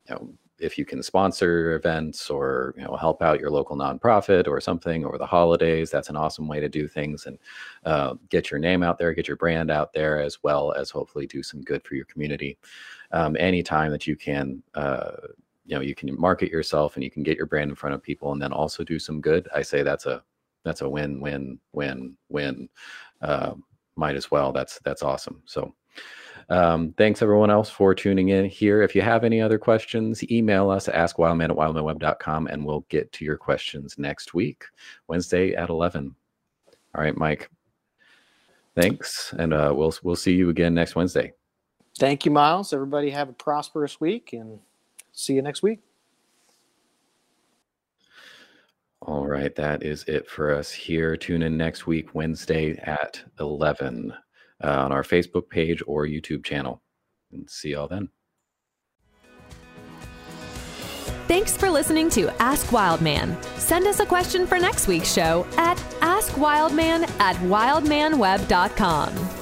you 0.09 0.15
know 0.15 0.34
if 0.59 0.78
you 0.78 0.86
can 0.86 1.03
sponsor 1.03 1.74
events 1.74 2.30
or 2.30 2.74
you 2.78 2.84
know 2.84 2.95
help 2.95 3.22
out 3.22 3.39
your 3.39 3.51
local 3.51 3.76
nonprofit 3.76 4.47
or 4.47 4.59
something 4.59 5.05
over 5.05 5.18
the 5.18 5.26
holidays, 5.26 5.91
that's 5.91 6.09
an 6.09 6.15
awesome 6.15 6.47
way 6.47 6.59
to 6.59 6.70
do 6.70 6.88
things 6.88 7.26
and 7.26 7.38
uh, 7.86 8.15
get 8.30 8.49
your 8.49 8.59
name 8.59 8.84
out 8.84 8.97
there, 8.97 9.13
get 9.13 9.28
your 9.28 9.38
brand 9.38 9.70
out 9.70 9.93
there, 9.93 10.20
as 10.20 10.41
well 10.43 10.74
as 10.74 10.89
hopefully 10.89 11.28
do 11.28 11.43
some 11.43 11.61
good 11.61 11.84
for 11.84 11.95
your 11.95 12.05
community. 12.05 12.57
Um, 13.11 13.38
anytime 13.39 13.91
that 13.91 14.07
you 14.07 14.15
can. 14.15 14.61
Uh, 14.74 15.11
you 15.68 15.76
know 15.76 15.82
you 15.82 15.93
can 15.93 16.20
market 16.20 16.49
yourself 16.49 16.95
and 16.95 17.03
you 17.03 17.11
can 17.11 17.22
get 17.22 17.38
your 17.38 17.45
brand 17.45 17.70
in 17.70 17.76
front 17.76 17.93
of 17.93 18.01
people 18.01 18.32
and 18.32 18.41
then 18.41 18.51
also 18.51 18.84
do 18.84 18.97
some 18.97 19.22
good 19.22 19.47
i 19.53 19.61
say 19.61 19.84
that's 19.84 20.05
a 20.05 20.24
that's 20.63 20.82
a 20.82 20.89
win 20.89 21.20
win 21.22 21.59
win 21.74 22.18
win 22.30 22.68
uh, 23.22 23.53
might 23.95 24.15
as 24.15 24.32
well 24.32 24.51
that's 24.51 24.80
that's 24.80 25.03
awesome 25.03 25.41
so 25.45 25.74
um, 26.49 26.93
thanks 26.97 27.22
everyone 27.22 27.49
else 27.49 27.70
for 27.70 27.93
tuning 27.93 28.30
in 28.30 28.45
here. 28.45 28.82
If 28.82 28.95
you 28.95 29.01
have 29.01 29.26
any 29.26 29.41
other 29.41 29.57
questions, 29.57 30.24
email 30.32 30.70
us 30.70 30.88
askwildman 30.88 31.49
at 31.49 31.57
wildmanweb.com 31.57 32.47
and 32.47 32.65
we'll 32.65 32.86
get 32.89 33.11
to 33.13 33.26
your 33.26 33.38
questions 33.38 33.95
next 33.97 34.34
week, 34.34 34.63
Wednesday 35.07 35.55
at 35.55 35.70
11. 35.70 36.15
All 36.95 37.03
right, 37.03 37.18
Mike. 37.18 37.49
Thanks. 38.76 39.34
And 39.38 39.53
uh, 39.53 39.74
we'll, 39.76 39.93
we'll 40.03 40.15
see 40.15 40.36
you 40.36 40.49
again 40.49 40.74
next 40.74 40.95
Wednesday. 40.95 41.34
Thank 41.99 42.26
you, 42.26 42.32
Miles. 42.32 42.72
Everybody 42.72 43.09
have 43.09 43.28
a 43.28 43.34
prosperous 43.34 43.99
week 43.99 44.32
and 44.32 44.59
see 45.18 45.34
you 45.34 45.41
next 45.41 45.63
week. 45.63 45.80
All 49.01 49.28
right, 49.28 49.53
that 49.55 49.84
is 49.84 50.03
it 50.03 50.30
for 50.30 50.53
us 50.53 50.72
here. 50.72 51.15
Tune 51.15 51.41
in 51.41 51.57
next 51.57 51.88
week, 51.88 52.13
Wednesday 52.13 52.78
at 52.78 53.22
11 53.39 54.13
uh, 54.63 54.68
on 54.68 54.91
our 54.91 55.03
Facebook 55.03 55.49
page 55.49 55.82
or 55.88 56.05
YouTube 56.05 56.43
channel. 56.43 56.82
And 57.32 57.49
see 57.49 57.72
y'all 57.72 57.88
then. 57.88 58.09
Thanks 61.28 61.57
for 61.57 61.70
listening 61.70 62.09
to 62.11 62.30
Ask 62.41 62.72
Wildman. 62.72 63.38
Send 63.57 63.86
us 63.86 63.99
a 63.99 64.05
question 64.05 64.47
for 64.47 64.57
next 64.57 64.88
week's 64.88 65.13
show 65.13 65.45
at 65.57 65.78
askwildman 66.01 67.09
at 67.20 67.36
wildmanweb.com. 67.38 69.37